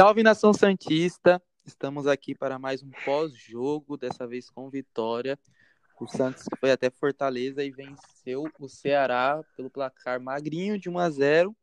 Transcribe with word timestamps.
Salve 0.00 0.22
nação 0.22 0.52
Santista! 0.52 1.40
Estamos 1.64 2.06
aqui 2.06 2.34
para 2.34 2.58
mais 2.58 2.82
um 2.82 2.90
pós-jogo, 3.04 3.96
dessa 3.96 4.26
vez 4.26 4.50
com 4.50 4.68
vitória. 4.68 5.38
O 6.00 6.08
Santos 6.08 6.44
foi 6.58 6.70
até 6.70 6.90
Fortaleza 6.90 7.62
e 7.62 7.70
venceu 7.70 8.44
o 8.58 8.68
Ceará 8.68 9.44
pelo 9.56 9.70
placar 9.70 10.20
magrinho 10.20 10.78
de 10.78 10.88
1 10.88 10.98
a 10.98 11.10
0. 11.10 11.56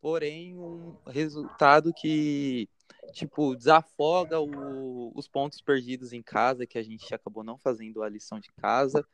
Porém, 0.00 0.56
um 0.56 0.96
resultado 1.06 1.92
que 1.92 2.68
tipo 3.12 3.54
desafoga 3.56 4.40
o, 4.40 5.12
os 5.14 5.26
pontos 5.26 5.60
perdidos 5.60 6.12
em 6.12 6.22
casa, 6.22 6.66
que 6.66 6.78
a 6.78 6.82
gente 6.82 7.12
acabou 7.14 7.42
não 7.42 7.58
fazendo 7.58 8.02
a 8.02 8.08
lição 8.08 8.38
de 8.38 8.50
casa. 8.52 9.06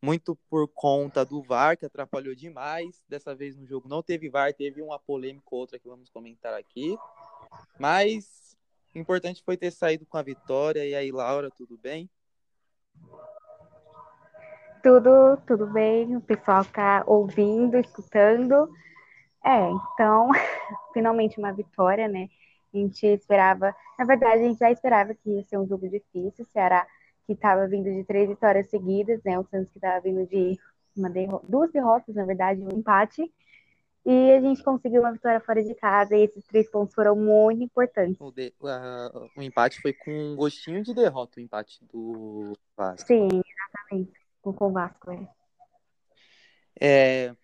Muito 0.00 0.36
por 0.48 0.68
conta 0.68 1.24
do 1.24 1.42
VAR, 1.42 1.76
que 1.76 1.84
atrapalhou 1.84 2.34
demais. 2.34 3.02
Dessa 3.08 3.34
vez 3.34 3.56
no 3.56 3.66
jogo 3.66 3.88
não 3.88 4.02
teve 4.02 4.28
VAR, 4.28 4.54
teve 4.54 4.80
uma 4.80 4.98
polêmica 4.98 5.48
outra 5.50 5.78
que 5.78 5.88
vamos 5.88 6.08
comentar 6.08 6.54
aqui. 6.54 6.96
Mas 7.78 8.48
importante 8.94 9.42
foi 9.42 9.56
ter 9.56 9.70
saído 9.70 10.04
com 10.06 10.16
a 10.16 10.22
vitória. 10.22 10.86
E 10.86 10.94
aí, 10.94 11.10
Laura, 11.10 11.50
tudo 11.50 11.78
bem? 11.78 12.08
Tudo, 14.82 15.36
tudo 15.46 15.66
bem. 15.66 16.16
O 16.16 16.20
pessoal 16.20 16.64
tá 16.64 17.02
ouvindo, 17.06 17.76
escutando. 17.78 18.68
É, 19.44 19.70
então, 19.70 20.30
finalmente 20.92 21.38
uma 21.38 21.52
vitória, 21.52 22.08
né? 22.08 22.28
A 22.72 22.76
gente 22.76 23.06
esperava, 23.06 23.74
na 23.98 24.04
verdade, 24.04 24.44
a 24.44 24.48
gente 24.48 24.58
já 24.58 24.70
esperava 24.70 25.14
que 25.14 25.30
ia 25.30 25.42
ser 25.44 25.58
um 25.58 25.66
jogo 25.66 25.88
difícil. 25.88 26.44
O 26.44 26.48
Ceará 26.48 26.86
que 27.26 27.32
estava 27.32 27.66
vindo 27.66 27.92
de 27.92 28.04
três 28.04 28.28
vitórias 28.28 28.70
seguidas, 28.70 29.22
né? 29.24 29.38
O 29.38 29.44
Santos 29.44 29.70
que 29.70 29.78
estava 29.78 30.00
vindo 30.00 30.26
de 30.26 30.58
uma 30.96 31.10
derro 31.10 31.42
duas 31.48 31.70
derrotas, 31.70 32.14
na 32.14 32.24
verdade, 32.24 32.62
um 32.62 32.78
empate. 32.78 33.30
E 34.06 34.32
a 34.32 34.40
gente 34.40 34.62
conseguiu 34.62 35.02
uma 35.02 35.12
vitória 35.12 35.40
fora 35.40 35.62
de 35.62 35.74
casa 35.74 36.16
e 36.16 36.22
esses 36.22 36.46
três 36.46 36.70
pontos 36.70 36.94
foram 36.94 37.14
muito 37.14 37.62
importantes. 37.62 38.18
O, 38.18 38.30
de, 38.30 38.54
uh, 38.62 39.28
o 39.36 39.42
empate 39.42 39.80
foi 39.82 39.92
com 39.92 40.10
um 40.10 40.36
gostinho 40.36 40.82
de 40.82 40.94
derrota, 40.94 41.38
o 41.38 41.42
empate 41.42 41.84
do 41.84 42.54
Vasco. 42.74 43.06
Sim, 43.06 43.28
exatamente. 43.28 44.27
Com 44.42 44.54
o 44.58 44.72
Vasco, 44.72 45.10
é. 45.10 45.28
é. 46.80 47.36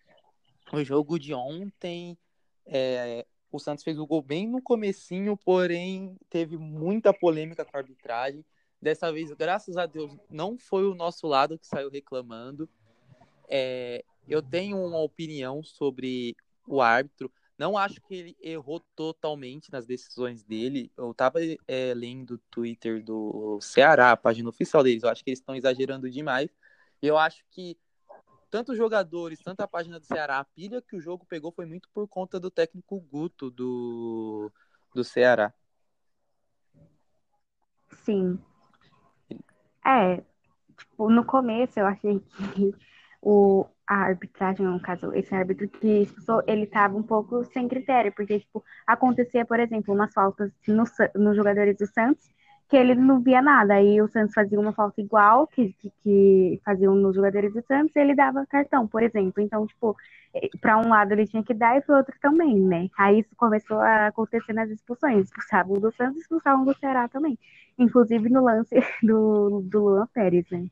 O 0.73 0.83
jogo 0.83 1.19
de 1.19 1.33
ontem, 1.33 2.17
é, 2.65 3.25
o 3.51 3.59
Santos 3.59 3.83
fez 3.83 3.99
o 3.99 4.07
gol 4.07 4.21
bem 4.21 4.47
no 4.47 4.61
comecinho, 4.61 5.37
porém 5.37 6.17
teve 6.29 6.57
muita 6.57 7.13
polêmica 7.13 7.63
com 7.63 7.77
a 7.77 7.79
arbitragem. 7.79 8.43
Dessa 8.81 9.11
vez, 9.11 9.31
graças 9.31 9.77
a 9.77 9.85
Deus, 9.85 10.15
não 10.29 10.57
foi 10.57 10.85
o 10.85 10.95
nosso 10.95 11.27
lado 11.27 11.57
que 11.57 11.67
saiu 11.67 11.89
reclamando. 11.89 12.69
É, 13.47 14.03
eu 14.27 14.41
tenho 14.41 14.77
uma 14.77 14.99
opinião 14.99 15.63
sobre 15.63 16.35
o 16.67 16.81
árbitro. 16.81 17.31
Não 17.57 17.77
acho 17.77 18.01
que 18.01 18.13
ele 18.13 18.37
errou 18.41 18.81
totalmente 18.95 19.71
nas 19.71 19.85
decisões 19.85 20.43
dele. 20.43 20.91
Eu 20.97 21.13
tava 21.13 21.39
é, 21.67 21.93
lendo 21.93 22.35
o 22.35 22.41
Twitter 22.51 23.03
do 23.03 23.59
Ceará, 23.61 24.11
a 24.11 24.17
página 24.17 24.49
oficial 24.49 24.83
deles. 24.83 25.03
Eu 25.03 25.09
acho 25.09 25.23
que 25.23 25.29
eles 25.29 25.39
estão 25.39 25.55
exagerando 25.55 26.09
demais. 26.09 26.49
Eu 27.05 27.17
acho 27.17 27.43
que 27.51 27.77
tanto 28.49 28.71
os 28.71 28.77
jogadores, 28.77 29.39
tanto 29.43 29.61
a 29.61 29.67
página 29.67 29.99
do 29.99 30.05
Ceará, 30.05 30.39
a 30.39 30.45
pilha 30.45 30.81
que 30.81 30.95
o 30.95 31.01
jogo 31.01 31.25
pegou 31.25 31.51
foi 31.51 31.65
muito 31.65 31.89
por 31.93 32.07
conta 32.07 32.39
do 32.39 32.49
técnico 32.49 32.99
Guto 32.99 33.51
do, 33.51 34.51
do 34.93 35.03
Ceará. 35.03 35.53
Sim. 38.03 38.39
É, 39.85 40.23
tipo, 40.77 41.09
no 41.09 41.25
começo 41.25 41.79
eu 41.79 41.85
achei 41.85 42.19
que 42.19 42.73
o, 43.21 43.67
a 43.87 43.95
arbitragem, 43.95 44.65
no 44.65 44.79
caso, 44.79 45.13
esse 45.13 45.33
árbitro 45.33 45.67
que 45.67 46.03
expulsou, 46.03 46.43
ele 46.47 46.63
estava 46.63 46.95
um 46.95 47.03
pouco 47.03 47.43
sem 47.45 47.67
critério, 47.67 48.13
porque, 48.13 48.39
tipo, 48.39 48.63
acontecia, 48.85 49.45
por 49.45 49.59
exemplo, 49.59 49.93
umas 49.93 50.13
faltas 50.13 50.51
nos 50.67 50.91
no 51.15 51.35
jogadores 51.35 51.77
do 51.77 51.85
Santos, 51.87 52.34
que 52.67 52.75
ele 52.75 52.95
não 52.95 53.21
via 53.21 53.41
nada, 53.41 53.75
aí 53.75 54.01
o 54.01 54.07
Santos 54.07 54.33
fazia 54.33 54.59
uma 54.59 54.73
falta 54.73 54.99
igual 54.99 55.45
que, 55.47 55.73
que, 55.73 55.91
que 56.01 56.61
faziam 56.65 56.95
nos 56.95 57.15
jogadores 57.15 57.53
do 57.53 57.63
Santos, 57.63 57.95
ele 57.95 58.15
dava 58.15 58.45
cartão, 58.47 58.87
por 58.87 59.03
exemplo, 59.03 59.41
então, 59.41 59.67
tipo, 59.67 59.95
para 60.59 60.77
um 60.77 60.89
lado 60.89 61.11
ele 61.11 61.27
tinha 61.27 61.43
que 61.43 61.53
dar 61.53 61.77
e 61.77 61.81
para 61.81 61.93
o 61.93 61.97
outro 61.99 62.15
também, 62.21 62.59
né, 62.59 62.89
aí 62.97 63.19
isso 63.19 63.35
começou 63.37 63.77
a 63.77 64.07
acontecer 64.07 64.53
nas 64.53 64.69
expulsões, 64.69 65.25
expulsavam 65.25 65.79
do 65.79 65.93
Santos 65.93 66.21
expulsavam 66.21 66.65
do 66.65 66.77
Ceará 66.77 67.07
também, 67.07 67.37
inclusive 67.77 68.29
no 68.29 68.43
lance 68.43 68.75
do, 69.03 69.61
do 69.61 69.79
Luan 69.79 70.07
Pérez, 70.07 70.45
né. 70.49 70.67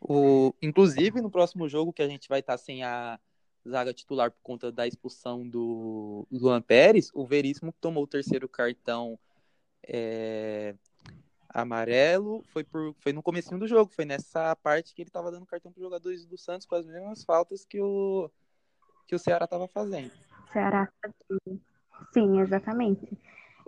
O, 0.00 0.54
inclusive, 0.62 1.20
no 1.20 1.30
próximo 1.30 1.68
jogo 1.68 1.92
que 1.92 2.02
a 2.02 2.08
gente 2.08 2.28
vai 2.28 2.40
estar 2.40 2.56
sem 2.58 2.84
a 2.84 3.18
zaga 3.68 3.92
titular 3.92 4.30
por 4.30 4.38
conta 4.42 4.70
da 4.70 4.86
expulsão 4.86 5.46
do 5.48 6.26
Luan 6.30 6.62
Pérez, 6.62 7.10
o 7.12 7.26
Veríssimo 7.26 7.74
tomou 7.80 8.04
o 8.04 8.06
terceiro 8.06 8.48
cartão 8.48 9.18
é, 9.86 10.74
amarelo, 11.48 12.42
foi, 12.52 12.64
por, 12.64 12.94
foi 13.00 13.12
no 13.12 13.22
comecinho 13.22 13.58
do 13.58 13.66
jogo, 13.66 13.90
foi 13.90 14.04
nessa 14.04 14.54
parte 14.56 14.94
que 14.94 15.02
ele 15.02 15.08
estava 15.08 15.30
dando 15.30 15.46
cartão 15.46 15.72
para 15.72 15.78
os 15.78 15.84
jogadores 15.84 16.26
do 16.26 16.36
Santos 16.36 16.66
com 16.66 16.74
as 16.74 16.86
mesmas 16.86 17.24
faltas 17.24 17.64
que 17.64 17.80
o, 17.80 18.30
que 19.06 19.14
o 19.14 19.18
Ceará 19.18 19.44
estava 19.44 19.66
fazendo. 19.66 20.10
Ceará, 20.52 20.88
sim, 22.12 22.40
exatamente. 22.40 23.06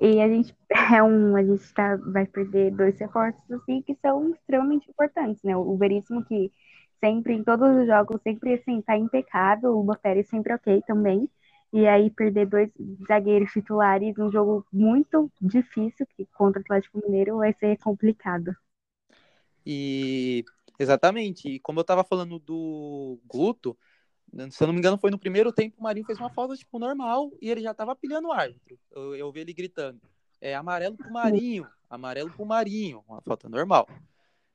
E 0.00 0.20
a 0.20 0.28
gente 0.28 0.54
é 0.94 1.02
um, 1.02 1.36
a 1.36 1.42
gente 1.42 1.72
tá, 1.74 1.96
vai 1.96 2.26
perder 2.26 2.70
dois 2.72 2.98
reforços 2.98 3.50
assim 3.50 3.82
que 3.82 3.96
são 3.96 4.30
extremamente 4.30 4.88
importantes, 4.90 5.42
né? 5.42 5.56
O 5.56 5.76
Veríssimo 5.76 6.24
que 6.24 6.52
sempre, 7.00 7.34
em 7.34 7.44
todos 7.44 7.68
os 7.76 7.86
jogos, 7.86 8.20
sempre 8.22 8.54
assim, 8.54 8.80
tá 8.82 8.96
impecável, 8.96 9.76
o 9.76 9.82
Botelli 9.82 10.24
sempre 10.24 10.52
ok 10.52 10.82
também. 10.86 11.28
E 11.72 11.86
aí 11.86 12.10
perder 12.10 12.46
dois 12.46 12.70
zagueiros 13.06 13.52
titulares 13.52 14.16
num 14.16 14.32
jogo 14.32 14.66
muito 14.72 15.30
difícil 15.40 16.06
que 16.16 16.26
contra 16.26 16.60
o 16.60 16.62
Atlético 16.62 17.00
Mineiro 17.04 17.36
vai 17.38 17.52
ser 17.52 17.76
complicado. 17.78 18.56
E 19.66 20.44
exatamente, 20.78 21.48
e 21.48 21.60
como 21.60 21.80
eu 21.80 21.84
tava 21.84 22.02
falando 22.02 22.38
do 22.38 23.18
Guto, 23.26 23.76
se 24.50 24.62
eu 24.62 24.66
não 24.66 24.72
me 24.72 24.80
engano, 24.80 24.96
foi 24.96 25.10
no 25.10 25.18
primeiro 25.18 25.52
tempo 25.52 25.76
o 25.78 25.82
Marinho 25.82 26.06
fez 26.06 26.18
uma 26.18 26.30
falta, 26.30 26.56
tipo, 26.56 26.78
normal 26.78 27.30
e 27.40 27.50
ele 27.50 27.60
já 27.60 27.74
tava 27.74 27.94
pilhando 27.94 28.28
o 28.28 28.32
árbitro. 28.32 28.78
Eu, 28.90 29.14
eu 29.14 29.32
vi 29.32 29.40
ele 29.40 29.52
gritando. 29.52 30.00
É 30.40 30.54
amarelo 30.54 30.96
pro 30.96 31.12
Marinho, 31.12 31.66
amarelo 31.90 32.30
pro 32.30 32.46
Marinho, 32.46 33.04
uma 33.06 33.20
falta 33.20 33.48
normal. 33.48 33.88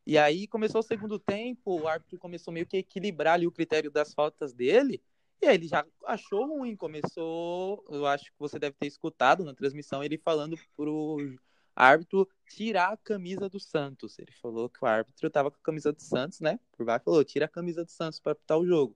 E 0.06 0.18
aí 0.18 0.48
começou 0.48 0.80
o 0.80 0.84
segundo 0.84 1.18
tempo, 1.20 1.80
o 1.80 1.88
árbitro 1.88 2.18
começou 2.18 2.54
meio 2.54 2.66
que 2.66 2.78
a 2.78 2.80
equilibrar 2.80 3.36
ali 3.36 3.48
o 3.48 3.52
critério 3.52 3.92
das 3.92 4.14
faltas 4.14 4.54
dele. 4.54 5.02
E 5.44 5.46
aí 5.46 5.56
ele 5.56 5.68
já 5.68 5.86
achou 6.06 6.48
ruim, 6.48 6.74
começou, 6.74 7.84
eu 7.90 8.08
acho 8.08 8.32
que 8.32 8.40
você 8.40 8.58
deve 8.58 8.78
ter 8.80 8.88
escutado 8.88 9.44
na 9.44 9.54
transmissão 9.54 10.02
ele 10.02 10.18
falando 10.18 10.58
pro 10.74 11.18
árbitro 11.76 12.26
tirar 12.48 12.94
a 12.94 12.98
camisa 12.98 13.50
do 13.50 13.60
Santos. 13.60 14.18
Ele 14.20 14.32
falou 14.42 14.70
que 14.70 14.82
o 14.82 14.88
árbitro 14.88 15.30
tava 15.30 15.52
com 15.52 15.58
a 15.58 15.64
camisa 15.64 15.92
do 15.92 16.02
Santos, 16.02 16.40
né? 16.40 16.58
Por 16.72 16.86
baixo 16.86 17.04
falou, 17.04 17.26
tira 17.26 17.44
a 17.44 17.50
camisa 17.50 17.84
do 17.84 17.92
Santos 17.92 18.22
para 18.22 18.32
apitar 18.32 18.58
o 18.58 18.66
jogo. 18.66 18.96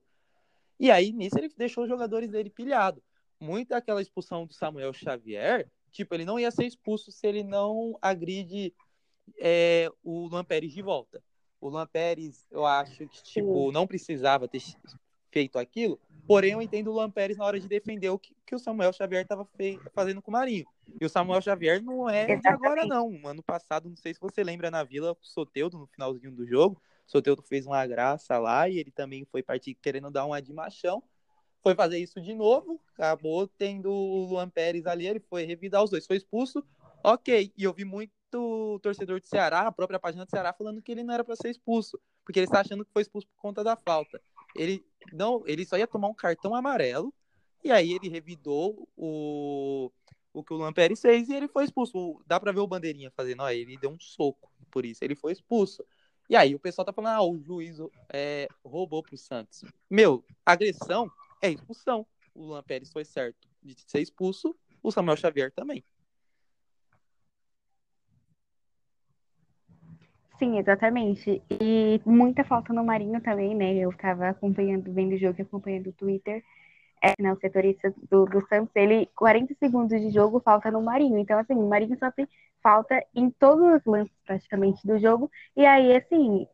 E 0.80 0.90
aí, 0.90 1.12
nisso, 1.12 1.36
ele 1.38 1.52
deixou 1.54 1.84
os 1.84 1.90
jogadores 1.90 2.30
dele 2.30 2.48
pilhado. 2.48 3.02
Muito 3.38 3.68
daquela 3.68 4.00
expulsão 4.00 4.46
do 4.46 4.54
Samuel 4.54 4.94
Xavier, 4.94 5.70
tipo, 5.90 6.14
ele 6.14 6.24
não 6.24 6.38
ia 6.38 6.50
ser 6.50 6.64
expulso 6.64 7.12
se 7.12 7.26
ele 7.26 7.42
não 7.42 7.98
agride 8.00 8.74
é, 9.38 9.90
o 10.02 10.28
Luan 10.28 10.46
Pérez 10.46 10.72
de 10.72 10.80
volta. 10.80 11.22
O 11.60 11.68
Luan 11.68 11.86
Pérez, 11.86 12.46
eu 12.50 12.64
acho 12.64 13.06
que, 13.06 13.22
tipo, 13.22 13.70
não 13.70 13.86
precisava 13.86 14.48
ter 14.48 14.62
feito 15.30 15.58
aquilo, 15.58 16.00
porém 16.26 16.52
eu 16.52 16.62
entendo 16.62 16.88
o 16.88 16.94
Luan 16.94 17.10
Pérez 17.10 17.36
na 17.36 17.44
hora 17.44 17.58
de 17.58 17.68
defender 17.68 18.10
o 18.10 18.18
que, 18.18 18.34
que 18.46 18.54
o 18.54 18.58
Samuel 18.58 18.92
Xavier 18.92 19.22
estava 19.22 19.48
fazendo 19.94 20.22
com 20.22 20.30
o 20.30 20.32
Marinho. 20.32 20.66
E 21.00 21.04
o 21.04 21.08
Samuel 21.08 21.40
Xavier 21.40 21.82
não 21.82 22.08
é 22.08 22.36
de 22.36 22.48
agora, 22.48 22.86
não. 22.86 23.20
Ano 23.24 23.42
passado, 23.42 23.88
não 23.88 23.96
sei 23.96 24.14
se 24.14 24.20
você 24.20 24.42
lembra, 24.42 24.70
na 24.70 24.82
Vila, 24.82 25.12
o 25.12 25.16
Soteudo, 25.20 25.78
no 25.78 25.86
finalzinho 25.86 26.32
do 26.32 26.46
jogo, 26.46 26.80
Soteudo 27.06 27.42
fez 27.42 27.66
uma 27.66 27.86
graça 27.86 28.38
lá 28.38 28.68
e 28.68 28.78
ele 28.78 28.90
também 28.90 29.24
foi 29.24 29.42
partir 29.42 29.74
querendo 29.74 30.10
dar 30.10 30.26
uma 30.26 30.40
de 30.40 30.52
machão. 30.52 31.02
Foi 31.62 31.74
fazer 31.74 31.98
isso 31.98 32.20
de 32.20 32.34
novo, 32.34 32.80
acabou 32.94 33.48
tendo 33.48 33.90
o 33.90 34.26
Luan 34.26 34.48
Pérez 34.48 34.86
ali, 34.86 35.06
ele 35.06 35.18
foi 35.18 35.44
revidar 35.44 35.82
os 35.82 35.90
dois, 35.90 36.06
foi 36.06 36.16
expulso, 36.16 36.64
ok. 37.02 37.52
E 37.56 37.64
eu 37.64 37.72
vi 37.72 37.84
muito 37.84 38.12
torcedor 38.80 39.20
de 39.20 39.26
Ceará, 39.26 39.60
a 39.60 39.72
própria 39.72 39.98
página 39.98 40.24
do 40.24 40.30
Ceará, 40.30 40.52
falando 40.52 40.80
que 40.80 40.92
ele 40.92 41.02
não 41.02 41.14
era 41.14 41.24
para 41.24 41.34
ser 41.34 41.50
expulso, 41.50 41.98
porque 42.24 42.38
ele 42.38 42.46
está 42.46 42.60
achando 42.60 42.84
que 42.84 42.92
foi 42.92 43.02
expulso 43.02 43.26
por 43.26 43.40
conta 43.40 43.64
da 43.64 43.74
falta. 43.74 44.20
Ele 44.54 44.84
não, 45.12 45.42
ele 45.46 45.64
só 45.64 45.76
ia 45.76 45.86
tomar 45.86 46.08
um 46.08 46.14
cartão 46.14 46.54
amarelo, 46.54 47.12
e 47.62 47.70
aí 47.70 47.92
ele 47.92 48.08
revidou 48.08 48.88
o, 48.96 49.90
o 50.32 50.44
que 50.44 50.52
o 50.52 50.56
Luan 50.56 50.72
Pérez 50.72 51.00
fez 51.00 51.28
e 51.28 51.34
ele 51.34 51.48
foi 51.48 51.64
expulso. 51.64 52.20
Dá 52.26 52.38
para 52.38 52.52
ver 52.52 52.60
o 52.60 52.66
bandeirinha 52.66 53.10
fazendo, 53.10 53.42
ó, 53.42 53.50
ele 53.50 53.76
deu 53.76 53.90
um 53.90 53.98
soco 53.98 54.50
por 54.70 54.84
isso, 54.84 55.04
ele 55.04 55.14
foi 55.14 55.32
expulso. 55.32 55.84
E 56.28 56.36
aí 56.36 56.54
o 56.54 56.58
pessoal 56.58 56.84
tá 56.84 56.92
falando, 56.92 57.14
ah, 57.14 57.22
o 57.22 57.38
juiz 57.38 57.78
é, 58.12 58.48
roubou 58.64 59.02
pro 59.02 59.16
Santos. 59.16 59.64
Meu, 59.88 60.22
agressão 60.44 61.10
é 61.40 61.50
expulsão. 61.50 62.06
O 62.34 62.44
Luan 62.44 62.62
Pérez 62.62 62.92
foi 62.92 63.04
certo 63.04 63.48
de 63.62 63.74
ser 63.86 64.00
expulso, 64.00 64.54
o 64.82 64.92
Samuel 64.92 65.16
Xavier 65.16 65.50
também. 65.50 65.82
Sim, 70.38 70.58
exatamente. 70.58 71.42
E 71.50 72.00
muita 72.06 72.44
falta 72.44 72.72
no 72.72 72.84
Marinho 72.84 73.20
também, 73.20 73.54
né? 73.56 73.74
Eu 73.76 73.92
tava 73.96 74.28
acompanhando, 74.28 74.92
vendo 74.92 75.14
o 75.14 75.18
jogo 75.18 75.36
e 75.38 75.42
acompanhando 75.42 75.88
o 75.88 75.92
Twitter. 75.92 76.44
É, 77.02 77.14
né, 77.22 77.32
o 77.32 77.38
setorista 77.40 77.94
do, 78.10 78.26
do 78.26 78.46
Santos, 78.48 78.74
ele, 78.76 79.06
40 79.16 79.54
segundos 79.60 80.00
de 80.00 80.10
jogo, 80.12 80.40
falta 80.40 80.70
no 80.70 80.82
Marinho. 80.82 81.18
Então, 81.18 81.38
assim, 81.38 81.54
o 81.54 81.68
Marinho 81.68 81.98
só 81.98 82.10
tem 82.12 82.28
falta 82.62 83.04
em 83.14 83.30
todos 83.30 83.64
os 83.76 83.84
lances, 83.86 84.12
praticamente, 84.26 84.86
do 84.86 84.98
jogo. 84.98 85.30
E 85.56 85.66
aí, 85.66 85.96
assim, 85.96 86.46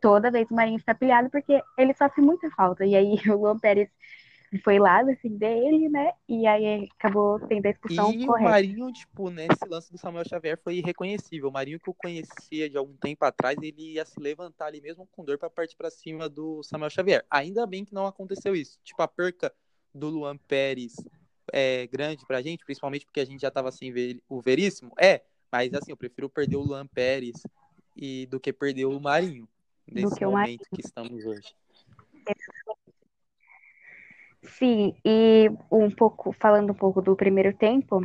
toda 0.00 0.30
vez 0.30 0.50
o 0.50 0.54
Marinho 0.54 0.78
está 0.78 0.94
pilhado 0.94 1.30
porque 1.30 1.60
ele 1.78 1.94
sofre 1.94 2.22
muita 2.22 2.50
falta. 2.52 2.84
E 2.86 2.94
aí 2.96 3.16
o 3.30 3.36
Luan 3.36 3.58
Pérez 3.58 3.88
foi 4.58 4.78
lá 4.78 5.02
defender 5.02 5.56
ele, 5.56 5.88
né? 5.88 6.12
E 6.28 6.46
aí 6.46 6.88
acabou 6.98 7.40
tendo 7.40 7.66
a 7.66 7.70
expulsão 7.70 8.12
e 8.12 8.26
correta. 8.26 8.48
o 8.48 8.50
Marinho, 8.50 8.92
tipo, 8.92 9.30
nesse 9.30 9.64
lance 9.68 9.90
do 9.90 9.98
Samuel 9.98 10.28
Xavier 10.28 10.58
foi 10.62 10.76
irreconhecível. 10.76 11.48
O 11.48 11.52
Marinho 11.52 11.80
que 11.80 11.88
eu 11.88 11.94
conhecia 11.94 12.68
de 12.68 12.76
algum 12.76 12.96
tempo 12.96 13.24
atrás, 13.24 13.56
ele 13.62 13.94
ia 13.94 14.04
se 14.04 14.20
levantar 14.20 14.66
ali 14.66 14.80
mesmo 14.80 15.08
com 15.10 15.24
dor 15.24 15.38
para 15.38 15.50
partir 15.50 15.76
para 15.76 15.90
cima 15.90 16.28
do 16.28 16.62
Samuel 16.62 16.90
Xavier. 16.90 17.24
Ainda 17.30 17.66
bem 17.66 17.84
que 17.84 17.94
não 17.94 18.06
aconteceu 18.06 18.54
isso. 18.54 18.78
Tipo, 18.84 19.02
a 19.02 19.08
perca 19.08 19.52
do 19.94 20.08
Luan 20.08 20.36
Pérez 20.36 20.94
é 21.52 21.86
grande 21.86 22.26
pra 22.26 22.42
gente, 22.42 22.64
principalmente 22.64 23.06
porque 23.06 23.20
a 23.20 23.24
gente 23.24 23.40
já 23.40 23.50
tava 23.50 23.70
sem 23.70 23.92
ver 23.92 24.22
o 24.28 24.40
Veríssimo. 24.40 24.92
É, 25.00 25.22
mas 25.50 25.72
assim, 25.74 25.92
eu 25.92 25.96
prefiro 25.96 26.28
perder 26.28 26.56
o 26.56 26.62
Luan 26.62 26.86
Pérez 26.86 27.42
e 27.96 28.26
do 28.26 28.40
que 28.40 28.52
perder 28.52 28.86
o 28.86 29.00
Marinho 29.00 29.48
nesse 29.86 30.24
momento 30.24 30.32
Marinho. 30.32 30.58
que 30.74 30.80
estamos 30.80 31.24
hoje. 31.24 31.54
Sim, 34.44 34.94
e 35.04 35.48
um 35.70 35.90
pouco, 35.90 36.32
falando 36.32 36.70
um 36.70 36.74
pouco 36.74 37.00
do 37.00 37.16
primeiro 37.16 37.52
tempo, 37.56 38.04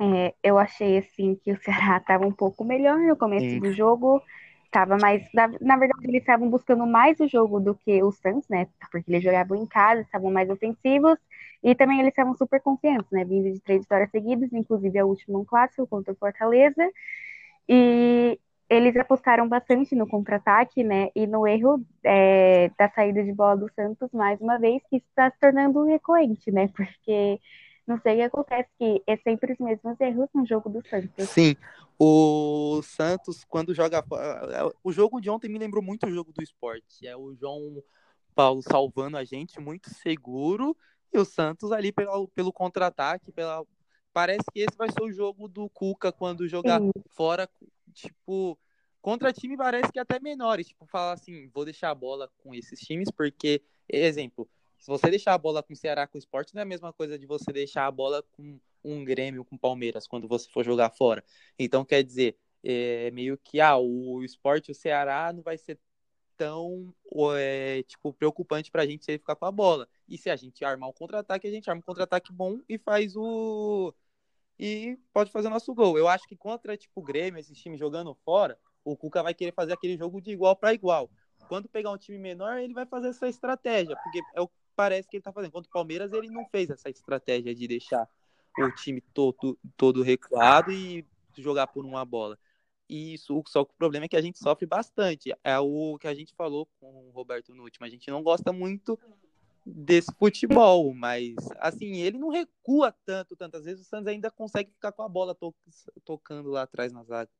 é, 0.00 0.34
eu 0.42 0.58
achei 0.58 0.98
assim 0.98 1.36
que 1.36 1.52
o 1.52 1.62
Ceará 1.62 1.98
estava 1.98 2.26
um 2.26 2.32
pouco 2.32 2.64
melhor 2.64 2.98
no 2.98 3.16
começo 3.16 3.48
Sim. 3.48 3.60
do 3.60 3.72
jogo. 3.72 4.22
Tava 4.70 4.96
mais. 4.98 5.22
Na, 5.34 5.48
na 5.60 5.76
verdade, 5.76 6.06
eles 6.08 6.22
estavam 6.22 6.48
buscando 6.48 6.86
mais 6.86 7.20
o 7.20 7.28
jogo 7.28 7.60
do 7.60 7.74
que 7.74 8.02
o 8.02 8.10
Santos, 8.10 8.48
né? 8.48 8.66
Porque 8.90 9.10
eles 9.10 9.22
jogavam 9.22 9.56
em 9.56 9.66
casa, 9.66 10.00
estavam 10.00 10.30
mais 10.32 10.48
ofensivos. 10.50 11.18
E 11.62 11.74
também 11.74 12.00
eles 12.00 12.10
estavam 12.10 12.34
super 12.34 12.60
confiantes, 12.60 13.10
né? 13.12 13.24
Vindo 13.24 13.52
de 13.52 13.60
três 13.60 13.82
vitórias 13.82 14.10
seguidas, 14.10 14.52
inclusive 14.52 14.98
a 14.98 15.04
última 15.06 15.38
um 15.38 15.44
clássico 15.44 15.86
contra 15.86 16.12
o 16.12 16.16
Fortaleza. 16.16 16.88
E 17.68 18.38
eles 18.72 18.96
apostaram 18.96 19.46
bastante 19.46 19.94
no 19.94 20.06
contra-ataque, 20.06 20.82
né? 20.82 21.10
E 21.14 21.26
no 21.26 21.46
erro 21.46 21.84
é, 22.02 22.70
da 22.78 22.88
saída 22.90 23.22
de 23.22 23.32
bola 23.32 23.56
do 23.56 23.70
Santos, 23.74 24.10
mais 24.12 24.40
uma 24.40 24.58
vez, 24.58 24.82
que 24.88 24.96
está 24.96 25.30
se 25.30 25.38
tornando 25.38 25.84
recorrente, 25.84 26.50
né? 26.50 26.68
Porque 26.74 27.38
não 27.86 28.00
sei 28.00 28.14
o 28.14 28.16
que 28.16 28.22
acontece, 28.22 28.68
que 28.78 29.02
é 29.06 29.16
sempre 29.18 29.52
os 29.52 29.58
mesmos 29.58 30.00
erros 30.00 30.28
no 30.34 30.46
jogo 30.46 30.70
do 30.70 30.82
Santos. 30.88 31.28
Sim, 31.28 31.54
o 31.98 32.80
Santos, 32.82 33.44
quando 33.44 33.74
joga. 33.74 34.02
O 34.82 34.90
jogo 34.90 35.20
de 35.20 35.28
ontem 35.28 35.48
me 35.48 35.58
lembrou 35.58 35.82
muito 35.82 36.06
o 36.06 36.10
jogo 36.10 36.32
do 36.32 36.42
esporte. 36.42 37.06
É 37.06 37.14
o 37.14 37.34
João 37.34 37.82
Paulo 38.34 38.62
salvando 38.62 39.18
a 39.18 39.24
gente, 39.24 39.60
muito 39.60 39.90
seguro, 39.90 40.74
e 41.12 41.18
o 41.18 41.26
Santos 41.26 41.72
ali 41.72 41.92
pelo, 41.92 42.28
pelo 42.28 42.52
contra-ataque, 42.52 43.30
pela. 43.30 43.62
Parece 44.14 44.44
que 44.52 44.60
esse 44.60 44.76
vai 44.76 44.90
ser 44.90 45.02
o 45.02 45.12
jogo 45.12 45.48
do 45.48 45.68
Cuca 45.70 46.12
quando 46.12 46.48
jogar 46.48 46.80
Sim. 46.80 46.90
fora 47.10 47.48
tipo, 47.92 48.58
contra 49.00 49.32
time 49.32 49.56
parece 49.56 49.92
que 49.92 49.98
até 49.98 50.18
menores, 50.20 50.68
tipo, 50.68 50.86
falar 50.86 51.12
assim, 51.12 51.48
vou 51.48 51.64
deixar 51.64 51.90
a 51.90 51.94
bola 51.94 52.30
com 52.38 52.54
esses 52.54 52.80
times, 52.80 53.10
porque, 53.10 53.62
exemplo, 53.88 54.48
se 54.78 54.88
você 54.88 55.08
deixar 55.08 55.34
a 55.34 55.38
bola 55.38 55.62
com 55.62 55.72
o 55.72 55.76
Ceará, 55.76 56.06
com 56.06 56.16
o 56.16 56.18
esporte, 56.18 56.54
não 56.54 56.60
é 56.60 56.62
a 56.64 56.66
mesma 56.66 56.92
coisa 56.92 57.18
de 57.18 57.26
você 57.26 57.52
deixar 57.52 57.86
a 57.86 57.90
bola 57.90 58.22
com 58.32 58.58
um 58.84 59.04
Grêmio, 59.04 59.44
com 59.44 59.54
o 59.54 59.58
Palmeiras, 59.58 60.08
quando 60.08 60.26
você 60.26 60.48
for 60.50 60.64
jogar 60.64 60.90
fora. 60.90 61.22
Então, 61.58 61.84
quer 61.84 62.02
dizer, 62.02 62.36
é 62.64 63.10
meio 63.12 63.38
que, 63.38 63.60
ah, 63.60 63.76
o 63.76 64.22
esporte, 64.24 64.70
o 64.70 64.74
Ceará 64.74 65.32
não 65.32 65.42
vai 65.42 65.56
ser 65.56 65.78
tão, 66.36 66.92
é, 67.36 67.84
tipo, 67.84 68.12
preocupante 68.12 68.70
pra 68.70 68.84
gente 68.84 69.04
se 69.04 69.12
ele 69.12 69.18
ficar 69.18 69.36
com 69.36 69.46
a 69.46 69.52
bola. 69.52 69.88
E 70.08 70.18
se 70.18 70.28
a 70.28 70.34
gente 70.34 70.64
armar 70.64 70.88
um 70.88 70.92
contra-ataque, 70.92 71.46
a 71.46 71.50
gente 71.50 71.70
arma 71.70 71.78
um 71.78 71.82
contra-ataque 71.82 72.32
bom 72.32 72.58
e 72.68 72.78
faz 72.78 73.14
o 73.16 73.94
e 74.64 74.96
pode 75.12 75.32
fazer 75.32 75.48
nosso 75.48 75.74
gol. 75.74 75.98
Eu 75.98 76.06
acho 76.06 76.24
que 76.28 76.36
contra, 76.36 76.76
tipo, 76.76 77.00
o 77.00 77.02
Grêmio, 77.02 77.40
esses 77.40 77.58
times 77.58 77.80
jogando 77.80 78.14
fora, 78.24 78.56
o 78.84 78.96
Cuca 78.96 79.20
vai 79.20 79.34
querer 79.34 79.52
fazer 79.52 79.72
aquele 79.72 79.96
jogo 79.96 80.20
de 80.20 80.30
igual 80.30 80.54
para 80.54 80.72
igual. 80.72 81.10
Quando 81.48 81.68
pegar 81.68 81.90
um 81.90 81.98
time 81.98 82.16
menor, 82.16 82.58
ele 82.58 82.72
vai 82.72 82.86
fazer 82.86 83.08
essa 83.08 83.28
estratégia, 83.28 83.96
porque 83.96 84.20
é 84.36 84.40
o 84.40 84.46
que 84.46 84.54
parece 84.76 85.08
que 85.08 85.16
ele 85.16 85.22
tá 85.22 85.32
fazendo. 85.32 85.50
Contra 85.50 85.68
o 85.68 85.72
Palmeiras, 85.72 86.12
ele 86.12 86.30
não 86.30 86.46
fez 86.46 86.70
essa 86.70 86.88
estratégia 86.88 87.52
de 87.52 87.66
deixar 87.66 88.08
o 88.56 88.70
time 88.70 89.00
todo, 89.12 89.58
todo 89.76 90.00
recuado 90.00 90.70
e 90.70 91.04
jogar 91.36 91.66
por 91.66 91.84
uma 91.84 92.04
bola. 92.04 92.38
E 92.88 93.14
isso, 93.14 93.42
só 93.48 93.64
que 93.64 93.72
o 93.72 93.76
problema 93.76 94.04
é 94.04 94.08
que 94.08 94.16
a 94.16 94.22
gente 94.22 94.38
sofre 94.38 94.64
bastante. 94.64 95.34
É 95.42 95.58
o 95.58 95.98
que 95.98 96.06
a 96.06 96.14
gente 96.14 96.32
falou 96.36 96.68
com 96.78 97.08
o 97.08 97.10
Roberto 97.10 97.52
no 97.52 97.64
último. 97.64 97.84
A 97.84 97.88
gente 97.88 98.08
não 98.12 98.22
gosta 98.22 98.52
muito 98.52 98.96
desse 99.64 100.12
futebol, 100.18 100.92
mas 100.94 101.34
assim, 101.58 101.96
ele 101.98 102.18
não 102.18 102.28
recua 102.28 102.94
tanto, 103.04 103.36
tantas 103.36 103.64
vezes 103.64 103.86
o 103.86 103.88
Santos 103.88 104.08
ainda 104.08 104.30
consegue 104.30 104.70
ficar 104.72 104.92
com 104.92 105.02
a 105.02 105.08
bola 105.08 105.34
to 105.34 105.54
tocando 106.04 106.50
lá 106.50 106.62
atrás 106.62 106.92
na 106.92 107.04
zaga. 107.04 107.30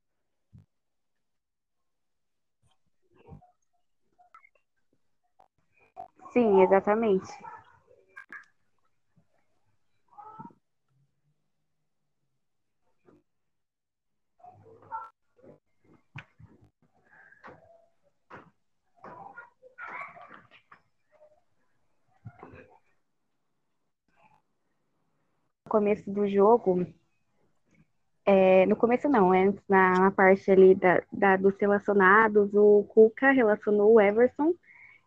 Sim, 6.32 6.62
exatamente. 6.62 7.28
Começo 25.72 26.10
do 26.10 26.28
jogo, 26.28 26.86
é, 28.26 28.66
no 28.66 28.76
começo 28.76 29.08
não, 29.08 29.32
é 29.32 29.46
na, 29.66 30.00
na 30.00 30.10
parte 30.10 30.50
ali 30.50 30.74
da, 30.74 31.02
da, 31.10 31.36
dos 31.38 31.56
relacionados, 31.58 32.52
o 32.52 32.84
Cuca 32.90 33.32
relacionou 33.32 33.94
o 33.94 34.00
Everson 34.00 34.54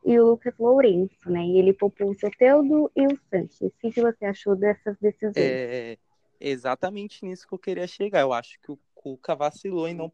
e 0.03 0.19
o 0.19 0.25
Lucas 0.31 0.55
Lourenço, 0.57 1.29
né? 1.29 1.45
E 1.45 1.59
ele 1.59 1.71
poupou 1.71 2.09
o 2.09 2.19
Soteldo 2.19 2.91
e 2.95 3.05
o 3.05 3.19
Sanches. 3.29 3.61
O 3.61 3.71
que 3.79 4.01
você 4.01 4.25
achou 4.25 4.55
dessas 4.55 4.97
decisões? 4.99 5.37
É 5.37 5.97
exatamente 6.39 7.23
nisso 7.23 7.47
que 7.47 7.53
eu 7.53 7.59
queria 7.59 7.85
chegar. 7.85 8.21
Eu 8.21 8.33
acho 8.33 8.59
que 8.59 8.71
o 8.71 8.79
Cuca 8.95 9.35
vacilou 9.35 9.87
em 9.87 9.93
não 9.93 10.11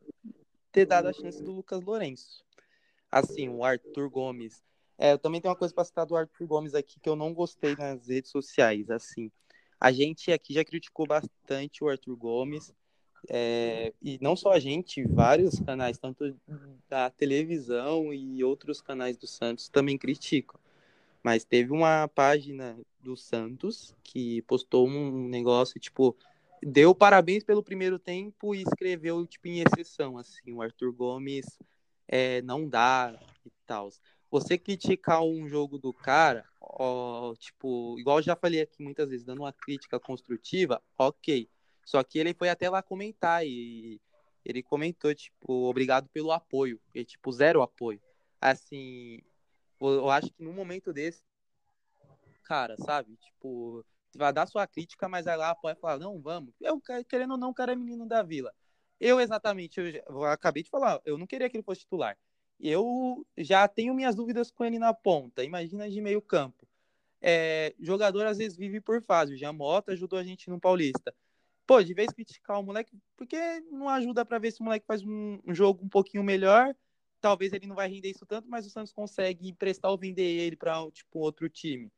ter 0.70 0.86
dado 0.86 1.08
a 1.08 1.14
chance 1.14 1.42
do 1.42 1.52
Lucas 1.54 1.82
Lourenço. 1.82 2.44
Assim, 3.10 3.48
o 3.48 3.64
Arthur 3.64 4.10
Gomes. 4.10 4.62
É, 4.98 5.14
eu 5.14 5.18
também 5.18 5.40
tenho 5.40 5.54
uma 5.54 5.58
coisa 5.58 5.74
para 5.74 5.86
citar 5.86 6.06
do 6.06 6.16
Arthur 6.16 6.46
Gomes 6.46 6.76
aqui 6.76 7.00
que 7.00 7.10
eu 7.10 7.16
não 7.16 7.34
gostei 7.34 7.74
nas 7.76 8.08
redes 8.10 8.32
sociais. 8.32 8.90
Assim, 8.90 9.32
a 9.82 9.92
gente 9.92 10.32
aqui 10.32 10.54
já 10.54 10.64
criticou 10.64 11.08
bastante 11.08 11.84
o 11.84 11.90
Arthur 11.90 12.16
Gomes, 12.16 12.72
é, 13.28 13.92
e 14.00 14.20
não 14.22 14.36
só 14.36 14.52
a 14.52 14.60
gente, 14.60 15.04
vários 15.04 15.60
canais, 15.60 15.98
tanto 15.98 16.36
da 16.88 17.10
televisão 17.10 18.14
e 18.14 18.44
outros 18.44 18.80
canais 18.80 19.18
do 19.18 19.26
Santos 19.26 19.70
também 19.70 19.98
criticam. 19.98 20.60
Mas 21.24 21.44
teve 21.44 21.72
uma 21.72 22.08
página 22.08 22.78
do 23.00 23.18
Santos 23.18 23.96
que 24.04 24.44
postou 24.44 24.88
um 24.88 25.28
negócio, 25.28 25.80
tipo, 25.80 26.16
deu 26.62 26.94
parabéns 26.94 27.44
pelo 27.44 27.64
primeiro 27.64 27.98
tempo 27.98 28.54
e 28.54 28.62
escreveu, 28.62 29.26
tipo, 29.26 29.48
em 29.48 29.64
exceção, 29.64 30.16
assim, 30.16 30.54
o 30.54 30.62
Arthur 30.62 30.92
Gomes 30.92 31.46
é, 32.08 32.44
não 32.44 32.70
dá 32.70 33.20
e 33.44 33.52
tal 33.66 33.90
você 34.32 34.58
criticar 34.58 35.22
um 35.22 35.46
jogo 35.46 35.78
do 35.78 35.92
cara, 35.92 36.48
ó, 36.62 37.36
tipo, 37.36 38.00
igual 38.00 38.20
eu 38.20 38.24
já 38.24 38.36
falei 38.36 38.62
aqui 38.62 38.82
muitas 38.82 39.10
vezes, 39.10 39.26
dando 39.26 39.42
uma 39.42 39.52
crítica 39.52 40.00
construtiva, 40.00 40.82
ok. 40.98 41.50
Só 41.84 42.02
que 42.02 42.18
ele 42.18 42.34
foi 42.34 42.48
até 42.48 42.70
lá 42.70 42.82
comentar 42.82 43.46
e 43.46 44.00
ele 44.46 44.64
comentou, 44.64 45.14
tipo, 45.14 45.70
obrigado 45.70 46.08
pelo 46.10 46.32
apoio. 46.32 46.80
E, 46.96 47.04
tipo, 47.04 47.30
zero 47.34 47.62
apoio. 47.62 48.02
Assim, 48.40 49.20
eu 49.82 50.10
acho 50.10 50.32
que 50.32 50.42
num 50.42 50.54
momento 50.54 50.94
desse, 50.94 51.22
cara, 52.46 52.78
sabe? 52.78 53.18
Tipo, 53.18 53.86
vai 54.16 54.32
dar 54.32 54.48
sua 54.48 54.66
crítica, 54.66 55.10
mas 55.10 55.26
vai 55.26 55.36
lá 55.36 55.50
apoia 55.50 55.74
e 55.74 55.82
fala, 55.82 56.00
não, 56.00 56.22
vamos. 56.22 56.54
Eu, 56.62 56.82
querendo 57.08 57.32
ou 57.32 57.38
não, 57.38 57.50
o 57.50 57.54
cara 57.54 57.74
é 57.74 57.76
menino 57.76 58.08
da 58.08 58.24
vila. 58.24 58.54
Eu, 58.98 59.20
exatamente, 59.20 59.80
eu, 59.80 59.88
eu 59.88 60.24
acabei 60.24 60.64
de 60.64 60.70
falar, 60.70 61.02
eu 61.04 61.18
não 61.18 61.28
queria 61.28 61.50
que 61.50 61.58
ele 61.58 61.64
fosse 61.64 61.82
titular 61.82 62.18
eu 62.62 63.26
já 63.38 63.68
tenho 63.68 63.94
minhas 63.94 64.16
dúvidas 64.16 64.52
com 64.52 64.64
ele 64.64 64.78
na 64.78 64.94
ponta. 64.94 65.44
Imagina 65.44 65.90
de 65.90 66.00
meio 66.00 66.22
campo. 66.22 66.68
É, 67.22 67.74
jogador 67.80 68.26
às 68.26 68.38
vezes 68.38 68.58
vive 68.58 68.80
por 68.80 69.02
fase. 69.02 69.34
O 69.34 69.38
Jamota 69.38 69.92
ajudou 69.92 70.20
a 70.20 70.24
gente 70.24 70.50
no 70.50 70.60
Paulista. 70.60 71.14
Pô, 71.66 71.82
de 71.84 71.94
vez 71.94 72.12
criticar 72.12 72.60
o 72.60 72.64
moleque, 72.64 72.98
porque 73.16 73.38
não 73.72 73.88
ajuda 73.90 74.26
para 74.26 74.40
ver 74.40 74.52
se 74.52 74.62
o 74.62 74.64
moleque 74.64 74.86
faz 74.86 75.04
um, 75.04 75.40
um, 75.46 75.54
jogo 75.54 75.84
um 75.86 75.90
pouquinho 75.90 76.24
melhor. 76.24 76.76
talvez 77.20 77.54
ele 77.54 77.68
não 77.68 77.76
vai 77.76 77.88
render 77.88 78.10
isso 78.10 78.26
tanto, 78.26 78.50
mas 78.50 78.66
o 78.66 78.70
Santos 78.70 78.92
consegue 78.92 79.48
emprestar 79.48 79.92
ou 79.92 79.98
vender 79.98 80.24
ele 80.24 80.56
para 80.56 80.90
tipo 80.92 81.20
outro 81.20 81.48
time. 81.50 81.92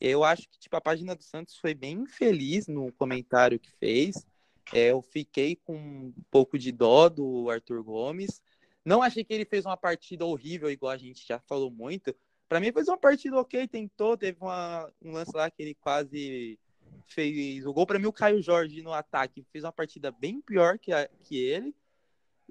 Eu 0.00 0.24
acho 0.24 0.48
que 0.48 0.58
tipo 0.58 0.76
a 0.76 0.80
página 0.80 1.14
do 1.14 1.22
Santos 1.22 1.56
foi 1.56 1.74
bem 1.74 2.06
feliz 2.06 2.66
no 2.66 2.92
comentário 2.92 3.58
que 3.58 3.70
fez. 3.78 4.26
É, 4.72 4.90
eu 4.90 5.00
fiquei 5.00 5.56
com 5.56 5.76
um 5.76 6.14
pouco 6.30 6.58
de 6.58 6.72
dó 6.72 7.08
do 7.08 7.48
Arthur 7.48 7.82
Gomes. 7.82 8.42
Não 8.86 9.02
achei 9.02 9.24
que 9.24 9.34
ele 9.34 9.44
fez 9.44 9.66
uma 9.66 9.76
partida 9.76 10.24
horrível, 10.24 10.70
igual 10.70 10.92
a 10.92 10.96
gente 10.96 11.26
já 11.26 11.40
falou 11.40 11.72
muito. 11.72 12.14
Para 12.48 12.60
mim, 12.60 12.70
fez 12.70 12.86
uma 12.86 12.96
partida 12.96 13.36
ok, 13.36 13.66
tentou. 13.66 14.16
Teve 14.16 14.38
uma, 14.40 14.88
um 15.02 15.10
lance 15.10 15.32
lá 15.34 15.50
que 15.50 15.60
ele 15.60 15.74
quase 15.74 16.56
fez 17.08 17.66
o 17.66 17.72
gol. 17.72 17.84
Para 17.84 17.98
mim, 17.98 18.06
o 18.06 18.12
Caio 18.12 18.40
Jorge 18.40 18.82
no 18.82 18.92
ataque 18.92 19.44
fez 19.50 19.64
uma 19.64 19.72
partida 19.72 20.12
bem 20.12 20.40
pior 20.40 20.78
que, 20.78 20.92
a, 20.92 21.08
que 21.24 21.36
ele. 21.36 21.74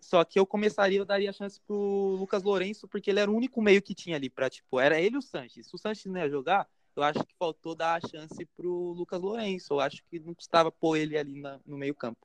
Só 0.01 0.25
que 0.25 0.37
eu 0.37 0.45
começaria, 0.45 0.99
eu 0.99 1.05
daria 1.05 1.31
chance 1.31 1.57
pro 1.65 2.17
Lucas 2.19 2.43
Lourenço, 2.43 2.85
porque 2.85 3.11
ele 3.11 3.21
era 3.21 3.31
o 3.31 3.35
único 3.35 3.61
meio 3.61 3.81
que 3.81 3.95
tinha 3.95 4.17
ali 4.17 4.29
para 4.29 4.49
tipo, 4.49 4.77
era 4.77 4.99
ele 4.99 5.15
e 5.15 5.19
o 5.19 5.21
Sanches. 5.21 5.67
Se 5.67 5.73
o 5.73 5.77
Sanches 5.77 6.11
não 6.11 6.19
ia 6.19 6.29
jogar, 6.29 6.67
eu 6.97 7.01
acho 7.01 7.23
que 7.23 7.33
faltou 7.39 7.73
dar 7.73 7.95
a 8.03 8.05
chance 8.05 8.45
pro 8.57 8.91
Lucas 8.91 9.21
Lourenço. 9.21 9.73
Eu 9.73 9.79
acho 9.79 10.03
que 10.09 10.19
não 10.19 10.33
custava 10.33 10.69
pôr 10.69 10.97
ele 10.97 11.17
ali 11.17 11.39
na, 11.39 11.61
no 11.65 11.77
meio-campo. 11.77 12.24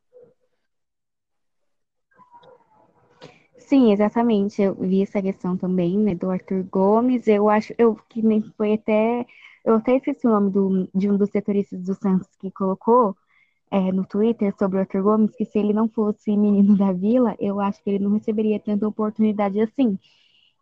Sim, 3.71 3.93
exatamente. 3.93 4.61
Eu 4.63 4.75
vi 4.75 5.03
essa 5.03 5.23
questão 5.23 5.57
também, 5.57 5.97
né, 5.99 6.15
do 6.15 6.29
Arthur 6.31 6.65
Gomes. 6.65 7.27
Eu 7.29 7.49
acho 7.49 7.73
eu 7.79 7.95
que 8.09 8.21
nem 8.23 8.43
foi 8.57 8.75
até 8.75 9.25
eu 9.65 9.75
até 9.77 9.97
esqueci 9.97 10.27
o 10.27 10.31
nome 10.31 10.51
do, 10.51 10.89
de 10.95 11.09
um 11.11 11.17
dos 11.19 11.31
setoristas 11.31 11.81
do 11.85 11.95
Santos 11.95 12.29
que 12.41 12.51
colocou 12.51 13.17
é, 13.71 13.93
no 13.93 14.07
Twitter 14.07 14.55
sobre 14.59 14.79
o 14.79 14.81
Arthur 14.81 15.03
Gomes 15.03 15.37
que 15.37 15.45
se 15.47 15.59
ele 15.59 15.73
não 15.75 15.89
fosse 15.89 16.37
menino 16.37 16.77
da 16.79 16.93
Vila, 16.93 17.37
eu 17.41 17.61
acho 17.61 17.83
que 17.85 17.91
ele 17.91 18.01
não 18.05 18.13
receberia 18.15 18.61
tanta 18.61 18.89
oportunidade 18.89 19.61
assim 19.61 19.99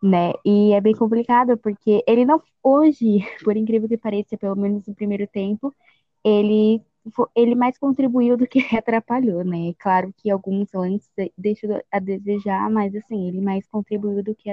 né? 0.01 0.33
E 0.45 0.73
é 0.73 0.81
bem 0.81 0.93
complicado 0.95 1.57
porque 1.57 2.03
ele 2.07 2.25
não 2.25 2.41
hoje, 2.63 3.19
por 3.43 3.55
incrível 3.57 3.87
que 3.89 3.97
pareça, 3.97 4.37
pelo 4.37 4.55
menos 4.55 4.85
no 4.87 4.95
primeiro 4.95 5.27
tempo, 5.27 5.73
ele 6.23 6.81
ele 7.35 7.55
mais 7.55 7.77
contribuiu 7.77 8.37
do 8.37 8.47
que 8.47 8.59
atrapalhou, 8.75 9.43
né? 9.43 9.73
Claro 9.79 10.13
que 10.17 10.29
alguns 10.29 10.71
lances 10.73 11.09
deixam 11.37 11.81
a 11.91 11.99
desejar, 11.99 12.69
mas 12.69 12.95
assim, 12.95 13.27
ele 13.27 13.41
mais 13.41 13.67
contribuiu 13.67 14.23
do 14.23 14.35
que 14.35 14.49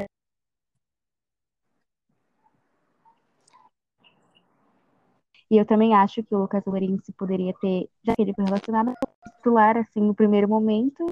E 5.50 5.56
eu 5.56 5.64
também 5.64 5.94
acho 5.94 6.22
que 6.24 6.34
o 6.34 6.38
Lucas 6.38 6.64
Lourenço 6.66 7.12
poderia 7.12 7.54
ter, 7.60 7.88
já 8.04 8.14
que 8.16 8.22
ele 8.22 8.34
foi 8.34 8.44
relacionado, 8.44 8.92
titular 9.36 9.76
assim 9.76 10.00
no 10.00 10.14
primeiro 10.14 10.48
momento. 10.48 11.06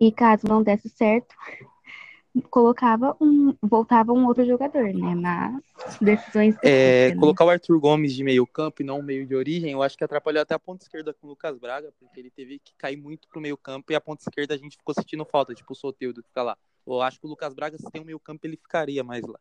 E 0.00 0.12
caso 0.12 0.46
não 0.46 0.62
desse 0.62 0.88
certo, 0.90 1.34
colocava 2.42 3.16
um, 3.20 3.54
voltava 3.62 4.12
um 4.12 4.26
outro 4.26 4.44
jogador, 4.44 4.92
né? 4.92 5.14
Mas 5.14 5.98
decisões. 6.00 6.56
É, 6.62 7.10
né? 7.10 7.16
Colocar 7.16 7.44
o 7.44 7.50
Arthur 7.50 7.78
Gomes 7.78 8.14
de 8.14 8.24
meio 8.24 8.46
campo 8.46 8.82
e 8.82 8.84
não 8.84 9.02
meio 9.02 9.26
de 9.26 9.34
origem, 9.34 9.72
eu 9.72 9.82
acho 9.82 9.96
que 9.96 10.04
atrapalhou 10.04 10.42
até 10.42 10.54
a 10.54 10.58
ponta 10.58 10.84
esquerda 10.84 11.14
com 11.14 11.26
o 11.26 11.30
Lucas 11.30 11.58
Braga, 11.58 11.92
porque 11.98 12.20
ele 12.20 12.30
teve 12.30 12.58
que 12.58 12.74
cair 12.76 12.96
muito 12.96 13.28
pro 13.28 13.40
meio 13.40 13.56
campo 13.56 13.92
e 13.92 13.94
a 13.94 14.00
ponta 14.00 14.22
esquerda 14.22 14.54
a 14.54 14.58
gente 14.58 14.76
ficou 14.76 14.94
sentindo 14.94 15.24
falta, 15.24 15.54
tipo 15.54 15.72
o 15.72 15.76
Soteudo 15.76 16.22
que 16.22 16.28
fica 16.28 16.42
lá. 16.42 16.56
Eu 16.86 17.02
acho 17.02 17.18
que 17.18 17.26
o 17.26 17.28
Lucas 17.28 17.52
Braga, 17.52 17.76
se 17.76 17.90
tem 17.90 18.00
um 18.00 18.04
meio 18.04 18.20
campo, 18.20 18.46
ele 18.46 18.56
ficaria 18.56 19.02
mais 19.02 19.26
lá. 19.26 19.38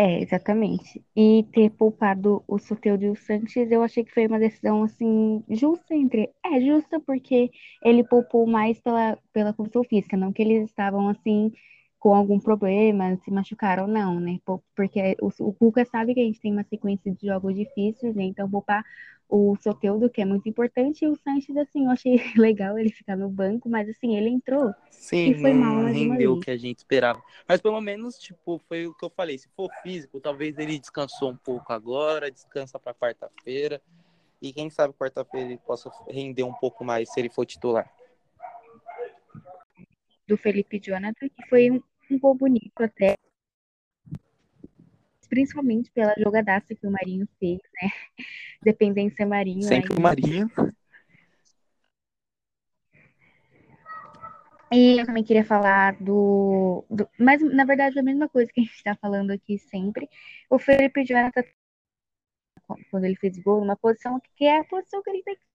É, 0.00 0.20
exatamente. 0.22 1.04
E 1.16 1.42
ter 1.52 1.70
poupado 1.70 2.44
o 2.46 2.56
Soteldo 2.58 3.04
e 3.04 3.10
o 3.10 3.16
Sanches, 3.16 3.68
eu 3.72 3.82
achei 3.82 4.04
que 4.04 4.14
foi 4.14 4.26
uma 4.28 4.38
decisão, 4.38 4.84
assim, 4.84 5.42
justa 5.50 5.92
entre... 5.94 6.30
É, 6.44 6.60
justa 6.60 7.00
porque 7.00 7.50
ele 7.82 8.04
poupou 8.04 8.46
mais 8.46 8.78
pela, 8.80 9.18
pela 9.32 9.52
física, 9.90 10.16
não 10.16 10.32
que 10.32 10.40
eles 10.42 10.64
estavam, 10.68 11.08
assim, 11.08 11.50
com 11.98 12.14
algum 12.14 12.38
problema, 12.38 13.16
se 13.16 13.30
machucaram, 13.30 13.86
não, 13.86 14.20
né? 14.20 14.38
Porque 14.76 15.16
o, 15.20 15.30
o 15.40 15.52
Cuca 15.52 15.84
sabe 15.84 16.14
que 16.14 16.20
a 16.20 16.24
gente 16.24 16.40
tem 16.40 16.52
uma 16.52 16.64
sequência 16.64 17.12
de 17.12 17.26
jogos 17.26 17.54
difíceis, 17.54 18.14
né? 18.14 18.24
Então, 18.24 18.48
poupar 18.48 18.84
o 19.28 19.54
Soteudo, 19.56 20.08
que 20.08 20.22
é 20.22 20.24
muito 20.24 20.48
importante, 20.48 21.04
e 21.04 21.08
o 21.08 21.14
Sanches, 21.16 21.56
assim, 21.56 21.84
eu 21.84 21.90
achei 21.90 22.16
legal 22.36 22.78
ele 22.78 22.90
ficar 22.90 23.16
no 23.16 23.28
banco, 23.28 23.68
mas 23.68 23.88
assim, 23.88 24.16
ele 24.16 24.30
entrou 24.30 24.72
Sim, 24.90 25.32
e 25.32 25.34
foi 25.34 25.52
mal 25.52 25.84
rendeu 25.84 26.32
o 26.32 26.40
que 26.40 26.50
a 26.50 26.56
gente 26.56 26.78
esperava. 26.78 27.22
Mas 27.46 27.60
pelo 27.60 27.80
menos, 27.80 28.16
tipo, 28.18 28.58
foi 28.66 28.86
o 28.86 28.94
que 28.94 29.04
eu 29.04 29.10
falei, 29.10 29.36
se 29.36 29.48
for 29.54 29.70
físico, 29.82 30.20
talvez 30.20 30.56
ele 30.58 30.78
descansou 30.78 31.30
um 31.30 31.36
pouco 31.36 31.72
agora, 31.72 32.30
descansa 32.30 32.78
para 32.78 32.94
quarta-feira, 32.94 33.82
e 34.40 34.52
quem 34.52 34.70
sabe 34.70 34.94
quarta-feira 34.94 35.46
ele 35.46 35.58
possa 35.58 35.90
render 36.08 36.44
um 36.44 36.54
pouco 36.54 36.84
mais 36.84 37.12
se 37.12 37.20
ele 37.20 37.28
for 37.28 37.44
titular. 37.44 37.90
Do 40.28 40.36
Felipe 40.36 40.78
Jonathan, 40.78 41.28
que 41.28 41.48
foi 41.48 41.70
um, 41.70 41.82
um 42.10 42.18
gol 42.18 42.34
bonito 42.34 42.80
até, 42.80 43.16
principalmente 45.28 45.90
pela 45.90 46.14
jogadaça 46.18 46.74
que 46.74 46.86
o 46.86 46.90
Marinho 46.90 47.26
fez, 47.40 47.58
né? 47.82 47.90
Dependência 48.62 49.26
Marinho. 49.26 49.62
Sempre 49.62 49.94
aí. 49.94 49.98
o 49.98 50.02
Marinho. 50.02 50.50
E 54.70 55.00
eu 55.00 55.06
também 55.06 55.24
queria 55.24 55.44
falar 55.44 55.96
do, 55.98 56.84
do, 56.90 57.08
Mas, 57.18 57.40
na 57.42 57.64
verdade, 57.64 57.98
a 57.98 58.02
mesma 58.02 58.28
coisa 58.28 58.52
que 58.52 58.60
a 58.60 58.64
gente 58.64 58.74
está 58.74 58.94
falando 58.96 59.30
aqui 59.30 59.58
sempre. 59.58 60.08
O 60.50 60.58
Felipe 60.58 61.04
Jonathan, 61.04 61.42
quando 62.90 63.04
ele 63.04 63.16
fez 63.16 63.38
gol, 63.38 63.60
numa 63.60 63.76
posição 63.76 64.20
que 64.36 64.44
é 64.44 64.58
a 64.58 64.64
posição 64.64 65.02
que 65.02 65.08
ele 65.08 65.22
tem 65.22 65.36
que 65.36 65.47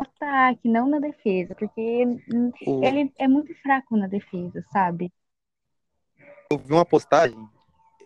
ataque, 0.00 0.68
não 0.68 0.88
na 0.88 0.98
defesa, 0.98 1.54
porque 1.54 1.80
ele 1.80 3.12
é 3.18 3.28
muito 3.28 3.54
fraco 3.62 3.96
na 3.96 4.06
defesa, 4.06 4.64
sabe? 4.72 5.12
Eu 6.50 6.58
vi 6.58 6.72
uma 6.72 6.84
postagem 6.84 7.48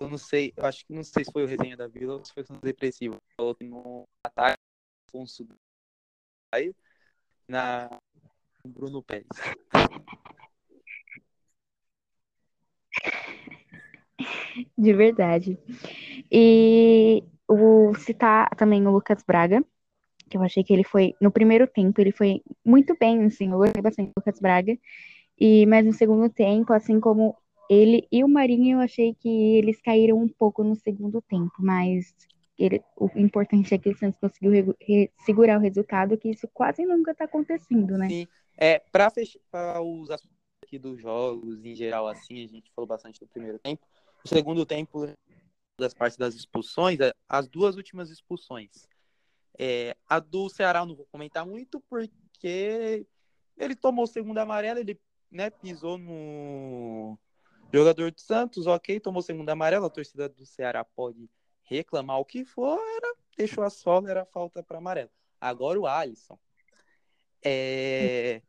eu 0.00 0.08
não 0.08 0.18
sei, 0.18 0.52
eu 0.56 0.66
acho 0.66 0.84
que 0.86 0.92
não 0.92 1.02
sei 1.02 1.24
se 1.24 1.32
foi 1.32 1.44
o 1.44 1.46
Resenha 1.46 1.76
da 1.76 1.86
Vila 1.86 2.14
ou 2.14 2.24
se 2.24 2.32
foi 2.32 2.42
o 2.42 2.60
Depressivo. 2.60 3.16
Falou 3.36 3.54
que 3.54 3.64
no 3.64 4.06
ataque, 4.24 4.58
Afonso 5.08 5.46
aí 6.52 6.74
na 7.48 7.88
Bruno 8.64 9.02
Pérez. 9.02 9.26
De 14.76 14.92
verdade. 14.92 15.58
E 16.30 17.24
o 17.48 17.94
citar 17.94 18.54
também 18.56 18.86
o 18.86 18.90
Lucas 18.90 19.22
Braga, 19.22 19.64
que 20.35 20.38
eu 20.38 20.43
achei 20.43 20.64
que 20.64 20.73
ele 20.73 20.83
foi, 20.83 21.14
no 21.21 21.31
primeiro 21.31 21.67
tempo, 21.69 22.00
ele 22.00 22.11
foi 22.11 22.43
muito 22.64 22.97
bem, 22.99 23.25
assim, 23.25 23.53
eu 23.53 23.59
gostei 23.59 23.81
bastante 23.81 24.09
do 24.09 24.14
Lucas 24.17 24.41
Braga. 24.41 24.76
E, 25.38 25.64
mas 25.67 25.85
no 25.85 25.93
segundo 25.93 26.29
tempo, 26.29 26.73
assim 26.73 26.99
como 26.99 27.37
ele 27.71 28.07
e 28.11 28.25
o 28.25 28.29
Marinho, 28.29 28.79
eu 28.79 28.81
achei 28.81 29.14
que 29.14 29.29
eles 29.29 29.81
caíram 29.81 30.19
um 30.19 30.29
pouco 30.29 30.64
no 30.64 30.75
segundo 30.75 31.23
tempo, 31.23 31.53
mas 31.61 32.14
ele, 32.59 32.83
o 32.97 33.09
importante 33.17 33.73
é 33.75 33.79
que 33.79 33.88
o 33.88 33.97
Santos 33.97 34.19
conseguiu 34.21 34.50
re, 34.50 34.75
re, 34.81 35.11
segurar 35.25 35.59
o 35.59 35.62
resultado, 35.62 36.19
que 36.19 36.31
isso 36.31 36.49
quase 36.53 36.85
nunca 36.85 37.12
está 37.12 37.25
acontecendo, 37.25 37.97
né? 37.97 38.09
Sim, 38.09 38.26
é, 38.57 38.81
para 38.91 39.11
fechar 39.11 39.81
os 39.81 40.11
assuntos 40.11 40.37
aqui 40.64 40.79
dos 40.79 41.00
jogos, 41.00 41.64
em 41.64 41.75
geral, 41.76 42.09
assim, 42.09 42.45
a 42.45 42.49
gente 42.49 42.73
falou 42.75 42.88
bastante 42.88 43.21
do 43.21 43.26
primeiro 43.26 43.59
tempo. 43.61 43.87
O 44.25 44.29
segundo 44.29 44.67
tempo, 44.67 45.07
das 45.79 45.95
partes 45.95 46.17
das 46.17 46.35
expulsões, 46.35 46.99
as 47.29 47.49
duas 47.49 47.76
últimas 47.76 48.11
expulsões. 48.11 48.88
É, 49.58 49.96
a 50.08 50.18
do 50.18 50.49
Ceará 50.49 50.80
eu 50.80 50.87
não 50.87 50.96
vou 50.96 51.06
comentar 51.06 51.46
muito, 51.46 51.80
porque 51.80 53.06
ele 53.56 53.76
tomou 53.76 54.04
o 54.04 54.08
segundo 54.08 54.38
amarelo, 54.38 54.80
ele 54.80 55.00
né, 55.30 55.50
pisou 55.50 55.96
no, 55.99 57.18
Jogador 57.75 58.12
do 58.12 58.20
Santos, 58.20 58.68
ok, 58.68 59.00
tomou 59.00 59.20
segunda 59.20 59.50
amarela, 59.50 59.88
a 59.88 59.90
torcida 59.90 60.28
do 60.28 60.46
Ceará 60.46 60.84
pode 60.84 61.28
reclamar 61.64 62.20
o 62.20 62.25
que 62.25 62.44
for, 62.44 62.78
era, 62.78 63.16
deixou 63.37 63.64
a 63.64 63.70
sola, 63.70 64.08
era 64.08 64.25
falta 64.25 64.62
para 64.62 64.78
amarelo. 64.78 65.11
Agora 65.40 65.80
o 65.80 65.84
Alisson. 65.84 66.38
É... 67.44 68.40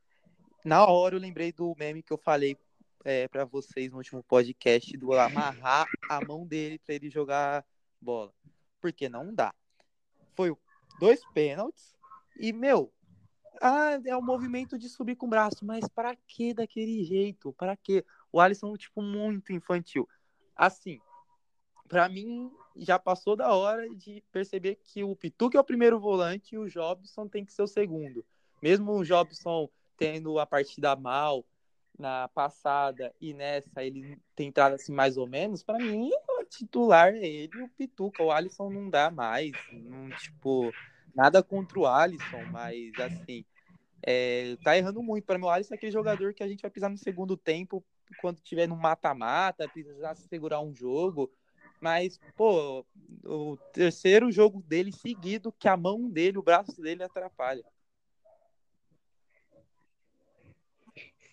Na 0.63 0.85
hora 0.85 1.15
eu 1.15 1.19
lembrei 1.19 1.51
do 1.51 1.73
meme 1.75 2.03
que 2.03 2.13
eu 2.13 2.19
falei 2.19 2.55
é, 3.03 3.27
para 3.27 3.45
vocês 3.45 3.91
no 3.91 3.97
último 3.97 4.21
podcast 4.21 4.95
do 4.95 5.11
amarrar 5.13 5.87
a 6.07 6.23
mão 6.23 6.45
dele 6.45 6.77
para 6.77 6.93
ele 6.93 7.09
jogar 7.09 7.65
bola. 7.99 8.31
Porque 8.79 9.09
não 9.09 9.33
dá. 9.33 9.55
Foi 10.35 10.55
dois 10.99 11.21
pênaltis 11.33 11.95
e, 12.37 12.51
meu, 12.51 12.91
ah, 13.61 13.99
é 14.05 14.15
o 14.15 14.21
movimento 14.21 14.77
de 14.77 14.89
subir 14.89 15.15
com 15.15 15.25
o 15.25 15.29
braço, 15.29 15.65
mas 15.65 15.87
para 15.87 16.15
que 16.15 16.53
daquele 16.53 17.03
jeito? 17.03 17.53
Para 17.53 17.75
que? 17.75 18.05
O 18.31 18.39
Alisson, 18.39 18.75
tipo, 18.75 19.01
muito 19.01 19.53
infantil. 19.53 20.07
Assim, 20.55 20.99
para 21.87 22.09
mim, 22.09 22.51
já 22.75 22.99
passou 22.99 23.35
da 23.35 23.53
hora 23.53 23.89
de 23.95 24.21
perceber 24.31 24.75
que 24.75 25.03
o 25.03 25.15
Pituca 25.15 25.57
é 25.57 25.61
o 25.61 25.65
primeiro 25.65 25.99
volante 25.99 26.55
e 26.55 26.57
o 26.57 26.67
Jobson 26.67 27.27
tem 27.27 27.45
que 27.45 27.53
ser 27.53 27.61
o 27.61 27.67
segundo. 27.67 28.25
Mesmo 28.61 28.91
o 28.91 29.05
Jobson 29.05 29.69
tendo 29.97 30.37
a 30.39 30.45
partida 30.45 30.95
mal 30.95 31.45
na 31.97 32.27
passada 32.29 33.13
e 33.21 33.33
nessa 33.33 33.83
ele 33.83 34.19
tem 34.35 34.49
entrado 34.49 34.73
assim 34.73 34.91
mais 34.91 35.15
ou 35.15 35.27
menos, 35.27 35.63
para 35.63 35.79
mim 35.79 36.11
titular 36.45 37.13
é 37.15 37.25
ele 37.27 37.59
e 37.59 37.61
o 37.61 37.69
Pituca. 37.69 38.23
O 38.23 38.31
Alisson 38.31 38.69
não 38.69 38.89
dá 38.89 39.11
mais, 39.11 39.57
não, 39.71 40.11
tipo, 40.13 40.75
nada 41.15 41.43
contra 41.43 41.79
o 41.79 41.85
Alisson, 41.87 42.45
mas 42.45 42.97
assim, 42.99 43.45
É, 44.05 44.57
tá 44.63 44.77
errando 44.77 45.01
muito. 45.03 45.25
Para 45.25 45.39
meu 45.39 45.49
Alisson 45.49 45.73
é 45.73 45.77
aquele 45.77 45.91
jogador 45.91 46.33
que 46.33 46.43
a 46.43 46.47
gente 46.47 46.61
vai 46.61 46.71
pisar 46.71 46.89
no 46.89 46.97
segundo 46.97 47.37
tempo 47.37 47.85
quando 48.15 48.41
tiver 48.41 48.67
no 48.67 48.75
mata-mata, 48.77 49.69
precisar 49.69 50.15
segurar 50.15 50.61
um 50.61 50.73
jogo. 50.75 51.31
Mas, 51.81 52.19
pô, 52.35 52.85
o 53.25 53.57
terceiro 53.73 54.31
jogo 54.31 54.61
dele 54.63 54.91
seguido 54.91 55.51
que 55.53 55.67
a 55.67 55.77
mão 55.77 56.09
dele, 56.09 56.37
o 56.37 56.43
braço 56.43 56.81
dele 56.81 57.03
atrapalha. 57.03 57.65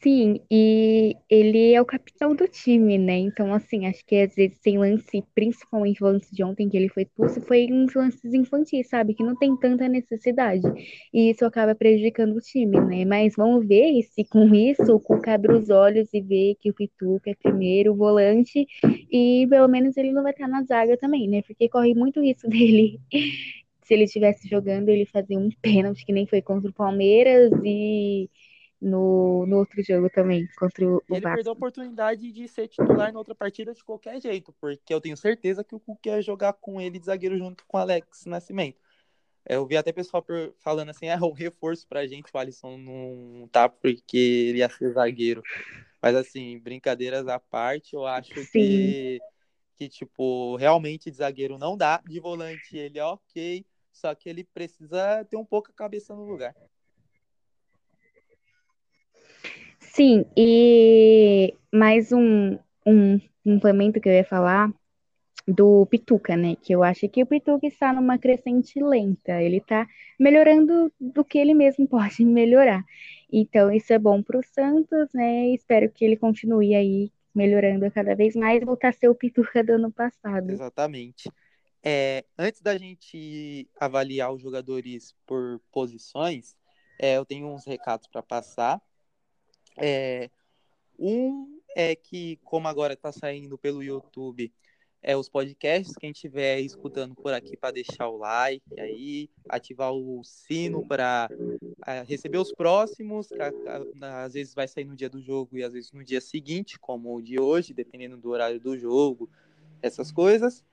Sim, 0.03 0.41
e 0.51 1.15
ele 1.31 1.73
é 1.73 1.81
o 1.81 1.85
capitão 1.87 2.35
do 2.35 2.49
time, 2.49 2.99
né? 2.99 3.19
Então, 3.19 3.55
assim, 3.55 3.87
acho 3.87 4.05
que 4.05 4.17
às 4.17 4.35
vezes 4.35 4.59
tem 4.59 4.77
lance, 4.77 5.23
principalmente 5.33 6.03
o 6.03 6.07
lance 6.09 6.35
de 6.35 6.43
ontem 6.43 6.69
que 6.69 6.77
ele 6.77 6.89
foi 6.89 7.05
expulso, 7.05 7.41
foi 7.43 7.69
uns 7.71 7.95
lances 7.95 8.35
infantis, 8.35 8.89
sabe? 8.89 9.15
Que 9.15 9.23
não 9.23 9.37
tem 9.37 9.57
tanta 9.57 9.89
necessidade. 9.89 10.63
E 11.15 11.31
isso 11.31 11.45
acaba 11.45 11.73
prejudicando 11.77 12.35
o 12.37 12.41
time, 12.41 12.81
né? 12.81 13.05
Mas 13.05 13.35
vamos 13.37 13.65
ver 13.65 14.03
se 14.03 14.25
com 14.25 14.53
isso 14.53 14.93
o 14.93 14.99
Cuca 15.01 15.35
abre 15.35 15.53
os 15.55 15.71
olhos 15.71 16.09
e 16.13 16.21
vê 16.21 16.57
que 16.61 16.71
o 16.71 16.75
Pituca 16.75 17.31
é 17.31 17.35
primeiro 17.37 17.95
volante 17.95 18.67
e 19.11 19.47
pelo 19.49 19.69
menos 19.69 19.97
ele 19.97 20.11
não 20.13 20.25
vai 20.25 20.33
estar 20.33 20.49
na 20.49 20.65
zaga 20.65 20.97
também, 20.97 21.29
né? 21.29 21.43
Porque 21.43 21.69
corre 21.69 21.95
muito 21.95 22.21
risco 22.21 22.49
dele 22.51 22.99
se 23.83 23.95
ele 23.95 24.05
estivesse 24.05 24.49
jogando, 24.49 24.89
ele 24.89 25.07
fazia 25.07 25.39
um 25.39 25.49
pênalti 25.61 26.05
que 26.07 26.13
nem 26.13 26.27
foi 26.27 26.41
contra 26.41 26.71
o 26.71 26.73
Palmeiras 26.73 27.51
e 27.65 28.31
no, 28.83 29.47
no 29.47 29.59
outro 29.59 29.81
jogo 29.83 30.11
também, 30.11 30.49
contra 30.59 30.85
o, 30.85 31.01
Ele 31.09 31.21
Vasco. 31.21 31.37
perdeu 31.37 31.53
a 31.53 31.55
oportunidade 31.55 32.33
de 32.33 32.49
ser 32.49 32.67
titular 32.67 33.13
na 33.13 33.19
outra 33.19 33.35
partida 33.35 33.73
de 33.73 33.85
qualquer 33.85 34.21
jeito, 34.21 34.53
porque 34.61 34.93
eu 34.93 35.01
tenho 35.01 35.17
certeza 35.17 35.63
que 35.63 35.75
o 35.75 35.81
Cuca 35.81 36.11
ia 36.11 36.21
jogar 36.21 36.53
com 36.55 36.81
ele 36.81 36.99
de 36.99 37.07
zagueiro 37.07 37.39
junto 37.39 37.65
com 37.67 37.77
o 37.77 37.81
Alex 37.81 38.27
Nascimento. 38.27 38.81
Eu 39.49 39.67
vi 39.67 39.77
até 39.77 39.93
pessoal 39.93 40.25
falando 40.59 40.91
assim, 40.91 41.07
é 41.07 41.17
um 41.17 41.33
reforço 41.33 41.87
pra 41.87 42.07
gente, 42.07 42.31
o 42.33 42.39
Alisson 42.39 42.77
não 42.77 43.49
tá 43.49 43.69
porque 43.69 44.17
ele 44.17 44.59
ia 44.59 44.69
ser 44.69 44.93
zagueiro. 44.93 45.43
Mas 46.01 46.17
assim, 46.17 46.59
brincadeiras 46.59 47.29
à 47.29 47.39
parte, 47.39 47.95
eu 47.95 48.05
acho 48.05 48.35
que, 48.51 49.21
que, 49.77 49.89
tipo, 49.89 50.57
realmente 50.57 51.11
de 51.11 51.17
zagueiro 51.17 51.59
não 51.59 51.77
dá. 51.77 52.03
De 52.05 52.19
volante 52.19 52.77
ele 52.77 52.99
é 52.99 53.05
ok, 53.05 53.65
só 53.93 54.13
que 54.15 54.29
ele 54.29 54.43
precisa 54.43 55.25
ter 55.25 55.37
um 55.37 55.45
pouco 55.45 55.71
a 55.71 55.75
cabeça 55.75 56.15
no 56.15 56.25
lugar. 56.25 56.55
Sim, 59.95 60.25
e 60.35 61.55
mais 61.71 62.13
um, 62.13 62.59
um 62.87 63.21
complemento 63.45 64.01
que 64.01 64.09
eu 64.09 64.13
ia 64.15 64.25
falar 64.25 64.73
do 65.47 65.85
Pituca, 65.85 66.35
né? 66.35 66.57
Que 66.57 66.75
eu 66.75 66.83
acho 66.83 67.07
que 67.11 67.23
o 67.23 67.27
Pituca 67.27 67.67
está 67.67 67.93
numa 67.93 68.17
crescente 68.17 68.83
lenta. 68.83 69.43
Ele 69.43 69.59
está 69.59 69.87
melhorando 70.19 70.91
do 70.99 71.23
que 71.23 71.37
ele 71.37 71.53
mesmo 71.53 71.87
pode 71.87 72.25
melhorar. 72.25 72.83
Então, 73.31 73.71
isso 73.71 73.93
é 73.93 73.99
bom 73.99 74.23
para 74.23 74.39
o 74.39 74.43
Santos, 74.43 75.11
né? 75.13 75.49
Espero 75.49 75.91
que 75.91 76.07
ele 76.07 76.17
continue 76.17 76.75
aí 76.75 77.13
melhorando 77.35 77.91
cada 77.91 78.15
vez 78.15 78.35
mais 78.35 78.65
voltar 78.65 78.89
a 78.89 78.93
ser 78.93 79.09
o 79.09 79.15
Pituca 79.15 79.63
do 79.63 79.73
ano 79.73 79.93
passado. 79.93 80.53
Exatamente. 80.53 81.31
É, 81.85 82.25
antes 82.39 82.63
da 82.63 82.79
gente 82.79 83.69
avaliar 83.79 84.33
os 84.33 84.41
jogadores 84.41 85.15
por 85.27 85.61
posições, 85.71 86.57
é, 86.99 87.19
eu 87.19 87.27
tenho 87.27 87.47
uns 87.47 87.67
recados 87.67 88.07
para 88.07 88.23
passar. 88.23 88.81
É, 89.77 90.31
um 90.99 91.61
é 91.75 91.95
que, 91.95 92.39
como 92.45 92.69
agora 92.69 92.95
está 92.95 93.13
saindo 93.13 93.57
pelo 93.57 93.83
YouTube, 93.83 94.53
é 95.03 95.17
os 95.17 95.29
podcasts, 95.29 95.97
quem 95.97 96.13
estiver 96.13 96.61
escutando 96.61 97.15
por 97.15 97.35
aqui 97.35 97.57
para 97.57 97.73
deixar 97.73 98.09
o 98.09 98.19
like 98.19 98.63
aí, 98.79 99.29
ativar 99.49 99.93
o 99.93 100.23
sino 100.23 100.87
para 100.87 101.29
receber 102.07 102.39
os 102.39 102.53
próximos, 102.53 103.29
às 104.01 104.35
vezes 104.35 104.55
vai 104.55 104.69
sair 104.69 104.85
no 104.85 104.95
dia 104.95 105.11
do 105.11 105.21
jogo 105.21 105.59
e 105.59 105.65
às 105.65 105.73
vezes 105.73 105.91
no 105.91 106.05
dia 106.05 106.21
seguinte, 106.21 106.79
como 106.79 107.17
o 107.17 107.21
de 107.21 107.41
hoje, 107.41 107.75
dependendo 107.75 108.17
do 108.17 108.31
horário 108.31 108.61
do 108.61 108.79
jogo, 108.79 109.29
essas 109.83 110.13
coisas. 110.13 110.65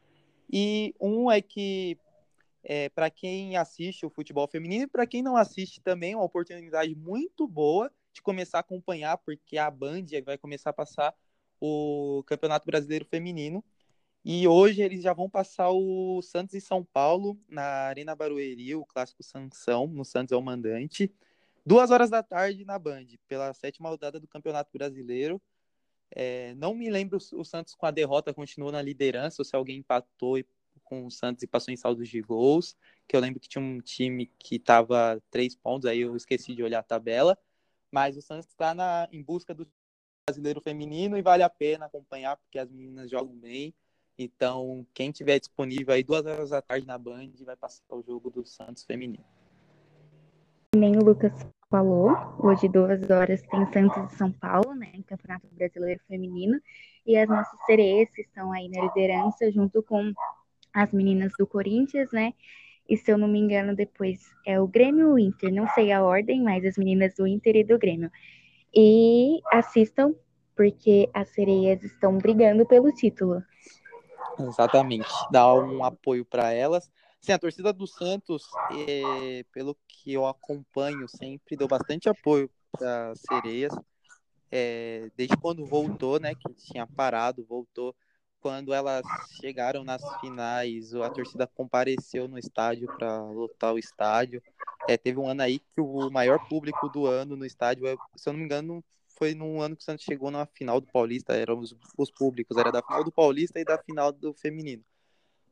E 0.51 0.93
um 1.02 1.32
é 1.32 1.41
que 1.41 1.97
é, 2.63 2.88
para 2.89 3.10
quem 3.10 3.58
assiste 3.58 4.06
o 4.06 4.12
futebol 4.12 4.47
feminino 4.47 4.84
e 4.84 4.88
para 4.88 5.08
quem 5.08 5.24
não 5.24 5.36
assiste 5.36 5.82
também, 5.82 6.13
é 6.13 6.15
uma 6.15 6.26
oportunidade 6.26 6.93
muito 6.93 7.47
boa 7.47 7.91
de 8.19 8.23
começar 8.23 8.58
a 8.58 8.62
acompanhar, 8.62 9.17
porque 9.17 9.58
a 9.58 9.71
Band 9.71 10.05
vai 10.23 10.38
começar 10.38 10.69
a 10.69 10.73
passar 10.73 11.15
o 11.60 12.23
Campeonato 12.27 12.65
Brasileiro 12.65 13.05
Feminino. 13.05 13.63
E 14.23 14.47
hoje 14.47 14.82
eles 14.82 15.01
já 15.01 15.13
vão 15.13 15.29
passar 15.29 15.69
o 15.71 16.21
Santos 16.21 16.53
e 16.53 16.62
São 16.62 16.84
Paulo 16.84 17.39
na 17.47 17.63
Arena 17.63 18.15
Barueri, 18.15 18.75
o 18.75 18.86
clássico 18.86 19.23
Sansão, 19.23 19.88
no 19.88 20.03
Santos 20.03 20.34
é 20.34 20.36
o 20.36 20.41
mandante. 20.41 21.12
Duas 21.65 21.89
horas 21.89 22.10
da 22.10 22.21
tarde 22.21 22.65
na 22.65 22.77
Band, 22.77 23.05
pela 23.27 23.53
sétima 23.53 23.89
rodada 23.89 24.19
do 24.19 24.27
Campeonato 24.27 24.69
Brasileiro. 24.73 25.41
É, 26.12 26.53
não 26.55 26.73
me 26.73 26.89
lembro 26.89 27.17
o 27.17 27.45
Santos 27.45 27.75
com 27.75 27.86
a 27.86 27.91
derrota 27.91 28.34
continuou 28.34 28.71
na 28.71 28.82
liderança, 28.82 29.41
ou 29.41 29.45
se 29.45 29.55
alguém 29.55 29.77
empatou 29.77 30.38
com 30.84 31.05
o 31.05 31.12
Santos 31.12 31.43
e 31.43 31.47
passou 31.47 31.73
em 31.73 31.77
saldos 31.77 32.10
de 32.10 32.21
gols. 32.21 32.75
Que 33.08 33.15
eu 33.15 33.21
lembro 33.21 33.39
que 33.39 33.47
tinha 33.47 33.63
um 33.63 33.79
time 33.79 34.25
que 34.38 34.55
estava 34.55 35.21
três 35.32 35.55
pontos, 35.55 35.89
aí 35.89 36.01
eu 36.01 36.15
esqueci 36.15 36.53
de 36.53 36.63
olhar 36.63 36.79
a 36.79 36.84
tabela. 36.84 37.38
Mas 37.91 38.15
o 38.17 38.21
Santos 38.21 38.47
está 38.47 39.08
em 39.12 39.23
busca 39.23 39.54
do 39.54 39.67
brasileiro 40.28 40.62
feminino 40.62 41.17
e 41.17 41.21
vale 41.21 41.43
a 41.43 41.49
pena 41.49 41.86
acompanhar, 41.86 42.38
porque 42.38 42.60
as 42.60 42.69
meninas 42.69 43.10
jogam 43.10 43.36
bem. 43.36 43.73
Então, 44.17 44.86
quem 44.93 45.12
tiver 45.12 45.39
disponível 45.39 45.93
aí 45.93 46.04
duas 46.04 46.25
horas 46.25 46.49
da 46.49 46.62
tarde 46.62 46.86
na 46.86 46.97
Band 46.97 47.32
vai 47.45 47.56
passar 47.56 47.84
o 47.89 48.04
jogo 48.04 48.30
do 48.30 48.45
Santos 48.45 48.84
feminino. 48.84 49.23
Nem 50.75 50.97
o 50.97 51.04
Lucas 51.04 51.34
falou, 51.69 52.12
hoje 52.39 52.67
duas 52.67 53.10
horas 53.10 53.41
tem 53.43 53.65
Santos 53.71 54.13
e 54.13 54.17
São 54.17 54.32
Paulo, 54.32 54.75
né, 54.75 54.91
em 54.93 55.02
Campeonato 55.02 55.47
Brasileiro 55.52 56.02
Feminino, 56.08 56.60
e 57.06 57.17
as 57.17 57.28
nossas 57.28 57.60
sereias 57.65 58.10
estão 58.17 58.52
aí 58.52 58.67
na 58.69 58.82
liderança 58.84 59.52
junto 59.52 59.82
com 59.82 60.13
as 60.73 60.91
meninas 60.91 61.32
do 61.39 61.47
Corinthians, 61.47 62.12
né, 62.12 62.34
e 62.89 62.97
se 62.97 63.12
eu 63.12 63.17
não 63.17 63.28
me 63.28 63.38
engano, 63.38 63.75
depois 63.75 64.19
é 64.45 64.60
o 64.60 64.67
Grêmio 64.67 65.10
e 65.10 65.13
o 65.13 65.19
Inter. 65.19 65.54
Não 65.54 65.67
sei 65.69 65.91
a 65.91 66.04
ordem, 66.04 66.41
mas 66.41 66.65
as 66.65 66.75
meninas 66.75 67.13
do 67.15 67.28
Inter 67.28 67.56
e 67.58 67.63
do 67.63 67.78
Grêmio. 67.78 68.12
E 68.73 69.39
assistam, 69.52 70.15
porque 70.56 71.08
as 71.13 71.30
sereias 71.30 71.84
estão 71.84 72.17
brigando 72.17 72.65
pelo 72.65 72.91
título. 72.91 73.43
Exatamente. 74.39 75.10
Dá 75.32 75.54
um 75.54 75.84
apoio 75.84 76.25
para 76.25 76.52
elas. 76.52 76.89
Sim, 77.21 77.34
a 77.34 77.39
torcida 77.39 77.71
do 77.71 77.86
Santos, 77.86 78.43
é, 78.88 79.43
pelo 79.54 79.78
que 79.88 80.13
eu 80.13 80.25
acompanho 80.25 81.08
sempre, 81.08 81.56
deu 81.56 81.67
bastante 81.67 82.10
apoio 82.10 82.49
para 82.71 83.12
as 83.12 83.21
sereias. 83.21 83.73
É, 84.52 85.12
desde 85.15 85.38
quando 85.38 85.63
voltou, 85.63 86.19
né? 86.19 86.34
Que 86.34 86.54
tinha 86.56 86.88
parado, 86.88 87.45
voltou 87.45 87.95
quando 88.41 88.73
elas 88.73 89.06
chegaram 89.39 89.84
nas 89.84 90.02
finais, 90.19 90.93
a 90.95 91.10
torcida 91.10 91.47
compareceu 91.47 92.28
no 92.28 92.38
estádio 92.38 92.88
para 92.88 93.23
lotar 93.23 93.73
o 93.73 93.80
estádio. 93.80 94.41
É, 94.88 94.97
teve 94.97 95.19
um 95.19 95.28
ano 95.28 95.41
aí 95.41 95.60
que 95.60 95.82
o 95.82 96.10
maior 96.10 96.39
público 96.47 96.89
do 96.89 97.06
ano 97.06 97.36
no 97.36 97.45
estádio, 97.45 97.88
é, 97.88 97.95
se 98.15 98.28
eu 98.28 98.34
não 98.34 98.39
me 98.39 98.45
engano, 98.45 98.84
foi 99.08 99.36
num 99.36 99.62
ano 99.62 99.75
que 99.75 99.82
o 99.82 99.86
Santos 99.86 100.06
chegou 100.06 100.32
na 100.32 100.45
final 100.45 100.80
do 100.80 100.88
Paulista, 100.88 101.34
eram 101.34 101.60
os, 101.60 101.75
os 101.97 102.10
públicos, 102.10 102.58
era 102.58 102.71
da 102.71 102.82
final 102.82 103.04
do 103.04 103.12
Paulista 103.12 103.60
e 103.60 103.65
da 103.65 103.78
final 103.78 104.12
do 104.12 104.34
feminino. 104.34 104.84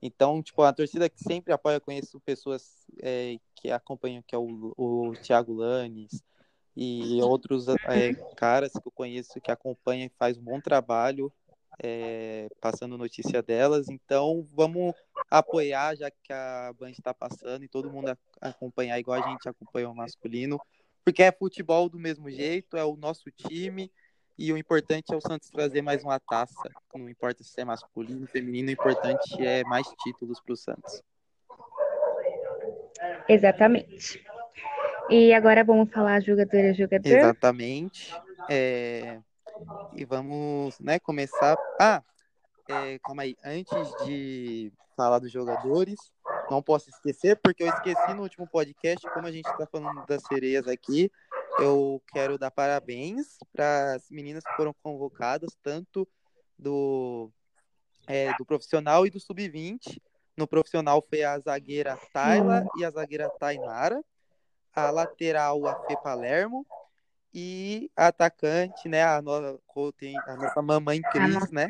Então, 0.01 0.41
tipo, 0.41 0.61
a 0.61 0.71
torcida 0.71 1.09
que 1.09 1.21
sempre 1.21 1.51
apoia, 1.51 1.79
conheço 1.79 2.19
pessoas 2.21 2.85
é, 3.01 3.37
que 3.55 3.71
acompanham, 3.71 4.23
que 4.25 4.35
é 4.35 4.37
o, 4.37 4.73
o 4.77 5.13
Thiago 5.21 5.53
Lanes 5.53 6.23
e 6.75 7.19
outros 7.23 7.67
é, 7.67 8.13
caras 8.35 8.71
que 8.71 8.87
eu 8.87 8.91
conheço 8.91 9.41
que 9.41 9.51
acompanham 9.51 10.05
e 10.05 10.11
faz 10.17 10.37
um 10.37 10.43
bom 10.43 10.61
trabalho 10.61 11.33
é, 11.81 12.47
passando 12.59 12.97
notícia 12.97 13.41
delas. 13.41 13.89
Então, 13.89 14.47
vamos 14.53 14.93
apoiar, 15.29 15.95
já 15.95 16.09
que 16.09 16.31
a 16.31 16.73
Band 16.79 16.91
está 16.91 17.13
passando 17.13 17.63
e 17.63 17.67
todo 17.67 17.91
mundo 17.91 18.17
acompanhar 18.41 18.99
igual 18.99 19.21
a 19.21 19.29
gente 19.29 19.47
acompanha 19.47 19.89
o 19.89 19.95
masculino, 19.95 20.59
porque 21.03 21.23
é 21.23 21.31
futebol 21.31 21.89
do 21.89 21.99
mesmo 21.99 22.29
jeito, 22.29 22.77
é 22.77 22.83
o 22.83 22.95
nosso 22.95 23.31
time. 23.31 23.91
E 24.37 24.53
o 24.53 24.57
importante 24.57 25.11
é 25.11 25.15
o 25.15 25.21
Santos 25.21 25.49
trazer 25.49 25.81
mais 25.81 26.03
uma 26.03 26.19
taça. 26.19 26.69
Não 26.93 27.09
importa 27.09 27.43
se 27.43 27.59
é 27.59 27.65
masculino, 27.65 28.21
ou 28.21 28.27
feminino, 28.27 28.69
o 28.69 28.71
importante 28.71 29.43
é 29.43 29.63
mais 29.63 29.87
títulos 30.03 30.39
para 30.39 30.53
o 30.53 30.57
Santos. 30.57 31.01
Exatamente. 33.27 34.23
E 35.09 35.33
agora 35.33 35.63
vamos 35.63 35.89
falar 35.91 36.21
jogador 36.21 36.65
a 36.65 36.73
jogador? 36.73 37.07
Exatamente. 37.07 38.13
É... 38.49 39.19
E 39.93 40.05
vamos, 40.05 40.79
né, 40.79 40.99
começar. 40.99 41.57
Ah, 41.79 42.03
é, 42.67 42.99
calma 42.99 43.23
aí. 43.23 43.35
Antes 43.43 43.95
de 44.05 44.71
falar 44.95 45.19
dos 45.19 45.31
jogadores, 45.31 45.99
não 46.49 46.61
posso 46.61 46.89
esquecer, 46.89 47.39
porque 47.41 47.63
eu 47.63 47.67
esqueci 47.67 48.13
no 48.13 48.23
último 48.23 48.47
podcast, 48.47 49.07
como 49.11 49.27
a 49.27 49.31
gente 49.31 49.49
está 49.49 49.65
falando 49.65 50.05
das 50.05 50.23
sereias 50.23 50.67
aqui, 50.67 51.11
eu 51.59 52.01
quero 52.07 52.37
dar 52.37 52.51
parabéns 52.51 53.37
para 53.51 53.95
as 53.95 54.09
meninas 54.09 54.43
que 54.43 54.55
foram 54.55 54.73
convocadas, 54.83 55.57
tanto 55.63 56.07
do, 56.57 57.31
é, 58.07 58.33
do 58.37 58.45
profissional 58.45 59.05
e 59.05 59.09
do 59.09 59.19
sub-20. 59.19 59.99
No 60.35 60.47
profissional 60.47 61.03
foi 61.09 61.23
a 61.23 61.39
zagueira 61.39 61.97
Tayla 62.13 62.65
e 62.77 62.85
a 62.85 62.91
zagueira 62.91 63.29
Tainara. 63.39 64.03
a 64.75 64.91
lateral, 64.91 65.65
a 65.65 65.75
Fê 65.87 65.97
Palermo, 66.03 66.65
e 67.39 67.91
a 67.95 68.07
atacante, 68.07 68.89
né, 68.89 69.03
a 69.03 69.21
nossa, 69.21 69.59
a 70.25 70.35
nossa 70.35 70.59
mamãe 70.59 70.99
Cris, 71.03 71.51
né? 71.51 71.69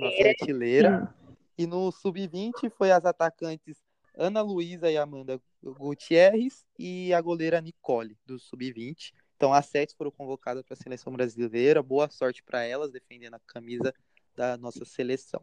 Nossa 0.00 0.28
artilheira. 0.28 1.14
E 1.56 1.64
no 1.64 1.92
sub-20 1.92 2.68
foi 2.76 2.90
as 2.90 3.04
atacantes 3.04 3.76
Ana 4.16 4.42
Luísa 4.42 4.90
e 4.90 4.96
Amanda 4.96 5.40
Gutierrez 5.62 6.66
e 6.76 7.14
a 7.14 7.20
goleira 7.20 7.60
Nicole, 7.60 8.18
do 8.26 8.36
sub-20. 8.36 9.12
Então, 9.36 9.52
as 9.52 9.66
sete 9.66 9.94
foram 9.96 10.10
convocadas 10.10 10.64
para 10.64 10.74
a 10.74 10.76
seleção 10.76 11.12
brasileira. 11.12 11.80
Boa 11.80 12.10
sorte 12.10 12.42
para 12.42 12.64
elas, 12.64 12.90
defendendo 12.90 13.34
a 13.34 13.40
camisa 13.46 13.94
da 14.34 14.56
nossa 14.56 14.84
seleção. 14.84 15.40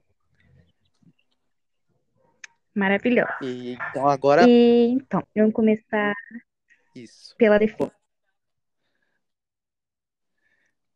Maravilhoso. 2.73 3.31
E, 3.41 3.75
então, 3.75 4.09
agora. 4.09 4.45
E, 4.45 4.89
então, 4.89 5.25
vamos 5.33 5.53
começar 5.53 6.13
Isso. 6.93 7.33
pela 7.37 7.57
defesa. 7.57 7.93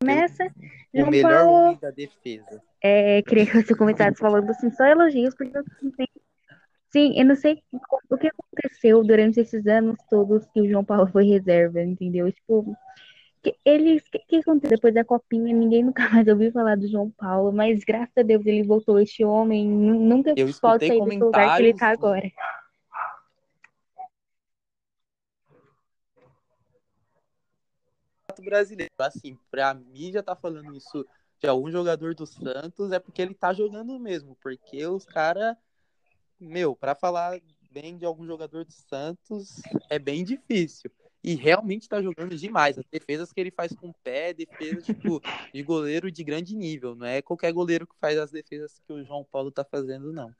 Começa. 0.02 0.46
O 0.94 0.98
João 1.00 1.12
melhor 1.12 1.46
Paulo, 1.46 1.80
da 1.82 1.92
defesa. 1.92 2.62
É, 2.82 3.22
queria 3.24 3.46
que 3.46 3.62
você 3.62 3.76
começasse 3.76 4.18
falando 4.18 4.50
assim, 4.50 4.72
só 4.72 4.86
elogios, 4.86 5.36
porque 5.36 5.58
eu 5.58 5.64
não 5.82 5.92
sei. 5.92 6.08
Sim, 6.92 7.20
eu 7.20 7.26
não 7.26 7.36
sei 7.36 7.62
o 8.10 8.18
que 8.18 8.28
aconteceu 8.28 9.04
durante 9.04 9.40
esses 9.40 9.68
anos 9.68 9.98
todos 10.10 10.46
que 10.48 10.62
o 10.62 10.68
João 10.68 10.84
Paulo 10.84 11.06
foi 11.08 11.26
reserva, 11.26 11.84
entendeu? 11.84 12.32
Tipo, 12.32 12.76
eles, 13.64 14.02
que, 14.10 14.20
que 14.20 14.36
aconteceu 14.38 14.76
depois 14.76 14.94
da 14.94 15.04
copinha? 15.04 15.54
Ninguém 15.54 15.84
nunca 15.84 16.10
mais 16.10 16.28
ouviu 16.28 16.52
falar 16.52 16.76
do 16.76 16.88
João 16.88 17.12
Paulo, 17.12 17.52
mas 17.52 17.84
graças 17.84 18.18
a 18.18 18.24
Deus 18.24 18.46
ele 18.46 18.64
voltou. 18.64 19.00
Este 19.00 19.24
homem 19.24 19.68
nunca 19.68 20.34
eu 20.36 20.48
pode 20.62 20.88
sair 20.88 21.00
do 21.00 21.26
lugar 21.26 21.58
que 21.58 21.64
ele 21.64 21.74
tá 21.74 21.90
agora. 21.90 22.32
Brasileiro. 28.40 28.92
Assim, 28.98 29.38
pra 29.50 29.74
mim 29.74 30.12
já 30.12 30.24
tá 30.24 30.36
falando 30.36 30.76
isso 30.76 31.06
de 31.40 31.48
algum 31.48 31.72
jogador 31.72 32.14
do 32.14 32.26
Santos, 32.26 32.92
é 32.92 33.00
porque 33.00 33.22
ele 33.22 33.34
tá 33.34 33.54
jogando 33.54 34.00
mesmo. 34.00 34.38
Porque 34.42 34.86
os 34.86 35.06
caras, 35.06 35.56
meu, 36.40 36.76
para 36.76 36.96
falar 36.96 37.40
bem 37.72 37.98
de 37.98 38.06
algum 38.06 38.26
jogador 38.26 38.66
do 38.66 38.72
Santos 38.72 39.62
é 39.90 39.98
bem 39.98 40.24
difícil. 40.24 40.92
E 41.24 41.36
realmente 41.36 41.90
tá 41.90 42.02
jogando 42.02 42.36
demais. 42.36 42.78
As 42.78 42.86
defesas 42.90 43.32
que 43.32 43.40
ele 43.42 43.52
faz 43.52 43.74
com 43.74 43.90
o 43.90 43.96
pé, 44.04 44.34
defesa 44.34 44.82
tipo, 44.82 45.22
de 45.54 45.64
goleiro 45.64 46.12
de 46.12 46.24
grande 46.24 46.56
nível. 46.56 46.96
Não 46.96 47.06
é 47.06 47.22
qualquer 47.22 47.52
goleiro 47.52 47.86
que 47.86 47.96
faz 48.00 48.18
as 48.18 48.32
defesas 48.32 48.80
que 48.86 48.94
o 48.94 49.04
João 49.04 49.26
Paulo 49.30 49.52
tá 49.52 49.66
fazendo, 49.66 50.14
não. 50.14 50.34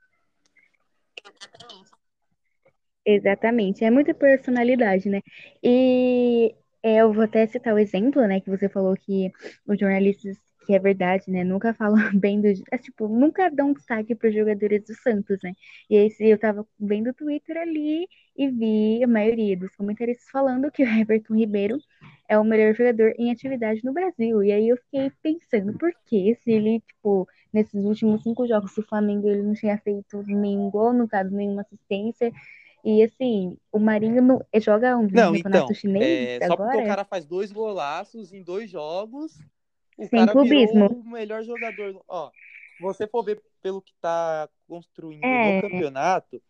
Exatamente, 3.06 3.84
é 3.84 3.90
muita 3.90 4.14
personalidade, 4.14 5.10
né? 5.10 5.22
E 5.64 6.56
é, 6.84 6.98
eu 7.02 7.14
vou 7.14 7.24
até 7.24 7.46
citar 7.48 7.74
o 7.74 7.80
exemplo, 7.80 8.26
né, 8.28 8.40
que 8.42 8.50
você 8.50 8.70
falou 8.70 8.96
que 8.96 9.32
os 9.68 9.78
jornalistas, 9.80 10.38
que 10.66 10.74
é 10.74 10.80
verdade, 10.80 11.30
né, 11.30 11.44
nunca 11.44 11.74
falam 11.76 11.98
bem 12.20 12.42
do, 12.42 12.48
é, 12.72 12.78
tipo, 12.78 13.08
nunca 13.08 13.50
dão 13.50 13.74
destaque 13.74 14.16
para 14.16 14.30
os 14.30 14.36
jogadores 14.36 14.84
do 14.86 14.94
Santos, 14.96 15.38
né? 15.44 15.54
E 15.90 15.98
aí 15.98 16.10
eu 16.20 16.38
tava 16.40 16.66
vendo 16.80 17.10
o 17.10 17.14
Twitter 17.14 17.58
ali 17.58 18.08
e 18.38 18.48
vi 18.50 19.04
a 19.04 19.08
maioria 19.08 19.58
dos 19.58 19.76
comentaristas 19.76 20.30
falando 20.32 20.72
que 20.72 20.84
o 20.84 20.88
Everton 20.88 21.36
Ribeiro 21.36 21.78
é 22.28 22.38
o 22.38 22.44
melhor 22.44 22.74
jogador 22.74 23.14
em 23.18 23.32
atividade 23.32 23.82
no 23.84 23.94
Brasil. 23.94 24.44
E 24.44 24.52
aí 24.52 24.70
eu 24.70 24.78
fiquei 24.78 25.12
pensando, 25.22 25.78
por 25.78 25.92
que 26.06 26.36
se 26.36 26.52
ele, 26.52 26.80
tipo, 26.82 27.28
nesses 27.54 27.84
últimos 27.84 28.22
cinco 28.24 28.48
jogos 28.48 28.74
do 28.76 28.84
Flamengo 28.84 29.28
ele 29.28 29.42
não 29.44 29.54
tinha 29.54 29.78
feito 29.80 30.22
nenhum 30.24 30.70
gol, 30.70 30.94
não 30.94 31.08
dado 31.08 31.32
nenhuma 31.32 31.62
assistência, 31.62 32.32
e 32.84 33.04
assim, 33.04 33.58
o 33.72 33.80
Marinho 33.80 34.42
joga 34.56 34.98
um 34.98 35.04
não, 35.04 35.34
campeonato 35.34 35.66
então, 35.66 35.74
chinês 35.74 36.42
é, 36.42 36.48
Só 36.48 36.56
porque 36.56 36.78
o 36.78 36.86
cara 36.86 37.04
faz 37.04 37.26
dois 37.26 37.52
golaços 37.52 38.32
em 38.32 38.44
dois 38.44 38.70
jogos, 38.70 39.38
o 39.98 40.06
Sem 40.06 40.20
cara 40.20 40.32
clubismo. 40.32 40.88
virou 40.88 41.02
o 41.02 41.10
melhor 41.10 41.44
jogador. 41.44 42.02
Ó, 42.08 42.32
você 42.80 43.08
for 43.08 43.24
ver 43.24 43.42
pelo 43.62 43.82
que 43.82 43.94
tá 44.02 44.50
construindo 44.68 45.24
é... 45.24 45.56
no 45.58 45.70
campeonato, 45.70 46.42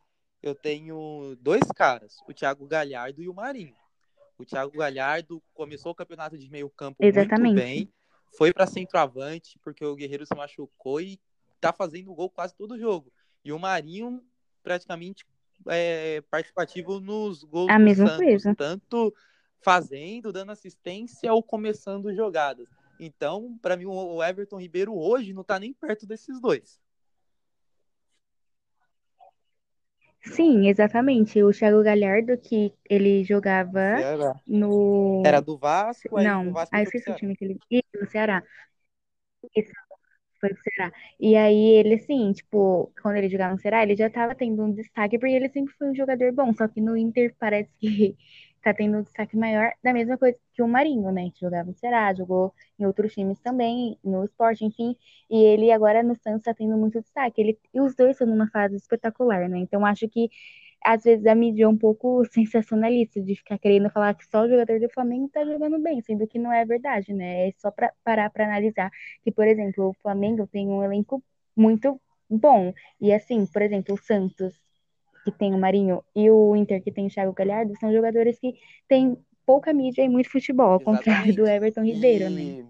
eu 0.41 0.55
tenho 0.55 1.35
dois 1.41 1.63
caras, 1.75 2.17
o 2.27 2.33
Thiago 2.33 2.67
Galhardo 2.67 3.21
e 3.21 3.29
o 3.29 3.33
Marinho. 3.33 3.75
O 4.37 4.45
Thiago 4.45 4.77
Galhardo 4.77 5.43
começou 5.53 5.91
o 5.91 5.95
campeonato 5.95 6.37
de 6.37 6.49
meio 6.49 6.69
campo 6.69 6.97
Exatamente. 7.03 7.41
muito 7.41 7.55
bem, 7.55 7.91
foi 8.37 8.53
para 8.53 8.67
centroavante 8.67 9.59
porque 9.63 9.83
o 9.83 9.95
Guerreiro 9.95 10.25
se 10.25 10.35
machucou 10.35 11.01
e 11.01 11.19
tá 11.59 11.73
fazendo 11.73 12.13
gol 12.13 12.29
quase 12.29 12.55
todo 12.55 12.79
jogo. 12.79 13.11
E 13.43 13.51
o 13.51 13.59
Marinho 13.59 14.23
praticamente 14.63 15.25
é, 15.67 16.21
participativo 16.29 16.99
nos 16.99 17.43
gols 17.43 17.69
a 17.69 17.79
mesma 17.79 18.07
Santos, 18.07 18.25
coisa. 18.25 18.55
tanto 18.55 19.13
fazendo, 19.61 20.31
dando 20.31 20.51
assistência 20.51 21.33
ou 21.33 21.43
começando 21.43 22.13
jogadas. 22.13 22.67
Então, 22.99 23.57
para 23.61 23.77
mim, 23.77 23.85
o 23.85 24.23
Everton 24.23 24.59
Ribeiro 24.59 24.93
hoje 24.97 25.33
não 25.33 25.41
está 25.41 25.59
nem 25.59 25.73
perto 25.73 26.05
desses 26.05 26.39
dois. 26.41 26.79
Sim, 30.21 30.67
exatamente. 30.67 31.41
O 31.41 31.51
Thiago 31.51 31.81
Galhardo, 31.81 32.37
que 32.37 32.73
ele 32.89 33.23
jogava 33.23 33.79
Era. 33.79 34.33
no. 34.45 35.23
Era 35.25 35.39
do 35.39 35.57
Vasco? 35.57 36.21
Não, 36.21 36.45
do 36.45 36.51
Vasco 36.51 36.75
aí 36.75 36.83
esqueci 36.83 37.09
o 37.09 37.15
time 37.15 37.35
que 37.35 37.45
ele. 37.45 37.59
Isso, 37.71 38.01
no 38.01 38.05
Ceará. 38.09 38.43
Isso. 39.55 39.71
Foi 40.39 40.49
pro 40.53 40.61
Ceará. 40.63 40.91
E 41.19 41.35
aí 41.35 41.55
ele, 41.77 41.95
assim, 41.95 42.31
tipo, 42.33 42.91
quando 43.01 43.17
ele 43.17 43.29
jogava 43.29 43.53
no 43.53 43.59
Ceará, 43.59 43.83
ele 43.83 43.95
já 43.95 44.09
tava 44.09 44.33
tendo 44.35 44.63
um 44.63 44.71
destaque, 44.73 45.19
porque 45.19 45.33
ele 45.33 45.49
sempre 45.49 45.73
foi 45.77 45.89
um 45.89 45.95
jogador 45.95 46.31
bom, 46.33 46.53
só 46.53 46.67
que 46.67 46.79
no 46.79 46.95
Inter 46.95 47.35
parece 47.37 47.69
que 47.77 48.15
tá 48.63 48.73
tendo 48.73 48.97
um 48.97 49.01
destaque 49.03 49.35
maior 49.37 49.71
da 49.83 49.93
mesma 49.93 50.17
coisa 50.17 50.37
que 50.53 50.61
o 50.61 50.67
Marinho, 50.67 51.11
né? 51.11 51.29
Que 51.31 51.41
jogava 51.41 51.69
no 51.69 51.75
Ceará, 51.77 52.13
jogou 52.13 52.53
em 52.77 52.85
outros 52.85 53.13
times 53.13 53.39
também, 53.41 53.97
no 54.03 54.23
esporte, 54.23 54.63
enfim. 54.65 54.95
E 55.29 55.37
ele 55.43 55.71
agora 55.71 56.01
no 56.03 56.15
Santos 56.15 56.43
tá 56.43 56.53
tendo 56.53 56.77
muito 56.77 57.01
destaque. 57.01 57.41
Ele, 57.41 57.59
e 57.73 57.81
os 57.81 57.95
dois 57.95 58.11
estão 58.11 58.27
numa 58.27 58.49
fase 58.49 58.75
espetacular, 58.77 59.49
né? 59.49 59.57
Então 59.59 59.85
acho 59.85 60.07
que 60.09 60.29
às 60.83 61.03
vezes 61.03 61.25
a 61.25 61.35
mídia 61.35 61.65
é 61.65 61.67
um 61.67 61.77
pouco 61.77 62.23
sensacionalista 62.31 63.21
de 63.21 63.35
ficar 63.35 63.57
querendo 63.57 63.89
falar 63.89 64.13
que 64.13 64.25
só 64.25 64.43
o 64.43 64.49
jogador 64.49 64.79
do 64.79 64.89
Flamengo 64.89 65.25
está 65.25 65.43
jogando 65.45 65.79
bem, 65.79 66.01
sendo 66.01 66.25
que 66.27 66.39
não 66.39 66.51
é 66.51 66.65
verdade, 66.65 67.13
né? 67.13 67.49
É 67.49 67.53
só 67.57 67.69
para 67.69 67.93
parar 68.03 68.29
para 68.29 68.45
analisar 68.45 68.89
que, 69.21 69.31
por 69.31 69.47
exemplo, 69.47 69.89
o 69.89 69.93
Flamengo 70.01 70.47
tem 70.47 70.67
um 70.67 70.83
elenco 70.83 71.23
muito 71.55 71.99
bom. 72.29 72.73
E 72.99 73.11
assim, 73.11 73.45
por 73.45 73.61
exemplo, 73.61 73.95
o 73.95 73.97
Santos, 73.97 74.53
que 75.23 75.31
tem 75.31 75.53
o 75.53 75.57
Marinho, 75.57 76.03
e 76.15 76.29
o 76.29 76.55
Inter, 76.55 76.81
que 76.81 76.91
tem 76.91 77.07
o 77.07 77.09
Thiago 77.09 77.33
Galhardo, 77.33 77.77
são 77.77 77.91
jogadores 77.91 78.39
que 78.39 78.53
têm 78.87 79.17
pouca 79.45 79.73
mídia 79.73 80.03
e 80.03 80.09
muito 80.09 80.29
futebol, 80.29 80.71
ao 80.71 80.79
contrário 80.79 81.35
do 81.35 81.45
Everton 81.45 81.83
Ribeiro, 81.83 82.25
e... 82.25 82.29
né? 82.29 82.65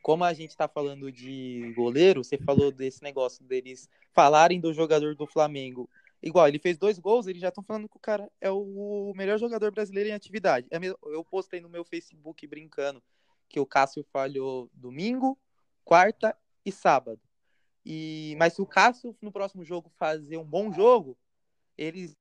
Como 0.00 0.24
a 0.24 0.32
gente 0.32 0.50
está 0.50 0.66
falando 0.68 1.12
de 1.12 1.72
goleiro, 1.76 2.24
você 2.24 2.38
falou 2.38 2.70
desse 2.70 3.02
negócio 3.02 3.44
deles 3.44 3.88
falarem 4.14 4.58
do 4.58 4.72
jogador 4.72 5.14
do 5.14 5.26
Flamengo 5.26 5.88
Igual, 6.22 6.48
ele 6.48 6.58
fez 6.58 6.76
dois 6.76 6.98
gols, 6.98 7.26
eles 7.26 7.40
já 7.40 7.48
estão 7.48 7.62
falando 7.62 7.88
que 7.88 7.96
o 7.96 8.00
cara 8.00 8.30
é 8.40 8.50
o 8.50 9.12
melhor 9.14 9.38
jogador 9.38 9.70
brasileiro 9.70 10.10
em 10.10 10.14
atividade. 10.14 10.66
É 10.70 10.78
eu 10.84 11.24
postei 11.24 11.60
no 11.60 11.68
meu 11.68 11.84
Facebook 11.84 12.46
brincando 12.46 13.02
que 13.48 13.60
o 13.60 13.66
Cássio 13.66 14.04
falhou 14.12 14.68
domingo, 14.74 15.38
quarta 15.84 16.36
e 16.64 16.72
sábado. 16.72 17.20
E 17.84 18.34
mas 18.38 18.54
se 18.54 18.60
o 18.60 18.66
Cássio 18.66 19.16
no 19.22 19.32
próximo 19.32 19.64
jogo 19.64 19.90
fazer 19.96 20.36
um 20.36 20.44
bom 20.44 20.72
jogo, 20.72 21.16
eles 21.76 22.16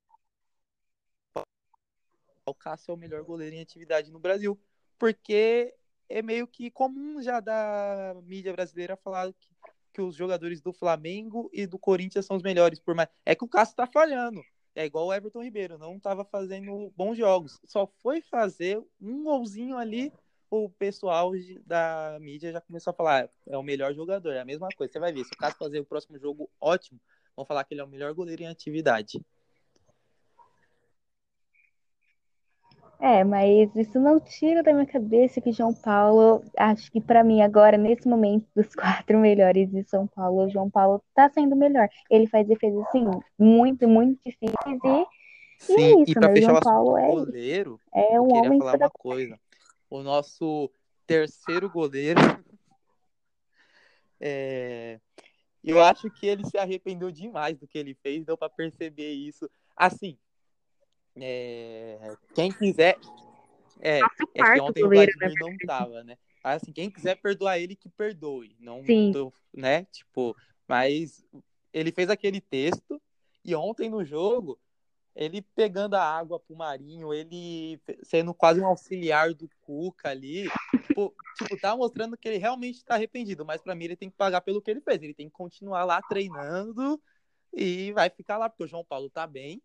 o 2.46 2.54
Cássio 2.54 2.92
é 2.92 2.94
o 2.94 2.98
melhor 2.98 3.24
goleiro 3.24 3.56
em 3.56 3.62
atividade 3.62 4.12
no 4.12 4.20
Brasil, 4.20 4.58
porque 4.98 5.76
é 6.08 6.22
meio 6.22 6.48
que 6.48 6.72
comum 6.72 7.22
já 7.22 7.40
da 7.40 8.16
mídia 8.24 8.54
brasileira 8.54 8.96
falar 8.96 9.34
que 9.34 9.54
que 9.98 10.02
os 10.04 10.16
jogadores 10.16 10.62
do 10.62 10.72
Flamengo 10.72 11.50
e 11.52 11.66
do 11.66 11.80
Corinthians 11.80 12.28
são 12.28 12.38
os 12.38 12.44
melhores, 12.44 12.80
por 12.80 12.94
mais. 12.94 13.10
É 13.26 13.34
que 13.34 13.44
o 13.44 13.48
Cássio 13.48 13.76
tá 13.76 13.88
falhando. 13.88 14.44
É 14.76 14.86
igual 14.86 15.08
o 15.08 15.14
Everton 15.14 15.44
Ribeiro, 15.44 15.76
não 15.80 15.96
estava 15.96 16.24
fazendo 16.24 16.94
bons 16.96 17.18
jogos. 17.18 17.60
Só 17.66 17.88
foi 17.88 18.22
fazer 18.22 18.80
um 19.02 19.24
golzinho 19.24 19.76
ali, 19.76 20.14
o 20.52 20.70
pessoal 20.70 21.32
da 21.66 22.16
mídia 22.22 22.52
já 22.52 22.62
começou 22.62 22.92
a 22.92 22.94
falar, 22.94 23.26
ah, 23.26 23.30
é 23.48 23.58
o 23.58 23.64
melhor 23.64 23.92
jogador, 23.96 24.34
é 24.34 24.40
a 24.40 24.46
mesma 24.46 24.70
coisa. 24.78 24.94
Você 24.94 25.00
vai 25.00 25.12
ver, 25.12 25.24
se 25.24 25.34
o 25.34 25.38
Cássio 25.38 25.58
fazer 25.58 25.80
o 25.80 25.86
próximo 25.86 26.20
jogo 26.20 26.48
ótimo, 26.62 27.00
vão 27.36 27.44
falar 27.44 27.64
que 27.64 27.74
ele 27.74 27.82
é 27.82 27.84
o 27.84 27.88
melhor 27.88 28.14
goleiro 28.14 28.44
em 28.44 28.48
atividade. 28.48 29.20
É, 33.00 33.24
mas 33.24 33.76
isso 33.76 34.00
não 34.00 34.20
tira 34.20 34.64
da 34.64 34.74
minha 34.74 34.86
cabeça 34.86 35.40
que 35.40 35.52
João 35.52 35.74
Paulo, 35.74 36.44
acho 36.58 36.92
que 36.92 37.00
para 37.00 37.24
mim 37.24 37.42
agora, 37.42 37.78
nesse 37.78 38.08
momento, 38.08 38.48
dos 38.56 38.74
quatro 39.06 39.20
melhores 39.20 39.70
de 39.70 39.84
São 39.84 40.08
Paulo, 40.08 40.46
o 40.46 40.50
João 40.50 40.70
Paulo 40.70 41.04
tá 41.14 41.30
sendo 41.30 41.56
melhor. 41.56 41.88
Ele 42.10 42.28
faz 42.28 42.48
defesas, 42.48 42.80
assim, 42.88 43.06
muito, 43.38 43.88
muito 43.88 44.20
difíceis 44.26 44.80
e, 44.84 45.06
Sim, 45.60 45.74
e 45.74 45.82
é 45.82 46.02
isso, 46.02 46.12
e 46.12 46.14
pra 46.14 46.28
né? 46.28 46.34
fechar 46.34 46.48
João 46.48 46.58
o 46.58 46.62
Paulo 46.62 46.98
é, 46.98 47.08
goleiro, 47.08 47.82
é 47.94 48.20
um 48.20 48.26
eu 48.26 48.28
queria 48.28 48.42
homem 48.48 48.60
falar 48.60 48.78
uma 48.78 48.90
coisa. 48.90 49.40
O 49.90 50.02
nosso 50.02 50.72
terceiro 51.06 51.70
goleiro, 51.70 52.20
é... 54.20 55.00
eu 55.64 55.82
acho 55.84 56.10
que 56.10 56.26
ele 56.26 56.46
se 56.46 56.58
arrependeu 56.58 57.12
demais 57.12 57.58
do 57.58 57.68
que 57.68 57.78
ele 57.78 57.94
fez, 57.94 58.26
deu 58.26 58.38
para 58.38 58.50
perceber 58.50 59.12
isso. 59.14 59.50
Assim, 59.76 60.18
É, 61.22 62.16
quem 62.34 62.52
quiser. 62.52 62.98
É, 63.80 64.02
é 64.34 64.44
que 64.54 64.62
ontem 64.62 64.84
o 64.84 64.90
Vladimir 64.90 65.30
né? 65.30 65.36
não 65.40 65.58
tava, 65.66 66.04
né? 66.04 66.18
Assim, 66.44 66.72
quem 66.72 66.90
quiser 66.90 67.16
perdoar 67.16 67.60
ele, 67.60 67.76
que 67.76 67.90
perdoe. 67.90 68.56
Não, 68.60 68.84
Sim. 68.84 69.12
tô, 69.12 69.34
né? 69.54 69.86
Tipo, 69.86 70.36
mas 70.68 71.26
ele 71.74 71.92
fez 71.92 72.10
aquele 72.10 72.42
texto 72.42 73.02
e 73.44 73.56
ontem 73.56 73.90
no 73.90 74.04
jogo, 74.04 74.60
ele 75.16 75.42
pegando 75.42 75.96
a 75.96 76.04
água 76.04 76.40
pro 76.40 76.56
Marinho, 76.56 77.14
ele 77.14 77.80
sendo 78.04 78.34
quase 78.34 78.62
um 78.62 78.68
auxiliar 78.68 79.34
do 79.34 79.50
Cuca 79.62 80.10
ali, 80.10 80.50
tipo, 80.88 81.14
tipo, 81.38 81.60
tá 81.60 81.76
mostrando 81.76 82.18
que 82.18 82.28
ele 82.28 82.38
realmente 82.38 82.84
tá 82.84 82.96
arrependido, 82.96 83.46
mas 83.46 83.62
pra 83.62 83.76
mim 83.76 83.86
ele 83.86 83.96
tem 83.96 84.10
que 84.10 84.18
pagar 84.18 84.42
pelo 84.42 84.62
que 84.62 84.70
ele 84.70 84.82
fez, 84.82 85.02
ele 85.02 85.14
tem 85.14 85.28
que 85.28 85.34
continuar 85.34 85.86
lá 85.86 86.02
treinando 86.02 87.02
e 87.54 87.92
vai 87.94 88.10
ficar 88.10 88.38
lá, 88.38 88.50
porque 88.50 88.64
o 88.64 88.68
João 88.68 88.86
Paulo 88.86 89.10
tá 89.10 89.26
bem 89.26 89.62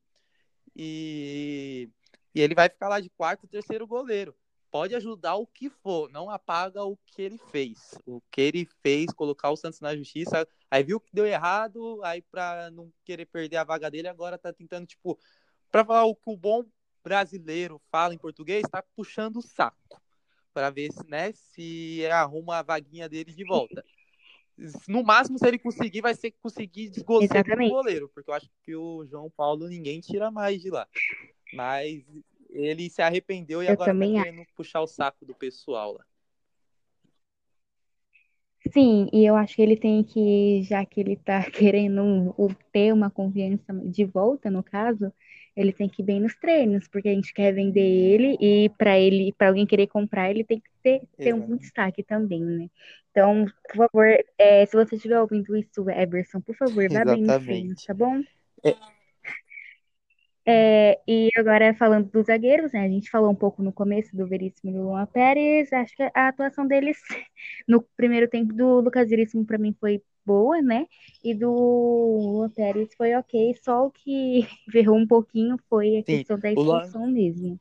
e, 0.76 1.88
e 2.34 2.40
ele 2.40 2.54
vai 2.54 2.68
ficar 2.68 2.88
lá 2.88 3.00
de 3.00 3.10
quarto, 3.10 3.46
terceiro 3.46 3.86
goleiro. 3.86 4.34
Pode 4.70 4.94
ajudar 4.94 5.34
o 5.34 5.46
que 5.46 5.68
for, 5.68 6.10
não 6.10 6.30
apaga 6.30 6.82
o 6.82 6.96
que 7.04 7.20
ele 7.20 7.38
fez. 7.50 7.98
O 8.06 8.22
que 8.30 8.40
ele 8.40 8.68
fez, 8.82 9.12
colocar 9.12 9.50
o 9.50 9.56
Santos 9.56 9.80
na 9.80 9.94
justiça, 9.94 10.48
aí 10.70 10.82
viu 10.82 10.98
que 10.98 11.14
deu 11.14 11.26
errado, 11.26 12.02
aí 12.02 12.22
pra 12.22 12.70
não 12.70 12.90
querer 13.04 13.26
perder 13.26 13.58
a 13.58 13.64
vaga 13.64 13.90
dele, 13.90 14.08
agora 14.08 14.38
tá 14.38 14.50
tentando, 14.50 14.86
tipo, 14.86 15.18
pra 15.70 15.84
falar 15.84 16.06
o 16.06 16.14
que 16.16 16.30
o 16.30 16.36
bom 16.36 16.64
brasileiro 17.04 17.82
fala 17.90 18.14
em 18.14 18.18
português, 18.18 18.62
tá 18.70 18.82
puxando 18.96 19.36
o 19.36 19.42
saco. 19.42 20.00
Pra 20.54 20.70
ver 20.70 20.90
se, 20.90 21.06
né, 21.06 21.32
se 21.32 22.06
arruma 22.10 22.58
a 22.58 22.62
vaguinha 22.62 23.08
dele 23.08 23.32
de 23.32 23.44
volta. 23.44 23.84
No 24.86 25.02
máximo, 25.02 25.38
se 25.38 25.46
ele 25.46 25.58
conseguir, 25.58 26.00
vai 26.00 26.14
ser 26.14 26.32
conseguir 26.42 26.90
desgostar 26.90 27.42
do 27.44 27.68
goleiro, 27.68 28.08
porque 28.08 28.30
eu 28.30 28.34
acho 28.34 28.50
que 28.62 28.76
o 28.76 29.04
João 29.06 29.30
Paulo 29.30 29.68
ninguém 29.68 30.00
tira 30.00 30.30
mais 30.30 30.60
de 30.60 30.70
lá. 30.70 30.86
Mas 31.52 32.04
ele 32.50 32.88
se 32.90 33.02
arrependeu 33.02 33.62
e 33.62 33.66
Eu 33.66 33.72
agora 33.72 33.94
tá 33.94 34.06
querendo 34.06 34.46
puxar 34.54 34.80
o 34.80 34.86
saco 34.86 35.24
do 35.24 35.34
pessoal 35.34 35.94
lá. 35.94 36.04
Sim, 38.70 39.08
e 39.12 39.26
eu 39.26 39.34
acho 39.34 39.56
que 39.56 39.62
ele 39.62 39.76
tem 39.76 40.04
que, 40.04 40.62
já 40.62 40.84
que 40.86 41.00
ele 41.00 41.16
tá 41.16 41.42
querendo 41.50 42.34
ter 42.72 42.92
uma 42.92 43.10
confiança 43.10 43.72
de 43.84 44.04
volta, 44.04 44.50
no 44.50 44.62
caso, 44.62 45.12
ele 45.56 45.72
tem 45.72 45.88
que 45.88 46.02
ir 46.02 46.04
bem 46.04 46.20
nos 46.20 46.34
treinos, 46.36 46.88
porque 46.88 47.08
a 47.08 47.14
gente 47.14 47.32
quer 47.32 47.52
vender 47.52 47.80
ele 47.80 48.36
e 48.40 48.70
para 48.70 48.98
ele, 48.98 49.32
para 49.32 49.48
alguém 49.48 49.66
querer 49.66 49.86
comprar, 49.86 50.30
ele 50.30 50.44
tem 50.44 50.60
que 50.60 50.70
ter, 50.82 51.02
ter 51.16 51.34
um 51.34 51.56
destaque 51.56 52.02
também, 52.02 52.42
né? 52.42 52.68
Então, 53.10 53.44
por 53.68 53.76
favor, 53.76 54.06
é, 54.38 54.64
se 54.64 54.72
você 54.72 54.96
estiver 54.96 55.20
ouvindo 55.20 55.54
isso, 55.56 55.88
Eberson, 55.90 56.40
por 56.40 56.56
favor, 56.56 56.88
vá 56.88 57.04
bem 57.04 57.22
nos 57.22 57.44
treinos, 57.44 57.82
Exatamente. 57.82 57.86
tá 57.86 57.94
bom? 57.94 58.20
É. 58.64 59.01
É, 60.44 61.00
e 61.06 61.28
agora 61.36 61.72
falando 61.74 62.10
dos 62.10 62.26
zagueiros, 62.26 62.72
né? 62.72 62.80
A 62.84 62.88
gente 62.88 63.10
falou 63.10 63.30
um 63.30 63.34
pouco 63.34 63.62
no 63.62 63.72
começo 63.72 64.16
do 64.16 64.26
Veríssimo 64.26 64.70
e 64.70 64.74
do 64.74 64.82
Luan 64.84 65.06
Pérez. 65.06 65.72
Acho 65.72 65.94
que 65.96 66.02
a 66.14 66.28
atuação 66.28 66.66
deles 66.66 66.98
no 67.68 67.82
primeiro 67.96 68.28
tempo 68.28 68.52
do 68.52 68.80
Lucas 68.80 69.08
Veríssimo 69.08 69.46
para 69.46 69.58
mim 69.58 69.74
foi 69.80 70.02
boa, 70.26 70.60
né? 70.60 70.86
E 71.22 71.34
do 71.34 71.48
Luan 71.50 72.50
Pérez 72.50 72.88
foi 72.96 73.14
ok. 73.14 73.54
Só 73.62 73.86
o 73.86 73.90
que 73.90 74.46
ferrou 74.72 74.96
um 74.98 75.06
pouquinho 75.06 75.56
foi 75.68 75.98
a 75.98 76.04
Sim, 76.06 76.24
questão 76.24 76.38
da 76.38 76.50
o 76.54 76.62
Luan- 76.62 76.94
expulsão 76.94 77.06
mesmo. 77.06 77.58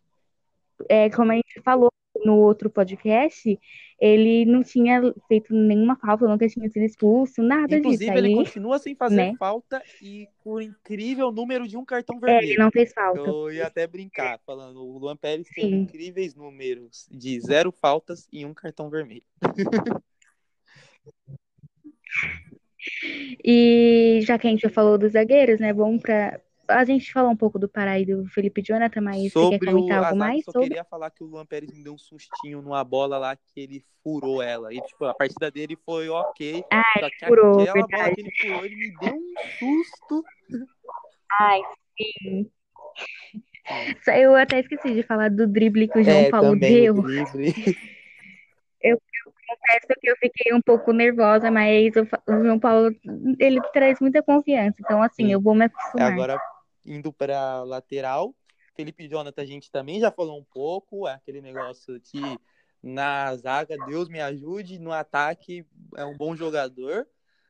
É, 0.89 1.09
como 1.11 1.31
a 1.31 1.35
gente 1.35 1.61
falou 1.63 1.91
no 2.25 2.37
outro 2.37 2.69
podcast, 2.69 3.59
ele 3.99 4.45
não 4.45 4.63
tinha 4.63 5.01
feito 5.27 5.53
nenhuma 5.53 5.95
falta, 5.95 6.27
nunca 6.27 6.47
tinha 6.47 6.69
sido 6.69 6.83
expulso, 6.83 7.43
nada 7.43 7.67
disso. 7.67 7.79
Inclusive, 7.79 8.17
ele 8.17 8.35
continua 8.35 8.79
sem 8.79 8.95
fazer 8.95 9.15
né? 9.15 9.35
falta 9.37 9.81
e 10.01 10.27
por 10.43 10.61
incrível 10.61 11.31
número 11.31 11.67
de 11.67 11.77
um 11.77 11.85
cartão 11.85 12.15
é, 12.15 12.17
ele 12.17 12.39
vermelho. 12.39 12.59
não 12.59 12.71
fez 12.71 12.91
falta. 12.93 13.19
Eu 13.19 13.51
ia 13.51 13.67
até 13.67 13.85
brincar, 13.85 14.39
falando, 14.45 14.83
o 14.83 14.97
Luan 14.97 15.15
Pérez 15.15 15.47
tem 15.49 15.69
Sim. 15.69 15.75
incríveis 15.81 16.33
números 16.33 17.07
de 17.11 17.39
zero 17.41 17.71
faltas 17.71 18.27
e 18.31 18.45
um 18.45 18.53
cartão 18.53 18.89
vermelho. 18.89 19.23
E 23.43 24.19
já 24.23 24.37
que 24.37 24.47
a 24.47 24.49
gente 24.49 24.61
já 24.61 24.69
falou 24.69 24.97
dos 24.97 25.13
zagueiros, 25.13 25.59
né? 25.59 25.73
Vamos 25.73 26.01
pra. 26.01 26.39
A 26.71 26.83
gente 26.85 27.11
falou 27.11 27.31
um 27.31 27.35
pouco 27.35 27.59
do 27.59 27.67
Pará 27.69 27.99
e 27.99 28.05
do 28.05 28.25
Felipe 28.29 28.61
Jonathan, 28.61 29.01
mas 29.01 29.21
você 29.23 29.29
quer 29.29 29.31
Sobre 29.31 29.69
o 29.69 29.73
comentar 29.73 30.03
algo 30.05 30.17
mais 30.19 30.43
só 30.45 30.51
sobre? 30.51 30.69
queria 30.69 30.83
falar 30.83 31.09
que 31.11 31.23
o 31.23 31.27
Luan 31.27 31.45
Pérez 31.45 31.71
me 31.71 31.83
deu 31.83 31.93
um 31.93 31.97
sustinho 31.97 32.61
numa 32.61 32.83
bola 32.83 33.17
lá 33.17 33.35
que 33.35 33.59
ele 33.59 33.83
furou 34.03 34.41
ela. 34.41 34.73
E, 34.73 34.81
tipo, 34.81 35.05
a 35.05 35.13
partida 35.13 35.51
dele 35.51 35.77
foi 35.85 36.09
ok. 36.09 36.63
Ah, 36.71 36.83
que 37.17 37.25
furou, 37.25 37.61
aquela 37.61 37.87
bola 37.87 38.03
verdade. 38.03 38.15
que 38.15 38.21
ele 38.21 38.31
furou, 38.39 38.65
ele 38.65 38.75
me 38.75 38.91
deu 38.99 39.15
um 39.15 39.33
susto. 39.59 40.23
Ai, 41.39 41.61
sim. 41.97 42.51
Eu 44.07 44.35
até 44.35 44.59
esqueci 44.59 44.93
de 44.93 45.03
falar 45.03 45.29
do 45.29 45.47
drible 45.47 45.87
que 45.87 45.99
o 45.99 46.03
João 46.03 46.23
É, 46.23 46.29
Paulo 46.31 46.55
deu. 46.55 46.95
o 46.95 47.01
drible. 47.03 47.53
Confesso 49.51 49.87
que 49.99 50.09
eu 50.09 50.15
fiquei 50.17 50.53
um 50.53 50.61
pouco 50.61 50.93
nervosa, 50.93 51.51
mas 51.51 51.93
o, 51.95 52.01
o 52.31 52.43
João 52.43 52.59
Paulo, 52.59 52.95
ele 53.39 53.61
traz 53.73 53.99
muita 53.99 54.23
confiança. 54.23 54.77
Então, 54.79 55.01
assim, 55.03 55.25
Sim. 55.25 55.33
eu 55.33 55.41
vou 55.41 55.53
me 55.53 55.63
É, 55.63 55.65
acostumar. 55.65 56.11
Agora, 56.13 56.41
indo 56.85 57.11
para 57.13 57.63
lateral, 57.63 58.35
Felipe 58.75 59.07
Jonathan, 59.07 59.41
a 59.41 59.45
gente 59.45 59.69
também 59.71 59.99
já 59.99 60.11
falou 60.11 60.39
um 60.39 60.43
pouco, 60.43 61.07
é 61.07 61.13
aquele 61.13 61.41
negócio 61.41 61.99
de 61.99 62.39
na 62.81 63.35
zaga, 63.35 63.77
Deus 63.77 64.09
me 64.09 64.19
ajude, 64.19 64.79
no 64.79 64.91
ataque 64.91 65.65
é 65.95 66.03
um 66.05 66.15
bom 66.17 66.35
jogador. 66.35 67.07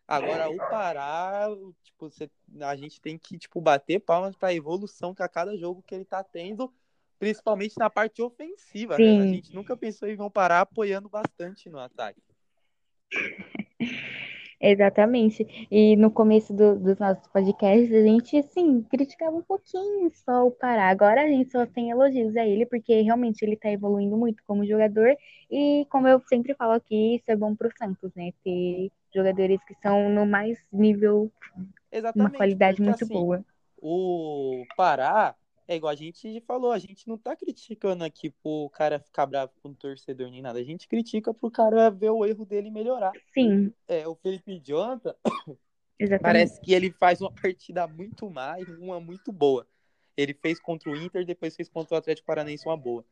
Agora, 0.08 0.50
o 0.50 0.60
Pará, 0.60 1.48
tipo, 1.84 2.10
você- 2.10 2.30
a 2.60 2.76
gente 2.76 3.00
tem 3.00 3.17
que 3.17 3.38
tipo, 3.38 3.62
bater 3.62 4.00
palmas 4.00 4.36
para 4.36 4.50
a 4.50 4.54
evolução 4.54 5.15
que 5.15 5.24
a 5.24 5.30
cada 5.30 5.56
jogo 5.58 5.82
que 5.84 5.96
ele 5.96 6.04
tá 6.04 6.22
tendo, 6.22 6.74
principalmente 7.17 7.78
na 7.78 7.89
parte 7.89 8.22
ofensiva, 8.22 9.00
né? 9.00 9.15
A 9.20 9.26
gente 9.26 9.54
nunca 9.54 9.78
pensou 9.78 10.10
em 10.10 10.15
ver 10.17 10.24
o 10.24 10.30
Pará 10.30 10.62
apoiando 10.62 11.08
bastante 11.08 11.70
no 11.70 11.80
ataque. 11.80 12.22
Exatamente. 14.63 15.67
E 15.71 15.95
no 15.95 16.12
começo 16.12 16.54
do- 16.54 16.78
dos 16.78 16.97
nossos 17.00 17.28
podcasts, 17.30 17.91
a 17.91 18.02
gente, 18.04 18.38
assim, 18.38 18.84
criticava 18.84 19.36
um 19.36 19.41
pouquinho 19.41 20.12
só 20.13 20.45
o 20.45 20.52
Pará. 20.52 20.89
Agora 20.89 21.24
a 21.24 21.28
gente 21.28 21.52
só 21.52 21.65
tem 21.65 21.89
elogios 21.89 22.36
a 22.38 22.45
ele, 22.45 22.65
porque 22.67 23.02
realmente 23.02 23.41
ele 23.43 23.58
tá 23.58 23.69
evoluindo 23.71 24.15
muito 24.17 24.43
como 24.45 24.65
jogador. 24.65 25.15
E 25.50 25.86
como 25.89 26.08
eu 26.08 26.21
sempre 26.30 26.54
falo 26.54 26.74
aqui, 26.74 27.15
isso 27.15 27.26
é 27.28 27.36
bom 27.36 27.56
pro 27.56 27.71
Santos, 27.76 28.13
né? 28.15 28.32
Ter 28.43 28.91
jogadores 29.13 29.60
que 29.65 29.74
são 29.82 30.10
no 30.10 30.26
mais 30.28 30.60
nível, 30.71 31.32
uma 32.15 32.32
Exatamente, 32.32 32.32
qualidade 32.32 32.82
porque 32.82 32.84
muito 32.84 33.06
assim, 33.06 33.06
boa. 33.06 33.43
o 33.78 34.67
Pará, 34.76 35.36
é 35.72 35.76
igual 35.78 35.94
a 35.94 35.96
gente 35.96 36.42
falou, 36.42 36.74
a 36.74 36.78
gente 36.80 37.08
não 37.08 37.18
tá 37.18 37.34
criticando 37.34 38.04
aqui 38.04 38.30
pro 38.30 38.70
cara 38.74 39.00
ficar 39.00 39.26
bravo 39.26 39.54
com 39.64 39.70
o 39.70 39.74
torcedor 39.74 40.30
nem 40.30 40.42
nada. 40.42 40.60
A 40.60 40.64
gente 40.64 40.86
critica 40.86 41.34
pro 41.34 41.50
cara 41.50 41.90
ver 41.90 42.10
o 42.10 42.26
erro 42.26 42.46
dele 42.46 42.70
melhorar. 42.70 43.14
Sim, 43.34 43.74
É, 43.88 44.06
o 44.06 44.14
Felipe 44.14 44.60
Jonathan, 44.60 45.16
exatamente. 45.98 46.22
parece 46.22 46.60
que 46.60 46.74
ele 46.74 46.92
faz 46.92 47.22
uma 47.22 47.32
partida 47.32 47.88
muito 47.88 48.30
má 48.30 48.60
e 48.60 48.66
uma 48.80 49.00
muito 49.00 49.32
boa. 49.32 49.66
Ele 50.18 50.34
fez 50.34 50.60
contra 50.60 50.92
o 50.92 50.96
Inter, 50.96 51.26
depois 51.26 51.56
fez 51.56 51.70
contra 51.70 51.96
o 51.96 51.98
Atlético 51.98 52.28
Paranaense 52.28 52.68
uma 52.68 52.76
boa. 52.76 53.06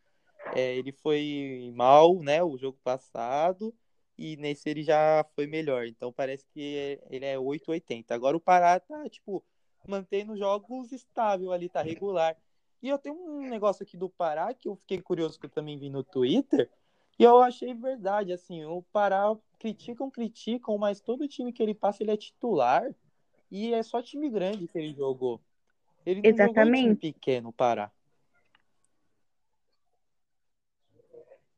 É, 0.54 0.76
ele 0.76 0.91
foi 0.91 1.72
mal, 1.74 2.19
né, 2.22 2.43
o 2.43 2.58
jogo 2.58 2.78
passado, 2.84 3.74
e 4.17 4.36
nesse 4.36 4.69
ele 4.69 4.84
já 4.84 5.26
foi 5.34 5.48
melhor. 5.48 5.86
Então 5.86 6.12
parece 6.12 6.45
que 6.50 7.00
ele 7.10 7.24
é 7.24 7.39
880. 7.39 8.13
Agora 8.13 8.36
o 8.36 8.41
Pará 8.41 8.78
tá, 8.82 9.08
tipo, 9.08 9.41
mantendo 9.88 10.36
jogos 10.36 10.91
estável 10.91 11.54
ali, 11.54 11.69
tá 11.69 11.82
regular. 11.82 12.36
E 12.81 12.87
eu 12.89 12.97
tenho 12.97 13.15
um 13.15 13.49
negócio 13.49 13.83
aqui 13.83 13.97
do 13.97 14.09
Pará 14.09 14.53
que 14.53 14.67
eu 14.67 14.75
fiquei 14.75 15.01
curioso 15.01 15.39
que 15.39 15.45
eu 15.45 15.49
também 15.49 15.77
vi 15.77 15.89
no 15.89 16.03
Twitter, 16.03 16.69
e 17.17 17.23
eu 17.23 17.39
achei 17.41 17.73
verdade, 17.73 18.31
assim, 18.31 18.63
o 18.63 18.81
Pará 18.93 19.35
criticam, 19.57 20.09
criticam, 20.09 20.77
mas 20.77 21.01
todo 21.01 21.27
time 21.27 21.51
que 21.51 21.61
ele 21.61 21.73
passa 21.73 22.01
ele 22.01 22.11
é 22.11 22.17
titular, 22.17 22.95
e 23.51 23.73
é 23.73 23.83
só 23.83 24.01
time 24.01 24.29
grande 24.29 24.67
que 24.67 24.77
ele 24.77 24.93
jogou. 24.93 25.41
Ele 26.05 26.21
não 26.21 26.29
jogou 26.29 26.63
em 26.63 26.71
time 26.71 26.93
Exatamente. 26.93 27.13
pequeno, 27.13 27.49
o 27.49 27.53
Pará. 27.53 27.91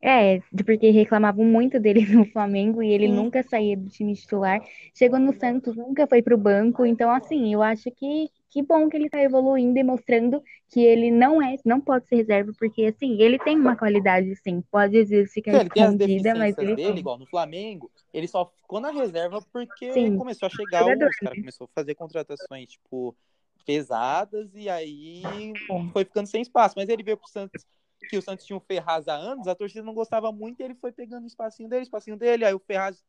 É, 0.03 0.39
porque 0.65 0.89
reclamavam 0.89 1.45
muito 1.45 1.79
dele 1.79 2.01
no 2.15 2.25
Flamengo 2.25 2.81
e 2.81 2.91
ele 2.91 3.07
Sim. 3.07 3.07
nunca 3.07 3.43
saía 3.43 3.77
do 3.77 3.87
time 3.89 4.15
titular. 4.15 4.59
Chegou 4.95 5.19
no 5.19 5.33
Santos, 5.33 5.75
nunca 5.75 6.07
foi 6.07 6.21
pro 6.23 6.37
banco. 6.37 6.85
Então, 6.85 7.11
assim, 7.11 7.53
eu 7.53 7.61
acho 7.61 7.91
que 7.91 8.29
que 8.49 8.61
bom 8.61 8.89
que 8.89 8.97
ele 8.97 9.09
tá 9.09 9.21
evoluindo 9.21 9.79
e 9.79 9.83
mostrando 9.83 10.43
que 10.69 10.81
ele 10.81 11.09
não 11.09 11.41
é, 11.41 11.55
não 11.65 11.79
pode 11.79 12.05
ser 12.09 12.17
reserva, 12.17 12.51
porque 12.59 12.83
assim, 12.85 13.21
ele 13.21 13.39
tem 13.39 13.57
uma 13.57 13.77
qualidade, 13.77 14.35
sim. 14.43 14.61
Pode 14.69 14.97
às 14.99 15.07
vezes 15.09 15.31
ficar 15.33 15.53
Sim, 15.53 15.69
ele 15.75 15.95
escondida, 15.95 16.35
mas 16.35 16.57
ele 16.59 16.73
dele, 16.73 16.99
igual 17.01 17.17
no 17.17 17.25
Flamengo, 17.27 17.91
ele 18.13 18.27
só 18.27 18.45
ficou 18.57 18.79
na 18.79 18.89
reserva 18.91 19.41
porque 19.51 19.87
Sim, 19.93 20.11
começou 20.11 20.45
a 20.45 20.49
chegar 20.49 20.87
jogador, 20.87 21.09
os 21.09 21.19
caras 21.19 21.37
começou 21.39 21.65
a 21.65 21.69
fazer 21.79 21.93
contratações, 21.95 22.69
tipo, 22.69 23.15
pesadas, 23.65 24.55
e 24.55 24.69
aí 24.69 25.59
É. 25.69 25.91
foi 25.91 26.05
ficando 26.05 26.27
sem 26.27 26.41
espaço. 26.41 26.75
Mas 26.77 26.87
ele 26.89 27.03
veio 27.03 27.17
pro 27.17 27.27
Santos 27.27 27.65
que 28.09 28.17
o 28.17 28.21
Santos 28.21 28.45
tinha 28.45 28.57
o 28.57 28.59
Ferraz 28.59 29.07
há 29.07 29.15
anos, 29.15 29.47
a 29.47 29.55
torcida 29.55 29.83
não 29.83 29.93
gostava 29.93 30.31
muito 30.31 30.59
e 30.59 30.63
ele 30.63 30.75
foi 30.75 30.91
pegando 30.91 31.23
o 31.23 31.27
espacinho 31.27 31.69
dele, 31.69 31.81
o 31.81 31.83
espacinho 31.83 32.17
dele, 32.17 32.45
aí 32.45 32.53
o 32.53 32.59
Ferraz 32.59 33.03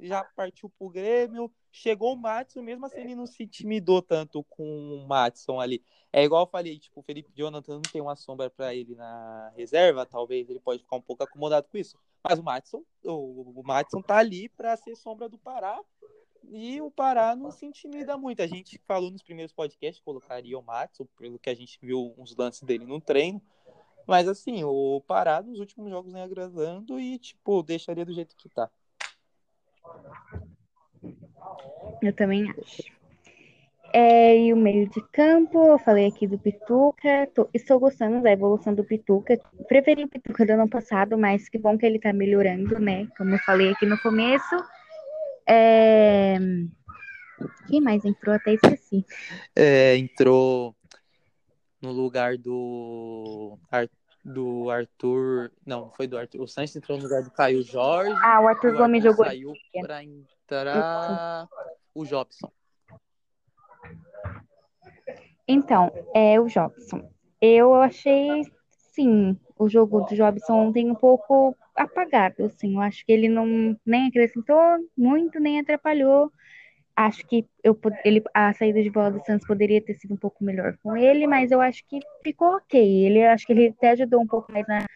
já 0.00 0.24
partiu 0.24 0.70
pro 0.78 0.88
Grêmio, 0.88 1.52
chegou 1.70 2.14
o 2.14 2.16
Matson, 2.16 2.62
mesmo 2.62 2.86
assim 2.86 3.00
ele 3.00 3.14
não 3.14 3.26
se 3.26 3.42
intimidou 3.42 4.00
tanto 4.00 4.44
com 4.44 4.64
o 4.64 5.06
Matson 5.06 5.60
ali. 5.60 5.82
É 6.12 6.24
igual 6.24 6.44
eu 6.44 6.50
falei, 6.50 6.78
tipo, 6.78 7.00
o 7.00 7.02
Felipe 7.02 7.32
Jonathan 7.34 7.74
não 7.74 7.82
tem 7.82 8.00
uma 8.00 8.16
sombra 8.16 8.48
para 8.48 8.74
ele 8.74 8.94
na 8.94 9.52
reserva, 9.56 10.06
talvez 10.06 10.48
ele 10.48 10.60
pode 10.60 10.82
ficar 10.82 10.96
um 10.96 11.02
pouco 11.02 11.22
acomodado 11.22 11.68
com 11.68 11.76
isso. 11.76 11.98
Mas 12.22 12.38
o 12.38 12.42
Matson, 12.42 12.82
o, 13.04 13.62
Matson 13.64 14.00
tá 14.00 14.16
ali 14.16 14.48
para 14.48 14.76
ser 14.76 14.96
sombra 14.96 15.28
do 15.28 15.38
Pará, 15.38 15.80
e 16.48 16.80
o 16.80 16.90
Pará 16.90 17.34
não 17.34 17.50
se 17.50 17.66
intimida 17.66 18.16
muito. 18.16 18.40
A 18.40 18.46
gente 18.46 18.80
falou 18.86 19.10
nos 19.10 19.22
primeiros 19.22 19.52
podcasts, 19.52 20.02
colocaria 20.02 20.58
o 20.58 20.62
Matson, 20.62 21.06
pelo 21.18 21.38
que 21.38 21.50
a 21.50 21.54
gente 21.54 21.78
viu 21.82 22.14
uns 22.16 22.34
lances 22.36 22.62
dele 22.62 22.86
no 22.86 23.00
treino. 23.00 23.42
Mas 24.06 24.28
assim, 24.28 24.62
o 24.64 25.02
Pará 25.06 25.42
nos 25.42 25.58
últimos 25.58 25.90
jogos 25.90 26.12
vem 26.12 26.22
agradando 26.22 27.00
e, 27.00 27.18
tipo, 27.18 27.62
deixaria 27.62 28.04
do 28.04 28.12
jeito 28.12 28.36
que 28.36 28.48
tá. 28.48 28.70
Eu 32.02 32.12
também 32.14 32.48
acho. 32.50 32.96
É, 33.92 34.36
e 34.36 34.52
o 34.52 34.56
meio 34.56 34.88
de 34.90 35.00
campo, 35.10 35.58
eu 35.68 35.78
falei 35.78 36.06
aqui 36.06 36.26
do 36.26 36.38
Pituca. 36.38 37.28
Tô, 37.34 37.48
estou 37.54 37.80
gostando 37.80 38.20
da 38.22 38.30
evolução 38.30 38.74
do 38.74 38.84
Pituca. 38.84 39.40
Preferi 39.66 40.04
o 40.04 40.08
Pituca 40.08 40.44
do 40.44 40.52
ano 40.52 40.68
passado, 40.68 41.16
mas 41.16 41.48
que 41.48 41.58
bom 41.58 41.78
que 41.78 41.86
ele 41.86 41.98
tá 41.98 42.12
melhorando, 42.12 42.78
né? 42.78 43.08
Como 43.16 43.30
eu 43.30 43.38
falei 43.38 43.70
aqui 43.70 43.86
no 43.86 43.98
começo. 43.98 44.54
É... 45.48 46.36
Quem 47.68 47.80
mais 47.80 48.04
entrou? 48.04 48.34
Até 48.34 48.52
esqueci. 48.54 49.02
É, 49.54 49.96
entrou 49.96 50.75
no 51.86 51.92
lugar 51.92 52.36
do, 52.36 53.58
do 54.24 54.68
Arthur. 54.70 55.52
Não, 55.64 55.90
foi 55.90 56.06
do 56.06 56.18
Arthur. 56.18 56.42
O 56.42 56.48
Santos 56.48 56.74
entrou 56.74 56.98
no 56.98 57.04
lugar 57.04 57.22
do 57.22 57.30
Caio 57.30 57.62
Jorge. 57.62 58.18
Ah, 58.22 58.40
o 58.40 58.48
Arthur 58.48 58.76
Gomes 58.76 59.02
jogou. 59.02 59.24
Saiu 59.24 59.52
para 59.80 60.02
entrar 60.02 61.48
o 61.94 62.04
Jobson. 62.04 62.50
Então, 65.48 65.92
é 66.12 66.40
o 66.40 66.48
Jobson. 66.48 67.08
Eu 67.40 67.74
achei, 67.74 68.42
sim, 68.92 69.38
o 69.56 69.68
jogo 69.68 70.00
do 70.00 70.16
Jobson 70.16 70.54
ontem 70.54 70.90
um 70.90 70.94
pouco 70.94 71.56
apagado, 71.76 72.44
assim. 72.44 72.74
Eu 72.74 72.80
acho 72.80 73.06
que 73.06 73.12
ele 73.12 73.28
não 73.28 73.78
nem 73.86 74.08
acrescentou 74.08 74.58
muito, 74.96 75.38
nem 75.38 75.60
atrapalhou. 75.60 76.32
Acho 76.96 77.26
que 77.26 77.46
eu, 77.62 77.78
ele, 78.04 78.22
a 78.32 78.52
saída 78.54 78.82
de 78.82 78.90
bola 78.90 79.10
do 79.10 79.24
Santos 79.24 79.46
poderia 79.46 79.82
ter 79.82 79.94
sido 79.94 80.14
um 80.14 80.16
pouco 80.16 80.42
melhor 80.42 80.78
com 80.82 80.96
ele, 80.96 81.26
mas 81.26 81.50
eu 81.50 81.60
acho 81.60 81.84
que 81.86 82.00
ficou 82.24 82.56
ok. 82.56 82.80
Ele 83.06 83.22
acho 83.22 83.46
que 83.46 83.52
ele 83.52 83.68
até 83.68 83.90
ajudou 83.90 84.22
um 84.22 84.26
pouco 84.26 84.50
mais 84.50 84.66
na, 84.66 84.86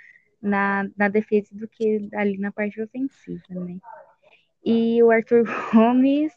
na, 0.40 0.90
na 0.96 1.08
defesa 1.08 1.48
do 1.52 1.68
que 1.68 2.08
ali 2.14 2.38
na 2.38 2.50
parte 2.50 2.80
ofensiva, 2.80 3.42
né? 3.50 3.76
E 4.64 5.02
o 5.02 5.10
Arthur 5.10 5.44
Gomes, 5.72 6.32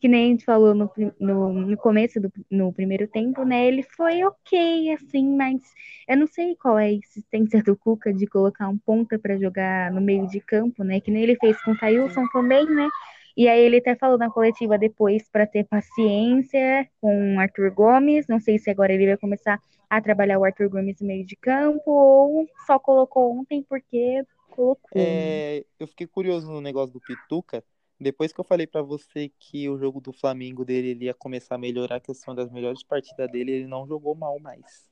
que 0.00 0.08
nem 0.08 0.24
a 0.24 0.28
gente 0.30 0.44
falou 0.44 0.74
no, 0.74 0.90
no, 1.20 1.52
no 1.52 1.76
começo 1.76 2.20
do 2.20 2.32
no 2.50 2.72
primeiro 2.72 3.06
tempo, 3.06 3.44
né? 3.44 3.66
Ele 3.66 3.82
foi 3.82 4.24
ok, 4.24 4.92
assim, 4.94 5.36
mas 5.36 5.60
eu 6.08 6.16
não 6.16 6.26
sei 6.26 6.56
qual 6.56 6.78
é 6.78 6.86
a 6.86 6.92
insistência 6.92 7.62
do 7.62 7.76
Cuca 7.76 8.12
de 8.12 8.26
colocar 8.26 8.68
um 8.68 8.78
ponta 8.78 9.18
para 9.18 9.38
jogar 9.38 9.92
no 9.92 10.00
meio 10.00 10.26
de 10.28 10.40
campo, 10.40 10.82
né? 10.82 11.00
Que 11.00 11.10
nem 11.10 11.22
ele 11.22 11.36
fez 11.36 11.60
com 11.62 11.72
o 11.72 11.78
Thailson 11.78 12.26
também, 12.32 12.64
né? 12.66 12.88
E 13.36 13.48
aí 13.48 13.60
ele 13.60 13.78
até 13.78 13.94
falou 13.94 14.18
na 14.18 14.30
coletiva 14.30 14.76
depois 14.78 15.28
para 15.30 15.46
ter 15.46 15.64
paciência 15.64 16.88
com 17.00 17.36
o 17.36 17.40
Arthur 17.40 17.70
Gomes. 17.70 18.26
Não 18.26 18.40
sei 18.40 18.58
se 18.58 18.70
agora 18.70 18.92
ele 18.92 19.06
vai 19.06 19.16
começar 19.16 19.58
a 19.88 20.00
trabalhar 20.00 20.38
o 20.38 20.44
Arthur 20.44 20.68
Gomes 20.68 21.00
no 21.00 21.06
meio 21.06 21.24
de 21.24 21.36
campo 21.36 21.90
ou 21.90 22.48
só 22.66 22.78
colocou 22.78 23.38
ontem 23.38 23.62
porque 23.68 24.24
colocou. 24.50 25.02
Né? 25.02 25.58
É, 25.58 25.64
eu 25.78 25.86
fiquei 25.86 26.06
curioso 26.06 26.50
no 26.50 26.60
negócio 26.60 26.92
do 26.92 27.00
Pituca. 27.00 27.64
Depois 27.98 28.32
que 28.32 28.40
eu 28.40 28.44
falei 28.44 28.66
para 28.66 28.82
você 28.82 29.30
que 29.38 29.68
o 29.68 29.78
jogo 29.78 30.00
do 30.00 30.12
Flamengo 30.12 30.64
dele 30.64 30.88
ele 30.88 31.04
ia 31.04 31.14
começar 31.14 31.54
a 31.54 31.58
melhorar, 31.58 32.00
que 32.00 32.10
é 32.10 32.14
uma 32.26 32.34
das 32.34 32.50
melhores 32.50 32.82
partidas 32.82 33.30
dele, 33.30 33.52
ele 33.52 33.66
não 33.66 33.86
jogou 33.86 34.14
mal 34.14 34.38
mais. 34.40 34.90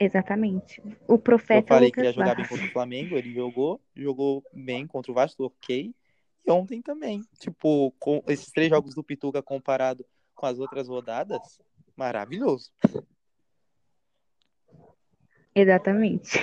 Exatamente. 0.00 0.82
O 1.08 1.18
profeta. 1.18 1.60
Eu 1.60 1.66
falei 1.66 1.88
Lucas 1.88 2.02
que 2.02 2.08
ia 2.08 2.12
jogar 2.12 2.36
bem 2.36 2.46
contra 2.46 2.64
o 2.64 2.70
Flamengo, 2.70 3.16
ele 3.16 3.32
jogou, 3.32 3.80
jogou 3.94 4.44
bem 4.52 4.86
contra 4.86 5.10
o 5.10 5.14
Vasco, 5.14 5.44
ok. 5.44 5.94
E 6.46 6.50
ontem 6.50 6.82
também. 6.82 7.22
Tipo, 7.38 7.92
com 7.98 8.22
esses 8.28 8.50
três 8.50 8.68
jogos 8.68 8.94
do 8.94 9.02
Pituca 9.02 9.42
comparado 9.42 10.04
com 10.34 10.46
as 10.46 10.58
outras 10.58 10.88
rodadas, 10.88 11.60
maravilhoso. 11.96 12.70
Exatamente. 15.54 16.38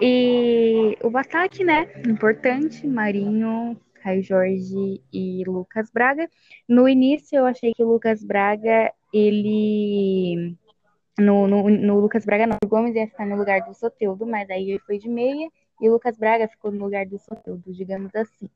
E 0.00 0.96
o 1.02 1.16
ataque, 1.16 1.64
né? 1.64 1.90
Importante, 2.06 2.86
Marinho, 2.86 3.80
Caio 4.02 4.22
Jorge 4.22 5.02
e 5.12 5.42
Lucas 5.46 5.90
Braga. 5.90 6.28
No 6.68 6.88
início 6.88 7.38
eu 7.38 7.46
achei 7.46 7.72
que 7.72 7.82
o 7.82 7.88
Lucas 7.88 8.22
Braga, 8.22 8.92
ele. 9.12 10.56
No, 11.18 11.48
no, 11.48 11.70
no 11.70 11.98
Lucas 11.98 12.26
Braga, 12.26 12.46
não, 12.46 12.58
o 12.62 12.68
Gomes 12.68 12.94
ia 12.94 13.06
ficar 13.06 13.26
no 13.26 13.36
lugar 13.36 13.62
do 13.62 13.72
Soteudo, 13.72 14.26
mas 14.26 14.50
aí 14.50 14.70
ele 14.70 14.80
foi 14.80 14.98
de 14.98 15.08
meia 15.08 15.48
e 15.80 15.88
o 15.88 15.92
Lucas 15.92 16.18
Braga 16.18 16.46
ficou 16.46 16.70
no 16.70 16.84
lugar 16.84 17.06
do 17.06 17.18
Soteudo, 17.18 17.72
digamos 17.72 18.14
assim. 18.14 18.50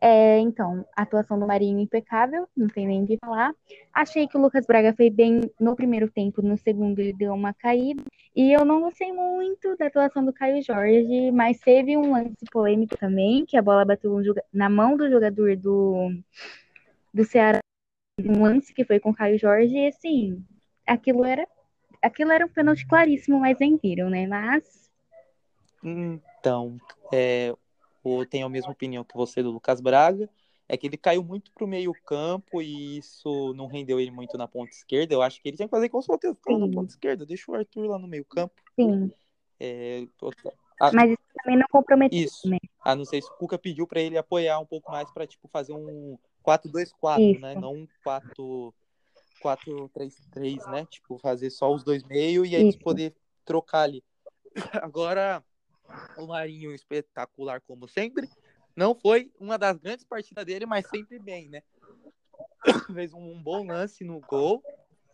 É, 0.00 0.38
então, 0.38 0.86
atuação 0.94 1.38
do 1.38 1.46
Marinho 1.46 1.80
impecável, 1.80 2.48
não 2.56 2.68
tem 2.68 2.86
nem 2.86 3.02
o 3.02 3.06
que 3.06 3.18
falar. 3.18 3.52
Achei 3.92 4.28
que 4.28 4.36
o 4.36 4.40
Lucas 4.40 4.64
Braga 4.64 4.94
foi 4.94 5.10
bem 5.10 5.40
no 5.58 5.74
primeiro 5.74 6.08
tempo, 6.08 6.40
no 6.40 6.56
segundo 6.56 7.00
ele 7.00 7.12
deu 7.12 7.32
uma 7.34 7.52
caída. 7.52 8.02
E 8.34 8.52
eu 8.52 8.64
não 8.64 8.80
gostei 8.80 9.12
muito 9.12 9.76
da 9.76 9.86
atuação 9.86 10.24
do 10.24 10.32
Caio 10.32 10.62
Jorge, 10.62 11.32
mas 11.32 11.58
teve 11.58 11.96
um 11.96 12.12
lance 12.12 12.44
polêmico 12.52 12.96
também, 12.96 13.44
que 13.44 13.56
a 13.56 13.62
bola 13.62 13.84
bateu 13.84 14.16
na 14.52 14.70
mão 14.70 14.96
do 14.96 15.10
jogador 15.10 15.56
do, 15.56 16.10
do 17.12 17.24
Ceará. 17.24 17.58
Um 18.20 18.42
lance 18.42 18.72
que 18.72 18.84
foi 18.84 19.00
com 19.00 19.10
o 19.10 19.14
Caio 19.14 19.38
Jorge, 19.38 19.76
e 19.76 19.88
assim, 19.88 20.44
aquilo 20.86 21.24
era, 21.24 21.46
aquilo 22.00 22.30
era 22.30 22.46
um 22.46 22.48
pênalti 22.48 22.86
claríssimo, 22.86 23.40
mas 23.40 23.58
nem 23.58 23.76
viram, 23.76 24.08
né? 24.08 24.26
Mas. 24.28 24.88
Então, 25.82 26.76
é, 27.12 27.52
ou 28.08 28.26
tenho 28.26 28.46
a 28.46 28.50
mesma 28.50 28.72
opinião 28.72 29.04
que 29.04 29.16
você 29.16 29.42
do 29.42 29.50
Lucas 29.50 29.80
Braga, 29.80 30.28
é 30.68 30.76
que 30.76 30.86
ele 30.86 30.96
caiu 30.96 31.24
muito 31.24 31.50
pro 31.52 31.66
meio 31.66 31.92
campo 32.04 32.60
e 32.60 32.98
isso 32.98 33.54
não 33.54 33.66
rendeu 33.66 33.98
ele 33.98 34.10
muito 34.10 34.36
na 34.36 34.46
ponta 34.46 34.70
esquerda. 34.70 35.14
Eu 35.14 35.22
acho 35.22 35.40
que 35.40 35.48
ele 35.48 35.56
tinha 35.56 35.66
que 35.66 35.74
fazer 35.74 35.88
com 35.88 35.98
o 35.98 36.02
ficar 36.02 36.58
na 36.58 36.68
ponta 36.68 36.92
esquerda, 36.92 37.24
deixa 37.24 37.50
o 37.50 37.54
Arthur 37.54 37.86
lá 37.86 37.98
no 37.98 38.06
meio 38.06 38.24
campo. 38.24 38.54
Sim. 38.76 39.10
É, 39.58 40.06
a... 40.80 40.92
Mas 40.92 41.10
isso 41.10 41.22
também 41.34 41.58
não 41.58 41.66
comprometeu. 41.70 42.18
Isso. 42.18 42.48
Né? 42.48 42.58
A 42.84 42.94
não 42.94 43.04
ser 43.04 43.22
se 43.22 43.30
o 43.30 43.34
Cuca 43.34 43.58
pediu 43.58 43.86
para 43.86 44.00
ele 44.00 44.18
apoiar 44.18 44.58
um 44.58 44.66
pouco 44.66 44.90
mais 44.90 45.10
para 45.10 45.26
tipo 45.26 45.48
fazer 45.48 45.72
um 45.72 46.18
4-2-4, 46.44 47.40
né? 47.40 47.54
Não 47.54 47.72
um 47.72 47.88
4 48.04 48.74
4-3-3, 49.42 50.70
né? 50.70 50.86
Tipo, 50.90 51.18
fazer 51.18 51.50
só 51.50 51.72
os 51.72 51.84
dois 51.84 52.02
meio 52.04 52.44
e 52.44 52.56
aí 52.56 52.76
poder 52.78 53.14
trocar 53.44 53.82
ali. 53.82 54.02
Agora, 54.72 55.42
o 56.16 56.26
Marinho 56.26 56.74
espetacular 56.74 57.60
como 57.60 57.88
sempre. 57.88 58.28
Não 58.76 58.94
foi 58.94 59.32
uma 59.40 59.58
das 59.58 59.76
grandes 59.78 60.04
partidas 60.04 60.44
dele, 60.44 60.66
mas 60.66 60.88
sempre 60.88 61.18
bem, 61.18 61.48
né? 61.48 61.62
Fez 62.94 63.12
um 63.12 63.42
bom 63.42 63.66
lance 63.66 64.04
no 64.04 64.20
gol. 64.20 64.62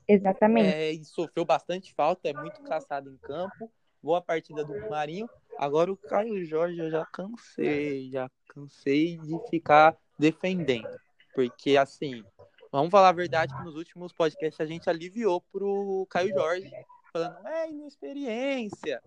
Exatamente. 0.06 0.74
É, 0.74 0.92
e 0.92 1.04
sofreu 1.04 1.44
bastante 1.44 1.92
falta, 1.94 2.28
é 2.28 2.32
muito 2.32 2.62
caçado 2.62 3.10
em 3.10 3.16
campo. 3.16 3.70
Boa 4.02 4.20
partida 4.20 4.64
do 4.64 4.90
Marinho. 4.90 5.28
Agora 5.58 5.90
o 5.90 5.96
Caio 5.96 6.44
Jorge 6.44 6.78
eu 6.78 6.90
já 6.90 7.06
cansei, 7.06 8.10
já 8.10 8.30
cansei 8.48 9.16
de 9.16 9.38
ficar 9.48 9.96
defendendo. 10.18 10.88
Porque 11.34 11.76
assim, 11.76 12.22
vamos 12.70 12.90
falar 12.90 13.08
a 13.08 13.12
verdade 13.12 13.56
que 13.56 13.64
nos 13.64 13.76
últimos 13.76 14.12
podcasts 14.12 14.60
a 14.60 14.66
gente 14.66 14.90
aliviou 14.90 15.40
pro 15.52 16.06
Caio 16.10 16.34
Jorge, 16.34 16.70
falando, 17.12 17.46
é 17.46 17.70
inexperiência, 17.70 19.02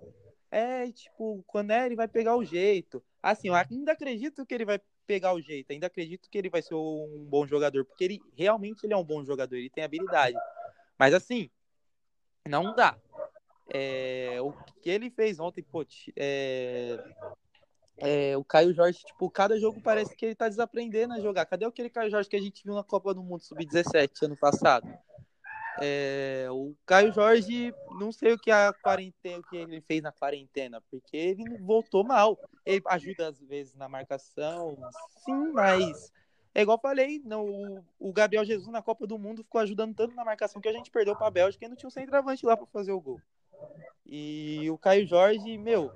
é, 0.52 0.92
tipo, 0.92 1.44
quando 1.48 1.72
é, 1.72 1.86
ele 1.86 1.96
vai 1.96 2.08
pegar 2.08 2.36
o 2.36 2.44
jeito. 2.44 3.04
Assim, 3.22 3.50
eu 3.50 3.56
ainda 3.56 3.92
acredito 3.92 4.46
que 4.46 4.54
ele 4.54 4.66
vai 4.66 4.80
pegar 5.06 5.34
o 5.34 5.42
jeito, 5.42 5.72
ainda 5.72 5.88
acredito 5.88 6.30
que 6.30 6.38
ele 6.38 6.50
vai 6.50 6.62
ser 6.62 6.76
um 6.76 7.26
bom 7.30 7.48
jogador, 7.48 7.86
porque 7.86 8.04
ele 8.04 8.22
realmente 8.36 8.84
ele 8.84 8.94
é 8.94 8.98
um 8.98 9.04
bom 9.04 9.24
jogador, 9.24 9.56
ele 9.56 9.70
tem 9.70 9.84
habilidade. 9.84 10.38
Mas 10.98 11.14
assim, 11.14 11.50
não 12.48 12.76
dá. 12.76 12.98
É, 13.70 14.38
o 14.42 14.54
que 14.82 14.90
ele 14.90 15.10
fez 15.10 15.40
ontem, 15.40 15.62
pô, 15.62 15.86
é, 16.16 16.98
é, 17.98 18.38
o 18.38 18.44
Caio 18.44 18.74
Jorge, 18.74 19.00
tipo, 19.00 19.30
cada 19.30 19.60
jogo 19.60 19.82
parece 19.82 20.16
que 20.16 20.26
ele 20.26 20.36
tá 20.36 20.48
desaprendendo 20.48 21.14
a 21.14 21.20
jogar. 21.20 21.46
Cadê 21.46 21.66
aquele 21.66 21.90
Caio 21.90 22.12
Jorge 22.12 22.30
que 22.30 22.36
a 22.36 22.42
gente 22.42 22.64
viu 22.64 22.74
na 22.74 22.84
Copa 22.84 23.14
do 23.14 23.24
Mundo 23.24 23.44
Sub-17 23.44 24.24
ano 24.24 24.38
passado? 24.38 24.88
É, 25.80 26.48
o 26.50 26.76
Caio 26.86 27.14
Jorge, 27.14 27.74
não 28.00 28.12
sei 28.12 28.34
o 28.34 28.40
que 28.40 28.50
a 28.50 28.74
quarentena, 28.74 29.40
o 29.40 29.44
que 29.44 29.58
ele 29.58 29.82
fez 29.82 30.02
na 30.02 30.12
quarentena, 30.12 30.82
porque 30.90 31.16
ele 31.16 31.58
voltou 31.60 32.04
mal. 32.04 32.38
Ele 32.66 32.82
ajuda 32.88 33.28
às 33.28 33.40
vezes 33.40 33.76
na 33.76 33.88
marcação, 33.88 34.78
sim, 35.24 35.52
mas 35.52 36.12
é 36.58 36.62
igual 36.62 36.78
eu 36.78 36.82
falei, 36.82 37.22
não, 37.24 37.86
o 38.00 38.12
Gabriel 38.12 38.44
Jesus 38.44 38.68
na 38.70 38.82
Copa 38.82 39.06
do 39.06 39.20
Mundo 39.20 39.44
ficou 39.44 39.62
ajudando 39.62 39.94
tanto 39.94 40.16
na 40.16 40.26
marcação 40.26 40.60
que 40.60 40.68
a 40.68 40.74
gente 40.74 40.90
perdeu 40.90 41.16
para 41.16 41.28
a 41.28 41.32
Bélgica 41.32 41.66
e 41.66 41.70
não 41.70 41.76
tinha 41.76 41.88
um 41.88 41.92
centroavante 41.92 42.46
lá 42.46 42.58
para 42.58 42.66
fazer 42.66 42.92
o 42.92 43.00
gol. 43.00 43.22
E 44.04 44.68
o 44.72 44.78
Caio 44.78 45.06
Jorge, 45.06 45.56
meu, 45.58 45.92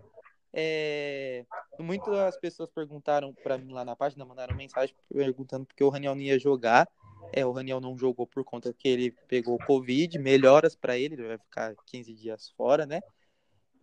é... 0.53 1.45
muitas 1.79 2.37
pessoas 2.37 2.69
perguntaram 2.69 3.33
para 3.33 3.57
mim 3.57 3.73
lá 3.73 3.83
na 3.83 3.95
página, 3.95 4.23
mandaram 4.23 4.55
mensagem 4.55 4.95
perguntando 5.11 5.65
porque 5.65 5.83
o 5.83 5.89
Raniel 5.89 6.13
não 6.13 6.21
ia 6.21 6.37
jogar. 6.37 6.87
É, 7.31 7.45
o 7.45 7.51
Raniel 7.51 7.79
não 7.79 7.97
jogou 7.97 8.27
por 8.27 8.43
conta 8.43 8.73
que 8.73 8.87
ele 8.87 9.11
pegou 9.27 9.57
Covid, 9.59 10.17
melhoras 10.19 10.75
para 10.75 10.97
ele, 10.97 11.15
ele 11.15 11.27
vai 11.27 11.37
ficar 11.37 11.75
15 11.85 12.13
dias 12.13 12.49
fora, 12.57 12.85
né? 12.85 13.01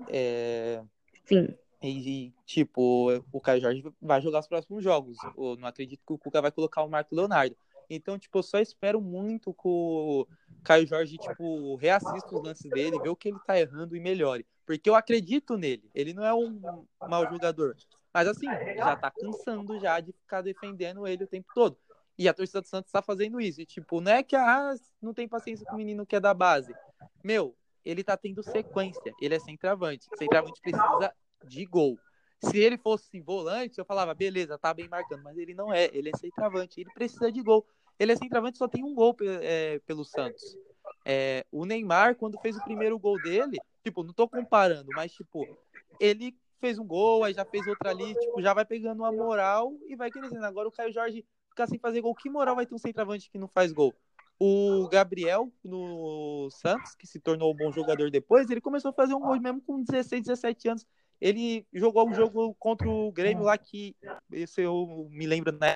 É... 0.08 0.82
Sim. 1.24 1.56
E, 1.82 2.32
tipo, 2.44 3.22
o 3.32 3.40
Caio 3.40 3.60
Jorge 3.60 3.84
vai 4.00 4.20
jogar 4.20 4.40
os 4.40 4.48
próximos 4.48 4.82
jogos. 4.82 5.16
Eu 5.36 5.56
não 5.56 5.68
acredito 5.68 6.02
que 6.04 6.12
o 6.12 6.18
Cuca 6.18 6.42
vai 6.42 6.50
colocar 6.50 6.82
o 6.82 6.88
Marco 6.88 7.14
Leonardo. 7.14 7.56
Então, 7.88 8.18
tipo, 8.18 8.38
eu 8.38 8.42
só 8.42 8.58
espero 8.58 9.00
muito 9.00 9.54
que 9.54 9.68
o 9.68 10.26
Caio 10.64 10.86
Jorge, 10.86 11.16
tipo, 11.16 11.76
reassista 11.76 12.34
os 12.34 12.42
lances 12.42 12.70
dele, 12.70 12.98
vê 13.00 13.08
o 13.08 13.16
que 13.16 13.28
ele 13.28 13.38
tá 13.46 13.58
errando 13.58 13.96
e 13.96 14.00
melhore. 14.00 14.44
Porque 14.66 14.90
eu 14.90 14.94
acredito 14.94 15.56
nele. 15.56 15.88
Ele 15.94 16.12
não 16.12 16.24
é 16.24 16.34
um 16.34 16.84
mau 17.08 17.26
jogador. 17.30 17.76
Mas, 18.12 18.26
assim, 18.26 18.46
já 18.76 18.96
tá 18.96 19.10
cansando 19.10 19.78
já 19.78 20.00
de 20.00 20.12
ficar 20.12 20.42
defendendo 20.42 21.06
ele 21.06 21.24
o 21.24 21.28
tempo 21.28 21.48
todo. 21.54 21.78
E 22.18 22.28
a 22.28 22.34
torcida 22.34 22.60
do 22.60 22.66
Santos 22.66 22.90
tá 22.90 23.00
fazendo 23.00 23.40
isso. 23.40 23.60
E, 23.60 23.66
tipo, 23.66 24.00
não 24.00 24.12
é 24.12 24.22
que 24.22 24.34
ah, 24.34 24.74
não 25.00 25.14
tem 25.14 25.28
paciência 25.28 25.64
com 25.64 25.74
o 25.74 25.78
menino 25.78 26.04
que 26.04 26.16
é 26.16 26.20
da 26.20 26.34
base. 26.34 26.74
Meu, 27.22 27.54
ele 27.84 28.02
tá 28.02 28.16
tendo 28.16 28.42
sequência. 28.42 29.14
Ele 29.20 29.36
é 29.36 29.38
centroavante. 29.38 30.06
Centroavante 30.18 30.60
precisa 30.60 31.14
de 31.46 31.64
gol. 31.64 31.96
Se 32.40 32.58
ele 32.58 32.76
fosse 32.76 33.20
volante, 33.20 33.78
eu 33.78 33.84
falava, 33.84 34.14
beleza, 34.14 34.58
tá 34.58 34.72
bem 34.72 34.88
marcando, 34.88 35.22
mas 35.22 35.36
ele 35.36 35.54
não 35.54 35.72
é, 35.72 35.90
ele 35.92 36.10
é 36.10 36.16
centroavante, 36.16 36.80
ele 36.80 36.90
precisa 36.94 37.32
de 37.32 37.42
gol. 37.42 37.66
Ele 37.98 38.12
é 38.12 38.16
centroavante, 38.16 38.58
só 38.58 38.68
tem 38.68 38.84
um 38.84 38.94
gol 38.94 39.16
é, 39.42 39.80
pelo 39.80 40.04
Santos. 40.04 40.56
É, 41.04 41.44
o 41.50 41.64
Neymar, 41.64 42.14
quando 42.14 42.38
fez 42.40 42.56
o 42.56 42.62
primeiro 42.62 42.96
gol 42.96 43.20
dele, 43.20 43.58
tipo, 43.82 44.04
não 44.04 44.12
tô 44.12 44.28
comparando, 44.28 44.88
mas 44.94 45.12
tipo, 45.12 45.44
ele 45.98 46.36
fez 46.60 46.78
um 46.78 46.86
gol, 46.86 47.24
aí 47.24 47.34
já 47.34 47.44
fez 47.44 47.66
outra 47.66 47.90
ali, 47.90 48.14
tipo, 48.14 48.40
já 48.40 48.54
vai 48.54 48.64
pegando 48.64 49.00
uma 49.00 49.10
moral 49.10 49.72
e 49.88 49.96
vai 49.96 50.10
crescendo. 50.10 50.44
Agora 50.44 50.68
o 50.68 50.72
Caio 50.72 50.92
Jorge 50.92 51.24
ficar 51.58 51.66
sem 51.66 51.78
fazer 51.78 52.00
gol, 52.00 52.14
que 52.14 52.30
moral 52.30 52.54
vai 52.54 52.66
ter 52.66 52.74
um 52.74 52.78
centroavante 52.78 53.28
que 53.30 53.38
não 53.38 53.48
faz 53.48 53.72
gol? 53.72 53.92
O 54.38 54.88
Gabriel, 54.88 55.52
no 55.64 56.48
Santos, 56.52 56.94
que 56.94 57.06
se 57.06 57.18
tornou 57.18 57.52
um 57.52 57.56
bom 57.56 57.72
jogador 57.72 58.08
depois, 58.08 58.48
ele 58.48 58.60
começou 58.60 58.90
a 58.90 58.94
fazer 58.94 59.14
um 59.14 59.20
gol 59.20 59.40
mesmo 59.40 59.60
com 59.60 59.82
16, 59.82 60.22
17 60.22 60.68
anos. 60.68 60.86
Ele 61.20 61.66
jogou 61.72 62.08
um 62.08 62.14
jogo 62.14 62.54
contra 62.54 62.88
o 62.88 63.10
Grêmio 63.10 63.42
lá 63.42 63.58
que, 63.58 63.96
se 64.46 64.62
eu 64.62 65.08
me 65.10 65.26
lembro, 65.26 65.50
né? 65.58 65.74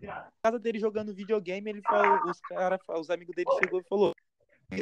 Na 0.00 0.32
casa 0.42 0.58
dele 0.58 0.78
jogando 0.78 1.14
videogame, 1.14 1.68
ele 1.68 1.82
falou, 1.82 2.18
os 2.24 2.40
cara, 2.40 2.80
os 2.98 3.10
amigos 3.10 3.36
dele 3.36 3.50
chegou 3.62 3.80
e 3.80 3.84
falou, 3.84 4.14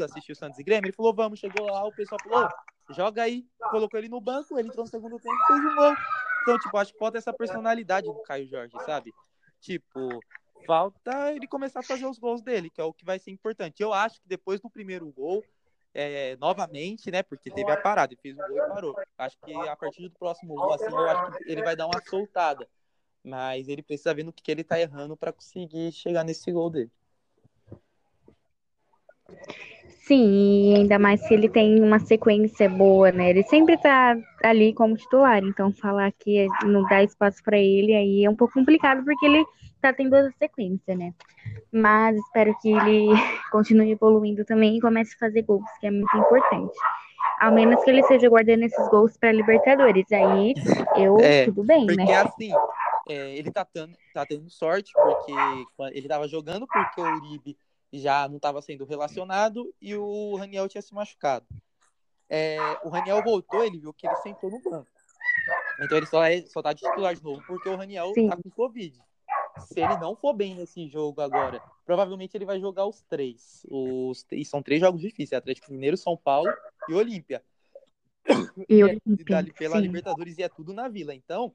assistiu 0.05 0.37
Santos 0.37 0.61
e 0.61 0.63
Grêmio, 0.63 0.87
ele 0.87 0.95
falou, 0.95 1.13
vamos, 1.13 1.41
chegou 1.41 1.67
lá, 1.67 1.85
o 1.85 1.93
pessoal 1.93 2.21
falou, 2.23 2.49
joga 2.91 3.25
aí, 3.25 3.45
colocou 3.71 3.99
ele 3.99 4.09
no 4.09 4.21
banco, 4.21 4.57
ele 4.57 4.69
entrou 4.69 4.85
no 4.85 4.91
segundo 4.91 5.19
tempo 5.19 5.35
e 5.35 5.47
fez 5.49 5.59
um 5.59 5.75
gol. 5.75 5.95
Então, 6.43 6.59
tipo, 6.61 6.77
acho 6.79 6.93
que 6.93 6.99
falta 7.01 7.19
essa 7.19 7.33
personalidade 7.33 8.07
do 8.07 8.23
Caio 8.23 8.47
Jorge, 8.47 8.73
sabe? 8.87 9.13
Tipo, 9.61 10.21
falta 10.67 11.33
ele 11.33 11.47
começar 11.47 11.81
a 11.81 11.85
fazer 11.85 12.07
os 12.07 12.19
gols 12.19 12.43
dele, 12.43 12.71
que 12.71 12.81
é 12.81 12.85
o 12.85 12.93
que 12.93 13.05
vai 13.05 13.19
ser 13.19 13.31
importante. 13.31 13.83
Eu 13.83 13.93
acho 13.93 14.21
que 14.21 14.29
depois 14.29 14.61
do 14.61 14.71
primeiro 14.71 15.11
gol, 15.13 15.45
é, 15.95 16.37
novamente, 16.37 17.11
né? 17.11 17.23
Porque 17.23 17.51
teve 17.51 17.71
a 17.71 17.77
parada, 17.77 18.13
ele 18.13 18.21
fez 18.21 18.35
um 18.37 18.47
gol 18.47 18.57
e 18.57 18.69
parou. 18.69 18.97
Acho 19.17 19.37
que 19.45 19.53
a 19.53 19.77
partir 19.77 20.03
do 20.03 20.11
próximo 20.11 20.55
gol, 20.55 20.75
assim, 20.75 20.85
eu 20.85 21.09
acho 21.09 21.39
que 21.39 21.51
ele 21.51 21.63
vai 21.63 21.75
dar 21.75 21.87
uma 21.87 22.01
soltada. 22.09 22.69
Mas 23.25 23.69
ele 23.69 23.83
precisa 23.83 24.15
ver 24.15 24.23
no 24.23 24.33
que, 24.33 24.43
que 24.43 24.51
ele 24.51 24.63
tá 24.63 24.79
errando 24.79 25.17
para 25.17 25.33
conseguir 25.33 25.91
chegar 25.93 26.25
nesse 26.25 26.51
gol 26.53 26.71
dele. 26.71 26.91
Sim, 30.09 30.73
e 30.73 30.75
ainda 30.77 30.99
mais 30.99 31.21
se 31.27 31.35
ele 31.35 31.51
tem 31.51 31.83
uma 31.83 31.99
sequência 31.99 32.67
boa, 32.67 33.13
né? 33.13 33.29
Ele 33.29 33.43
sempre 33.43 33.77
tá 33.77 34.17
ali 34.43 34.73
como 34.73 34.97
titular, 34.97 35.45
então 35.45 35.71
falar 35.71 36.11
que 36.13 36.47
não 36.65 36.83
dá 36.85 37.03
espaço 37.03 37.43
para 37.45 37.59
ele 37.59 37.95
aí 37.95 38.25
é 38.25 38.31
um 38.31 38.35
pouco 38.35 38.55
complicado 38.55 39.05
porque 39.05 39.27
ele 39.27 39.45
tá 39.83 39.93
tendo 39.93 40.17
essa 40.17 40.35
sequência, 40.39 40.97
né? 40.97 41.13
Mas 41.71 42.17
espero 42.17 42.57
que 42.63 42.73
ele 42.73 43.09
continue 43.53 43.91
evoluindo 43.91 44.47
também 44.47 44.79
e 44.79 44.81
comece 44.81 45.15
a 45.15 45.19
fazer 45.19 45.43
gols, 45.43 45.63
que 45.79 45.87
é 45.87 45.91
muito 45.91 46.17
importante. 46.17 46.75
Ao 47.39 47.53
menos 47.53 47.85
que 47.85 47.91
ele 47.91 48.03
seja 48.05 48.31
guardando 48.31 48.63
esses 48.63 48.89
gols 48.89 49.15
para 49.19 49.31
Libertadores. 49.31 50.11
Aí 50.11 50.55
eu, 50.97 51.19
é, 51.21 51.45
tudo 51.45 51.65
bem, 51.65 51.85
porque, 51.85 51.97
né? 51.97 52.07
Porque 52.07 52.29
assim, 52.29 52.53
é, 53.11 53.37
ele 53.37 53.51
tá 53.51 53.63
tendo, 53.63 53.93
tá 54.15 54.25
tendo 54.25 54.49
sorte, 54.49 54.91
porque 54.95 55.33
ele 55.93 56.09
tava 56.09 56.27
jogando 56.27 56.67
porque 56.67 57.01
o 57.01 57.05
Uribe 57.05 57.59
já 57.93 58.29
não 58.29 58.37
estava 58.37 58.61
sendo 58.61 58.85
relacionado 58.85 59.75
e 59.81 59.95
o 59.95 60.37
Raniel 60.37 60.69
tinha 60.69 60.83
se 60.83 60.95
machucado. 60.95 61.47
É, 62.29 62.59
o 62.85 62.89
Raniel 62.91 63.23
voltou, 63.23 63.65
ele 63.65 63.79
viu 63.79 63.93
que 63.93 64.07
ele 64.07 64.17
sentou 64.17 64.51
no 64.51 64.61
banco. 64.61 64.91
Então 65.81 65.97
ele 65.97 66.07
só, 66.07 66.23
é, 66.25 66.43
só 66.43 66.61
tá 66.61 66.73
de 66.73 66.83
titular 66.83 67.15
de 67.15 67.23
novo 67.23 67.43
porque 67.47 67.69
o 67.69 67.77
Raniel 67.77 68.13
Sim. 68.15 68.29
tá 68.29 68.37
com 68.37 68.51
Covid. 68.51 68.99
Se 69.67 69.81
ele 69.81 69.97
não 69.97 70.15
for 70.15 70.35
bem 70.35 70.55
nesse 70.55 70.89
jogo 70.89 71.21
agora, 71.21 71.61
provavelmente 71.85 72.37
ele 72.37 72.45
vai 72.45 72.61
jogar 72.61 72.87
os 72.87 73.03
três. 73.03 73.67
Os, 73.69 74.25
e 74.31 74.45
são 74.45 74.63
três 74.63 74.81
jogos 74.81 75.01
difíceis: 75.01 75.33
Atlético 75.33 75.73
Mineiro, 75.73 75.97
São 75.97 76.17
Paulo 76.17 76.53
e 76.89 76.95
Olímpia. 76.95 77.43
E 78.69 78.85
Olímpia. 78.85 79.45
pela 79.57 79.77
Sim. 79.77 79.83
Libertadores 79.83 80.39
e 80.39 80.43
é 80.43 80.49
tudo 80.49 80.73
na 80.73 80.89
vila. 80.89 81.15
Então, 81.15 81.55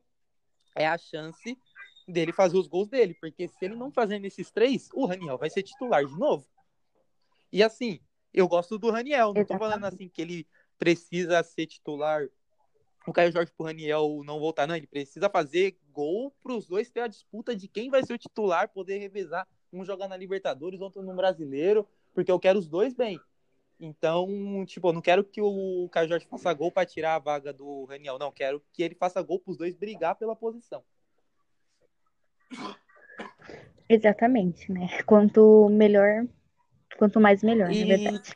é 0.75 0.88
a 0.88 0.97
chance 0.97 1.57
dele 2.08 2.32
fazer 2.32 2.58
os 2.58 2.68
gols 2.68 2.89
dele, 2.89 3.14
porque 3.14 3.47
se 3.47 3.66
ele 3.66 3.76
não 3.76 3.91
fazer 3.91 4.20
nesses 4.20 4.51
três, 4.51 4.89
o 4.93 5.06
Raniel 5.06 5.38
vai 5.38 5.49
ser 5.49 5.64
titular 5.64 6.06
de 6.06 6.18
novo. 6.18 6.45
E 7.51 7.62
assim, 7.62 7.99
eu 8.34 8.47
gosto 8.47 8.78
do 8.80 8.89
Raniel, 8.89 9.34
não 9.34 9.45
tô 9.45 9.58
falando 9.58 9.86
assim 9.86 10.10
que 10.10 10.22
ele 10.22 10.47
precisa 10.78 11.41
ser 11.43 11.68
titular. 11.68 12.28
O 13.08 13.14
Caio 13.14 13.32
Jorge 13.32 13.51
pro 13.56 13.66
Raniel 13.66 14.22
não 14.26 14.39
voltar, 14.39 14.66
não, 14.66 14.76
ele 14.76 14.88
precisa 14.88 15.30
fazer 15.30 15.78
gol 15.91 16.34
pros 16.41 16.66
dois 16.66 16.89
ter 16.89 17.01
a 17.01 17.08
disputa 17.08 17.56
de 17.56 17.68
quem 17.68 17.89
vai 17.89 18.04
ser 18.04 18.14
o 18.14 18.18
titular, 18.18 18.70
poder 18.70 18.97
revezar, 18.97 19.47
um 19.72 19.84
jogar 19.86 20.08
na 20.08 20.18
Libertadores, 20.18 20.82
outro 20.82 21.04
no 21.04 21.16
Brasileiro, 21.16 21.88
porque 22.14 22.32
eu 22.32 22.39
quero 22.39 22.60
os 22.60 22.68
dois 22.68 22.93
bem. 22.93 23.20
Então, 23.80 24.66
tipo, 24.66 24.88
eu 24.88 24.93
não 24.93 25.01
quero 25.01 25.24
que 25.24 25.41
o 25.41 25.89
Caio 25.91 26.08
Jorge 26.08 26.26
faça 26.26 26.54
gol 26.54 26.72
para 26.72 26.86
tirar 26.86 27.16
a 27.16 27.20
vaga 27.20 27.51
do 27.51 27.86
Raniel, 27.86 28.18
não, 28.18 28.32
quero 28.32 28.64
que 28.72 28.82
ele 28.82 28.95
faça 28.95 29.22
gol 29.22 29.39
pros 29.39 29.58
dois 29.58 29.76
brigar 29.76 30.16
pela 30.16 30.36
posição. 30.36 30.84
Exatamente, 33.89 34.72
né? 34.72 35.01
Quanto 35.04 35.70
melhor, 35.70 36.26
quanto 36.97 37.20
mais 37.20 37.43
melhor, 37.43 37.72
e... 37.72 37.86
na 37.86 37.97
verdade. 37.97 38.34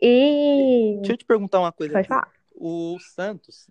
E. 0.00 0.96
Deixa 0.98 1.12
eu 1.12 1.16
te 1.16 1.24
perguntar 1.24 1.58
uma 1.60 1.72
coisa. 1.72 1.92
Pode 1.92 2.06
aqui. 2.06 2.08
falar. 2.08 2.32
O 2.54 2.98
Santos 3.00 3.68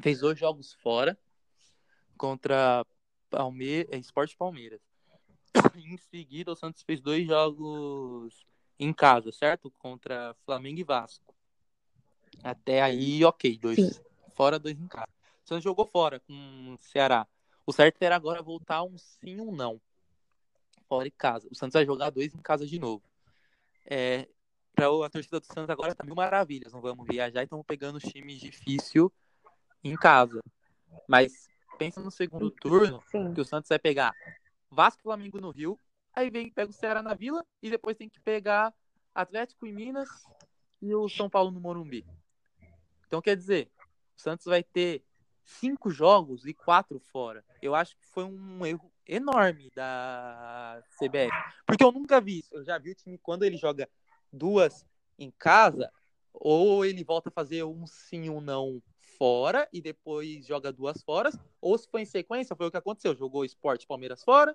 fez 0.00 0.20
dois 0.20 0.38
jogos 0.38 0.72
fora 0.74 1.18
contra 2.16 2.84
Palme... 3.30 3.86
É, 3.90 3.96
Esporte 3.96 4.36
Palmeiras. 4.36 4.80
Em 5.76 5.96
seguida, 5.96 6.52
o 6.52 6.56
Santos 6.56 6.82
fez 6.82 7.00
dois 7.00 7.26
jogos 7.26 8.44
em 8.78 8.92
casa, 8.92 9.32
certo? 9.32 9.70
Contra 9.78 10.34
Flamengo 10.44 10.80
e 10.80 10.84
Vasco. 10.84 11.34
Até 12.42 12.82
aí, 12.82 13.24
ok. 13.24 13.58
Dois 13.58 13.76
Sim. 13.76 13.90
fora, 14.34 14.58
dois 14.58 14.78
em 14.78 14.86
casa. 14.86 15.08
O 15.44 15.48
Santos 15.48 15.64
jogou 15.64 15.86
fora 15.86 16.20
com 16.20 16.74
o 16.74 16.78
Ceará. 16.78 17.26
O 17.66 17.72
certo 17.72 18.00
era 18.00 18.14
agora 18.14 18.40
voltar 18.40 18.84
um 18.84 18.96
sim 18.96 19.40
ou 19.40 19.48
um 19.48 19.54
não. 19.54 19.80
Fora 20.88 21.08
em 21.08 21.12
casa. 21.12 21.48
O 21.50 21.54
Santos 21.54 21.74
vai 21.74 21.84
jogar 21.84 22.10
dois 22.10 22.32
em 22.32 22.38
casa 22.38 22.64
de 22.64 22.78
novo. 22.78 23.02
É, 23.84 24.28
para 24.72 24.86
a 24.86 25.10
torcida 25.10 25.40
do 25.40 25.46
Santos 25.46 25.68
agora 25.68 25.94
tá 25.94 26.04
mil 26.04 26.14
maravilhas. 26.14 26.72
Não 26.72 26.80
vamos 26.80 27.06
viajar 27.06 27.40
e 27.40 27.44
estamos 27.44 27.66
pegando 27.66 27.96
os 27.96 28.04
times 28.04 28.38
difícil 28.38 29.12
em 29.82 29.96
casa. 29.96 30.40
Mas 31.08 31.48
pensa 31.76 32.00
no 32.00 32.10
segundo 32.10 32.50
turno 32.50 33.02
Sim. 33.10 33.34
que 33.34 33.40
o 33.40 33.44
Santos 33.44 33.68
vai 33.68 33.78
pegar 33.78 34.14
Vasco 34.70 35.02
Flamengo 35.02 35.40
no 35.40 35.50
Rio, 35.50 35.78
aí 36.14 36.30
vem 36.30 36.50
pega 36.50 36.70
o 36.70 36.74
Ceará 36.74 37.02
na 37.02 37.14
Vila 37.14 37.44
e 37.62 37.70
depois 37.70 37.96
tem 37.96 38.08
que 38.08 38.20
pegar 38.20 38.72
Atlético 39.14 39.66
em 39.66 39.72
Minas 39.72 40.08
e 40.80 40.94
o 40.94 41.08
São 41.08 41.28
Paulo 41.28 41.50
no 41.50 41.60
Morumbi. 41.60 42.06
Então 43.06 43.20
quer 43.20 43.36
dizer, 43.36 43.70
o 44.16 44.20
Santos 44.20 44.46
vai 44.46 44.62
ter 44.62 45.02
cinco 45.46 45.88
jogos 45.90 46.44
e 46.44 46.52
quatro 46.52 46.98
fora. 46.98 47.44
Eu 47.62 47.74
acho 47.74 47.96
que 47.96 48.06
foi 48.06 48.24
um 48.24 48.66
erro 48.66 48.92
enorme 49.06 49.70
da 49.74 50.82
CBF. 50.98 51.32
Porque 51.64 51.84
eu 51.84 51.92
nunca 51.92 52.20
vi 52.20 52.40
isso. 52.40 52.54
Eu 52.54 52.64
já 52.64 52.76
vi 52.76 52.90
o 52.90 52.94
time 52.94 53.16
quando 53.16 53.44
ele 53.44 53.56
joga 53.56 53.88
duas 54.32 54.84
em 55.18 55.30
casa, 55.30 55.90
ou 56.34 56.84
ele 56.84 57.02
volta 57.04 57.30
a 57.30 57.32
fazer 57.32 57.64
um 57.64 57.86
sim, 57.86 58.28
um 58.28 58.40
não 58.40 58.82
fora 59.16 59.66
e 59.72 59.80
depois 59.80 60.44
joga 60.46 60.70
duas 60.70 61.02
fora, 61.02 61.30
ou 61.58 61.78
se 61.78 61.88
foi 61.88 62.02
em 62.02 62.06
sequência, 62.06 62.54
foi 62.54 62.66
o 62.66 62.70
que 62.70 62.76
aconteceu. 62.76 63.14
Jogou 63.14 63.44
Esporte 63.44 63.86
Palmeiras 63.86 64.22
fora 64.22 64.54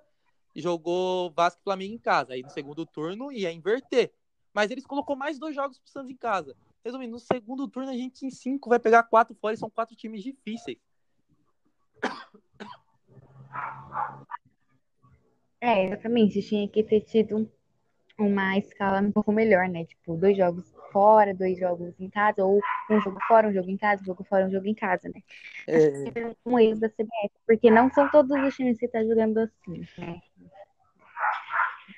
e 0.53 0.61
jogou 0.61 1.31
Vasco 1.31 1.61
e 1.61 1.63
Flamengo 1.63 1.95
em 1.95 1.97
casa. 1.97 2.33
Aí 2.33 2.43
no 2.43 2.49
segundo 2.49 2.85
turno 2.85 3.31
ia 3.31 3.51
inverter. 3.51 4.13
Mas 4.53 4.69
eles 4.69 4.85
colocou 4.85 5.15
mais 5.15 5.39
dois 5.39 5.55
jogos 5.55 5.79
pro 5.79 5.89
Santos 5.89 6.11
em 6.11 6.17
casa. 6.17 6.55
Resumindo, 6.83 7.11
no 7.11 7.19
segundo 7.19 7.67
turno 7.67 7.91
a 7.91 7.93
gente 7.93 8.25
em 8.25 8.31
cinco 8.31 8.69
vai 8.69 8.79
pegar 8.79 9.03
quatro 9.03 9.35
fora 9.35 9.53
e 9.53 9.57
são 9.57 9.69
quatro 9.69 9.95
times 9.95 10.23
difíceis. 10.23 10.77
É, 15.59 15.85
exatamente. 15.85 16.41
Tinha 16.41 16.67
que 16.67 16.83
ter 16.83 17.01
tido 17.01 17.49
uma 18.17 18.57
escala 18.57 18.99
um 18.99 19.11
pouco 19.11 19.31
melhor, 19.31 19.69
né? 19.69 19.85
Tipo, 19.85 20.17
dois 20.17 20.35
jogos 20.35 20.73
fora, 20.91 21.33
dois 21.33 21.57
jogos 21.57 21.93
em 21.99 22.09
casa, 22.09 22.43
ou 22.43 22.59
um 22.89 23.01
jogo 23.01 23.19
fora, 23.27 23.47
um 23.47 23.53
jogo 23.53 23.69
em 23.69 23.77
casa, 23.77 24.01
um 24.01 24.05
jogo 24.05 24.23
fora, 24.23 24.45
um 24.45 24.51
jogo 24.51 24.67
em 24.67 24.73
casa, 24.73 25.09
né? 25.09 25.21
É... 25.67 26.35
um 26.45 26.59
erro 26.59 26.79
da 26.79 26.89
CBF, 26.89 27.31
porque 27.45 27.69
não 27.69 27.91
são 27.91 28.09
todos 28.09 28.31
os 28.31 28.55
times 28.55 28.77
que 28.77 28.85
estão 28.85 29.01
tá 29.01 29.07
jogando 29.07 29.37
assim, 29.37 29.85
né? 29.97 30.21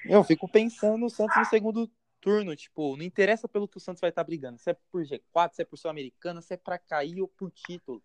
Eu 0.05 0.23
fico 0.23 0.47
pensando 0.49 0.97
no 0.97 1.09
Santos 1.09 1.37
no 1.37 1.45
segundo 1.45 1.89
turno, 2.23 2.55
tipo, 2.55 2.95
não 2.95 3.03
interessa 3.03 3.49
pelo 3.49 3.67
que 3.67 3.75
o 3.75 3.81
Santos 3.81 3.99
vai 3.99 4.09
estar 4.09 4.23
tá 4.23 4.25
brigando, 4.25 4.57
se 4.57 4.69
é 4.69 4.77
por 4.89 5.03
G4, 5.03 5.53
se 5.53 5.61
é 5.61 5.65
por 5.65 5.77
Sul-Americana, 5.77 6.41
se 6.41 6.53
é 6.53 6.57
para 6.57 6.79
cair 6.79 7.21
ou 7.21 7.27
por 7.27 7.51
título 7.51 8.01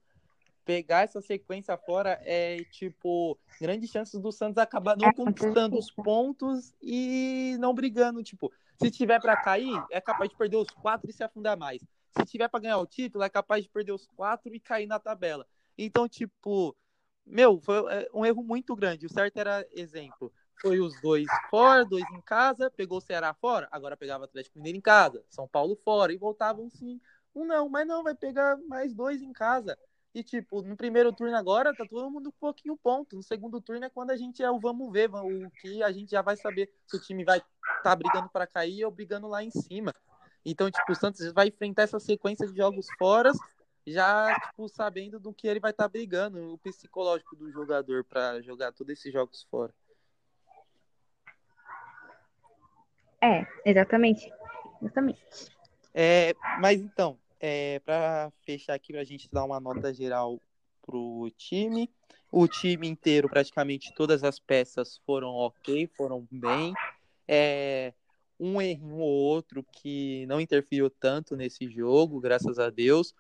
pegar 0.69 1.01
essa 1.01 1.23
sequência 1.23 1.79
fora 1.79 2.21
é, 2.27 2.62
tipo, 2.64 3.39
grandes 3.59 3.89
chances 3.89 4.21
do 4.21 4.31
Santos 4.31 4.59
acabar 4.59 4.99
não 4.99 5.11
conquistando 5.14 5.79
os 5.79 5.91
pontos 5.91 6.75
e 6.83 7.57
não 7.59 7.73
brigando. 7.73 8.23
Tipo, 8.23 8.53
se 8.77 8.91
tiver 8.91 9.19
para 9.19 9.35
cair, 9.35 9.83
é 9.91 9.99
capaz 9.99 10.29
de 10.29 10.37
perder 10.37 10.59
os 10.59 10.69
quatro 10.69 11.09
e 11.09 11.12
se 11.14 11.25
afundar 11.25 11.57
mais. 11.57 11.81
Se 12.11 12.23
tiver 12.27 12.49
para 12.49 12.61
ganhar 12.61 12.77
o 12.77 12.87
título, 12.87 13.25
é 13.25 13.31
capaz 13.31 13.62
de 13.62 13.71
perder 13.71 13.93
os 13.93 14.07
quatro 14.09 14.55
e 14.55 14.61
cair 14.61 14.87
na 14.87 14.99
tabela. 14.99 15.47
Então, 15.79 16.07
tipo, 16.07 16.77
meu, 17.25 17.59
foi 17.62 17.77
é, 17.91 18.07
um 18.12 18.27
erro 18.27 18.43
muito 18.43 18.77
grande. 18.77 19.07
O 19.07 19.11
certo 19.11 19.39
era 19.39 19.66
exemplo. 19.73 20.31
Foi 20.61 20.80
os 20.80 21.00
dois 21.00 21.26
fora, 21.50 21.84
dois 21.84 22.04
em 22.12 22.20
casa, 22.20 22.70
pegou 22.70 22.98
o 22.98 23.00
Ceará 23.00 23.32
fora, 23.32 23.68
agora 23.70 23.96
pegava 23.96 24.22
o 24.22 24.24
Atlético 24.24 24.59
Mineiro 24.59 24.78
em 24.78 24.80
casa, 24.80 25.24
São 25.28 25.46
Paulo 25.46 25.76
fora, 25.84 26.12
e 26.12 26.16
voltavam 26.16 26.68
sim. 26.68 27.00
Um 27.34 27.44
não, 27.44 27.68
mas 27.68 27.86
não, 27.86 28.02
vai 28.02 28.14
pegar 28.14 28.56
mais 28.68 28.92
dois 28.92 29.22
em 29.22 29.32
casa. 29.32 29.78
E, 30.14 30.22
tipo, 30.22 30.62
no 30.62 30.76
primeiro 30.76 31.12
turno 31.12 31.36
agora, 31.36 31.74
tá 31.74 31.84
todo 31.88 32.11
mundo 32.11 32.32
com 32.32 32.38
pouquinho 32.40 32.76
ponto. 32.76 33.14
No 33.14 33.22
segundo 33.22 33.61
turno 33.61 33.84
é 33.84 33.90
quando 33.90 34.11
a 34.11 34.16
gente 34.16 34.42
é 34.42 34.50
o 34.50 34.59
vamos 34.59 34.90
ver, 34.90 35.09
o 35.14 35.50
que 35.61 35.82
a 35.82 35.92
gente 35.92 36.11
já 36.11 36.22
vai 36.22 36.36
saber 36.36 36.68
se 36.86 36.96
o 36.96 37.00
time 37.00 37.24
vai 37.24 37.40
tá 37.82 37.94
brigando 37.94 38.28
para 38.28 38.46
cair 38.46 38.84
ou 38.84 38.90
brigando 38.90 39.28
lá 39.28 39.44
em 39.44 39.50
cima. 39.50 39.94
Então, 40.44 40.70
tipo, 40.70 40.90
o 40.90 40.94
Santos 40.94 41.30
vai 41.32 41.48
enfrentar 41.48 41.82
essa 41.82 42.00
sequência 42.00 42.46
de 42.46 42.56
jogos 42.56 42.86
fora, 42.98 43.30
já, 43.86 44.34
tipo, 44.48 44.68
sabendo 44.68 45.20
do 45.20 45.32
que 45.32 45.46
ele 45.46 45.61
vai 45.61 45.70
estar 45.70 45.84
tá 45.84 45.88
brigando, 45.88 46.54
o 46.54 46.59
psicológico 46.59 47.36
do 47.36 47.50
jogador 47.52 48.02
para 48.04 48.40
jogar 48.40 48.72
todos 48.72 48.92
esses 48.92 49.12
jogos 49.12 49.46
fora. 49.50 49.72
É, 53.23 53.47
exatamente. 53.64 54.31
Exatamente. 54.81 55.21
É, 55.95 56.35
mas 56.61 56.81
então, 56.81 57.19
é, 57.41 57.81
para 57.81 58.33
fechar 58.45 58.75
aqui, 58.75 58.93
para 58.93 59.03
a 59.03 59.05
gente 59.05 59.29
dar 59.33 59.45
uma 59.45 59.61
nota 59.61 59.93
geral 59.93 60.41
pro 60.83 61.31
time. 61.37 61.91
O 62.31 62.47
time 62.47 62.87
inteiro, 62.87 63.29
praticamente 63.29 63.93
todas 63.95 64.23
as 64.23 64.39
peças 64.39 65.01
foram 65.07 65.31
ok, 65.31 65.89
foram 65.97 66.27
bem. 66.31 66.75
É, 67.27 67.93
um 68.39 68.61
erro 68.61 68.99
ou 68.99 69.09
outro 69.09 69.64
que 69.73 70.25
não 70.27 70.41
interferiu 70.41 70.89
tanto 70.91 71.37
nesse 71.37 71.69
jogo, 71.69 72.21
graças 72.21 72.59
a 72.59 72.71
Deus. 72.71 73.14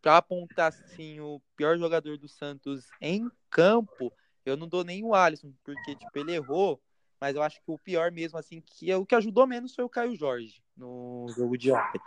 Para 0.00 0.18
apontar 0.18 0.68
assim, 0.68 1.20
o 1.20 1.40
pior 1.56 1.78
jogador 1.78 2.16
do 2.16 2.28
Santos 2.28 2.86
em 3.00 3.28
campo, 3.50 4.12
eu 4.44 4.56
não 4.56 4.68
dou 4.68 4.84
nem 4.84 5.02
o 5.02 5.14
Alisson, 5.14 5.52
porque 5.64 5.96
tipo, 5.96 6.18
ele 6.18 6.34
errou, 6.34 6.80
mas 7.26 7.34
eu 7.34 7.42
acho 7.42 7.60
que 7.60 7.68
o 7.72 7.76
pior 7.76 8.12
mesmo, 8.12 8.38
assim, 8.38 8.62
que 8.64 8.94
o 8.94 9.04
que 9.04 9.16
ajudou 9.16 9.48
menos 9.48 9.74
foi 9.74 9.84
o 9.84 9.88
Caio 9.88 10.14
Jorge 10.14 10.62
no 10.76 11.26
jogo 11.36 11.58
de 11.58 11.72
ontem. 11.72 12.00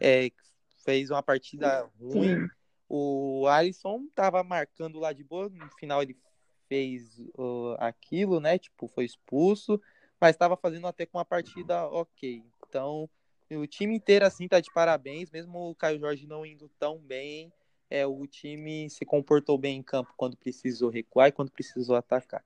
É, 0.00 0.30
fez 0.82 1.10
uma 1.10 1.22
partida 1.22 1.86
ruim. 2.00 2.48
O 2.88 3.46
Alisson 3.46 4.06
tava 4.14 4.42
marcando 4.42 4.98
lá 4.98 5.12
de 5.12 5.22
boa, 5.22 5.50
no 5.50 5.68
final 5.78 6.02
ele 6.02 6.16
fez 6.70 7.18
uh, 7.36 7.76
aquilo, 7.80 8.40
né? 8.40 8.58
Tipo, 8.58 8.88
foi 8.88 9.04
expulso, 9.04 9.78
mas 10.18 10.30
estava 10.30 10.56
fazendo 10.56 10.86
até 10.86 11.04
com 11.04 11.18
uma 11.18 11.24
partida 11.24 11.86
ok. 11.88 12.42
Então, 12.66 13.10
o 13.50 13.66
time 13.66 13.94
inteiro 13.94 14.24
assim 14.24 14.48
tá 14.48 14.58
de 14.58 14.72
parabéns, 14.72 15.30
mesmo 15.30 15.68
o 15.68 15.74
Caio 15.74 16.00
Jorge 16.00 16.26
não 16.26 16.46
indo 16.46 16.70
tão 16.78 16.96
bem, 16.98 17.52
é 17.90 18.06
o 18.06 18.26
time 18.26 18.88
se 18.88 19.04
comportou 19.04 19.58
bem 19.58 19.76
em 19.76 19.82
campo 19.82 20.14
quando 20.16 20.34
precisou 20.34 20.88
recuar 20.88 21.28
e 21.28 21.32
quando 21.32 21.50
precisou 21.50 21.94
atacar. 21.94 22.42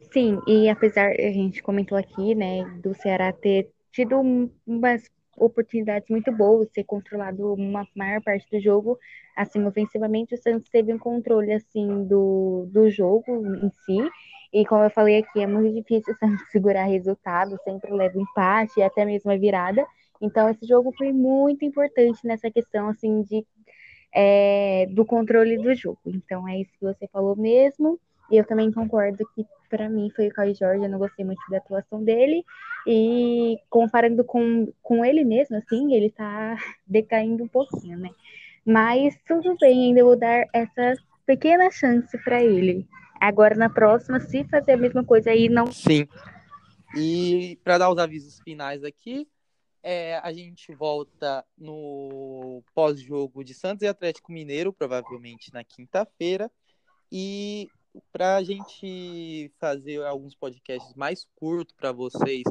Sim, 0.00 0.40
e 0.46 0.68
apesar, 0.68 1.10
a 1.10 1.32
gente 1.32 1.62
comentou 1.62 1.96
aqui, 1.98 2.34
né, 2.34 2.64
do 2.82 2.94
Ceará 2.94 3.32
ter 3.32 3.70
tido 3.92 4.18
umas 4.66 5.02
oportunidades 5.36 6.08
muito 6.08 6.32
boas, 6.32 6.68
ter 6.70 6.84
controlado 6.84 7.52
uma 7.54 7.86
maior 7.94 8.22
parte 8.22 8.46
do 8.50 8.60
jogo, 8.60 8.98
assim, 9.36 9.62
ofensivamente, 9.66 10.34
o 10.34 10.38
Santos 10.38 10.68
teve 10.70 10.92
um 10.94 10.98
controle, 10.98 11.52
assim, 11.52 12.04
do, 12.06 12.66
do 12.70 12.88
jogo 12.90 13.24
em 13.62 13.70
si, 13.70 14.10
e 14.52 14.64
como 14.64 14.84
eu 14.84 14.90
falei 14.90 15.18
aqui, 15.18 15.40
é 15.40 15.46
muito 15.46 15.74
difícil 15.74 16.14
o 16.14 16.16
Santos 16.18 16.48
segurar 16.50 16.84
resultado, 16.84 17.58
sempre 17.64 17.92
leva 17.92 18.18
empate, 18.18 18.80
até 18.82 19.04
mesmo 19.04 19.30
a 19.30 19.36
virada, 19.36 19.84
então 20.20 20.48
esse 20.48 20.66
jogo 20.66 20.92
foi 20.96 21.12
muito 21.12 21.64
importante 21.64 22.20
nessa 22.24 22.50
questão, 22.50 22.88
assim, 22.88 23.22
de 23.22 23.46
é, 24.14 24.86
do 24.92 25.04
controle 25.04 25.58
do 25.58 25.74
jogo, 25.74 26.00
então 26.06 26.48
é 26.48 26.60
isso 26.60 26.72
que 26.78 26.84
você 26.84 27.06
falou 27.08 27.36
mesmo, 27.36 28.00
e 28.30 28.36
eu 28.36 28.44
também 28.44 28.72
concordo 28.72 29.24
que, 29.34 29.44
para 29.68 29.88
mim, 29.88 30.10
foi 30.14 30.28
o 30.28 30.32
Caio 30.32 30.54
Jorge, 30.54 30.84
eu 30.84 30.88
não 30.88 30.98
gostei 30.98 31.24
muito 31.24 31.40
da 31.50 31.58
atuação 31.58 32.02
dele. 32.02 32.44
E 32.86 33.58
comparando 33.68 34.24
com, 34.24 34.72
com 34.82 35.04
ele 35.04 35.24
mesmo, 35.24 35.56
assim, 35.56 35.94
ele 35.94 36.10
tá 36.10 36.56
decaindo 36.86 37.44
um 37.44 37.48
pouquinho, 37.48 37.98
né? 37.98 38.10
Mas 38.64 39.16
tudo 39.26 39.56
bem, 39.60 39.88
ainda 39.88 40.02
vou 40.02 40.16
dar 40.16 40.44
essa 40.52 40.94
pequena 41.24 41.70
chance 41.70 42.16
para 42.24 42.42
ele. 42.42 42.86
Agora, 43.20 43.54
na 43.54 43.70
próxima, 43.70 44.20
se 44.20 44.44
fazer 44.44 44.72
a 44.72 44.76
mesma 44.76 45.04
coisa 45.04 45.30
aí, 45.30 45.48
não. 45.48 45.66
Sim. 45.72 46.06
E 46.96 47.58
para 47.62 47.78
dar 47.78 47.90
os 47.90 47.98
avisos 47.98 48.40
finais 48.40 48.82
aqui, 48.82 49.28
é, 49.82 50.18
a 50.18 50.32
gente 50.32 50.74
volta 50.74 51.44
no 51.56 52.62
pós-jogo 52.74 53.44
de 53.44 53.54
Santos 53.54 53.82
e 53.82 53.86
Atlético 53.86 54.32
Mineiro, 54.32 54.72
provavelmente 54.72 55.52
na 55.52 55.62
quinta-feira. 55.62 56.50
E 57.10 57.68
para 58.12 58.36
a 58.36 58.42
gente 58.42 59.52
fazer 59.58 60.04
alguns 60.04 60.34
podcasts 60.34 60.94
mais 60.94 61.26
curtos 61.36 61.74
para 61.76 61.92
vocês, 61.92 62.42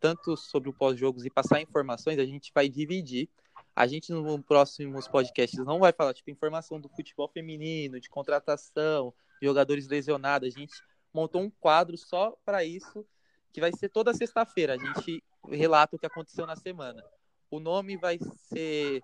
tanto 0.00 0.36
sobre 0.36 0.68
o 0.68 0.72
pós-jogos 0.72 1.24
e 1.24 1.30
passar 1.30 1.60
informações, 1.60 2.18
a 2.18 2.24
gente 2.24 2.52
vai 2.54 2.68
dividir. 2.68 3.28
A 3.74 3.86
gente, 3.86 4.12
nos 4.12 4.40
próximos 4.44 5.08
podcasts, 5.08 5.58
não 5.64 5.80
vai 5.80 5.92
falar, 5.92 6.14
tipo, 6.14 6.30
informação 6.30 6.80
do 6.80 6.88
futebol 6.88 7.28
feminino, 7.28 8.00
de 8.00 8.08
contratação, 8.08 9.12
jogadores 9.42 9.88
lesionados. 9.88 10.54
A 10.54 10.58
gente 10.58 10.74
montou 11.12 11.42
um 11.42 11.50
quadro 11.50 11.96
só 11.96 12.36
para 12.44 12.64
isso, 12.64 13.04
que 13.52 13.60
vai 13.60 13.72
ser 13.72 13.88
toda 13.88 14.14
sexta-feira. 14.14 14.74
A 14.74 14.78
gente 14.78 15.22
relata 15.48 15.96
o 15.96 15.98
que 15.98 16.06
aconteceu 16.06 16.46
na 16.46 16.56
semana. 16.56 17.02
O 17.50 17.58
nome 17.58 17.96
vai 17.96 18.18
ser 18.48 19.02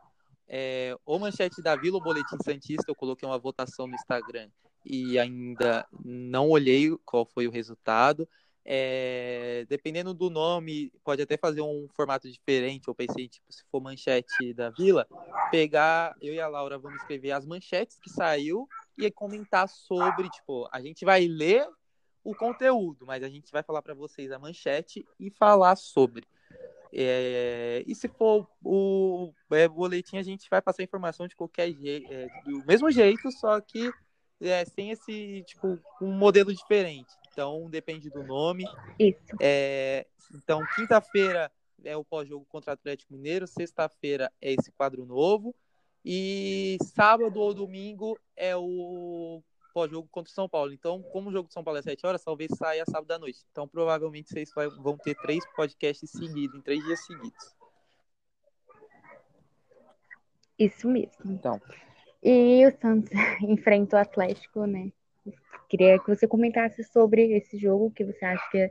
é, 0.49 0.97
Manchete 1.07 1.63
da 1.63 1.77
Vila 1.77 1.97
ou 1.97 2.03
Boletim 2.03 2.37
Santista. 2.45 2.85
Eu 2.89 2.95
coloquei 2.95 3.29
uma 3.29 3.39
votação 3.39 3.87
no 3.87 3.95
Instagram 3.95 4.51
e 4.85 5.19
ainda 5.19 5.87
não 6.05 6.49
olhei 6.49 6.97
qual 7.05 7.25
foi 7.25 7.47
o 7.47 7.51
resultado. 7.51 8.29
É, 8.65 9.65
dependendo 9.69 10.13
do 10.13 10.29
nome, 10.29 10.93
pode 11.03 11.23
até 11.23 11.37
fazer 11.37 11.61
um 11.61 11.89
formato 11.95 12.31
diferente. 12.31 12.89
Eu 12.89 12.95
pensei, 12.95 13.29
tipo, 13.29 13.53
se 13.53 13.65
for 13.71 13.81
manchete 13.81 14.53
da 14.55 14.71
Vila, 14.71 15.07
pegar, 15.51 16.15
eu 16.21 16.35
e 16.35 16.41
a 16.41 16.47
Laura 16.47 16.79
vamos 16.79 17.01
escrever 17.01 17.33
as 17.33 17.47
manchetes 17.47 17.99
que 17.99 18.11
saiu 18.11 18.69
e 18.97 19.11
comentar 19.11 19.69
sobre, 19.69 20.29
tipo, 20.31 20.69
a 20.73 20.81
gente 20.81 21.05
vai 21.05 21.27
ler 21.27 21.67
o 22.23 22.35
conteúdo, 22.35 23.07
mas 23.07 23.23
a 23.23 23.29
gente 23.29 23.51
vai 23.51 23.63
falar 23.63 23.81
para 23.81 23.95
vocês 23.95 24.31
a 24.31 24.39
manchete 24.39 25.07
e 25.19 25.31
falar 25.31 25.77
sobre. 25.77 26.27
É, 26.93 27.85
e 27.87 27.95
se 27.95 28.09
for 28.09 28.47
o 28.63 29.33
é, 29.51 29.69
boletim, 29.69 30.19
a 30.19 30.23
gente 30.23 30.49
vai 30.51 30.61
passar 30.61 30.83
informação 30.83 31.27
de 31.27 31.37
qualquer 31.37 31.73
jeito, 31.73 32.13
é, 32.13 32.27
do 32.45 32.65
mesmo 32.67 32.91
jeito, 32.91 33.31
só 33.33 33.61
que 33.61 33.91
é, 34.41 34.65
sem 34.65 34.91
esse, 34.91 35.43
tipo, 35.47 35.79
um 36.01 36.13
modelo 36.13 36.53
diferente. 36.53 37.13
Então, 37.33 37.69
depende 37.69 38.09
do 38.11 38.23
nome. 38.23 38.65
Isso. 38.99 39.37
É, 39.41 40.07
então, 40.35 40.65
quinta-feira 40.75 41.51
é 41.85 41.97
o 41.97 42.05
pós-jogo 42.05 42.47
contra 42.49 42.71
o 42.71 42.75
Atlético 42.75 43.13
Mineiro, 43.13 43.47
sexta-feira 43.47 44.31
é 44.41 44.53
esse 44.53 44.71
quadro 44.73 45.05
novo, 45.07 45.55
e 46.05 46.77
sábado 46.95 47.41
ou 47.41 47.55
domingo 47.55 48.19
é 48.37 48.57
o 48.57 49.43
pós-jogo 49.73 50.09
contra 50.11 50.31
o 50.31 50.35
São 50.35 50.49
Paulo. 50.49 50.73
Então, 50.73 51.03
como 51.03 51.31
o 51.31 51.33
jogo 51.33 51.49
de 51.49 51.55
São 51.55 51.65
Paulo 51.65 51.79
é 51.79 51.83
7 51.83 52.07
horas, 52.07 52.25
talvez 52.25 52.51
saia 52.57 52.85
sábado 52.85 53.11
à 53.13 53.19
noite. 53.19 53.45
Então, 53.51 53.69
provavelmente 53.69 54.31
vocês 54.31 54.51
vão 54.79 54.97
ter 54.97 55.15
três 55.17 55.45
podcasts 55.55 56.11
seguidos, 56.11 56.57
em 56.57 56.63
três 56.63 56.83
dias 56.85 57.05
seguidos. 57.07 57.55
Isso 60.59 60.89
mesmo. 60.89 61.33
Então, 61.33 61.61
e 62.23 62.67
o 62.67 62.81
Santos 62.81 63.11
enfrenta 63.43 63.97
o 63.97 64.01
Atlético, 64.01 64.67
né? 64.67 64.93
Queria 65.69 65.99
que 65.99 66.09
você 66.09 66.27
comentasse 66.27 66.83
sobre 66.85 67.37
esse 67.37 67.57
jogo, 67.57 67.93
que 67.93 68.05
você 68.05 68.25
acha 68.25 68.43
que 68.51 68.59
é, 68.59 68.71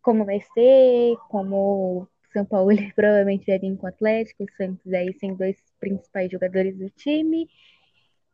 como 0.00 0.24
vai 0.24 0.40
ser, 0.40 1.16
como 1.28 2.02
o 2.02 2.08
São 2.32 2.44
Paulo 2.44 2.70
provavelmente 2.96 3.46
vai 3.46 3.58
vir 3.58 3.76
com 3.76 3.86
o 3.86 3.88
Atlético, 3.88 4.44
o 4.44 4.56
Santos 4.56 4.92
aí 4.92 5.12
sem 5.18 5.34
dois 5.34 5.56
principais 5.78 6.30
jogadores 6.30 6.76
do 6.76 6.88
time. 6.90 7.48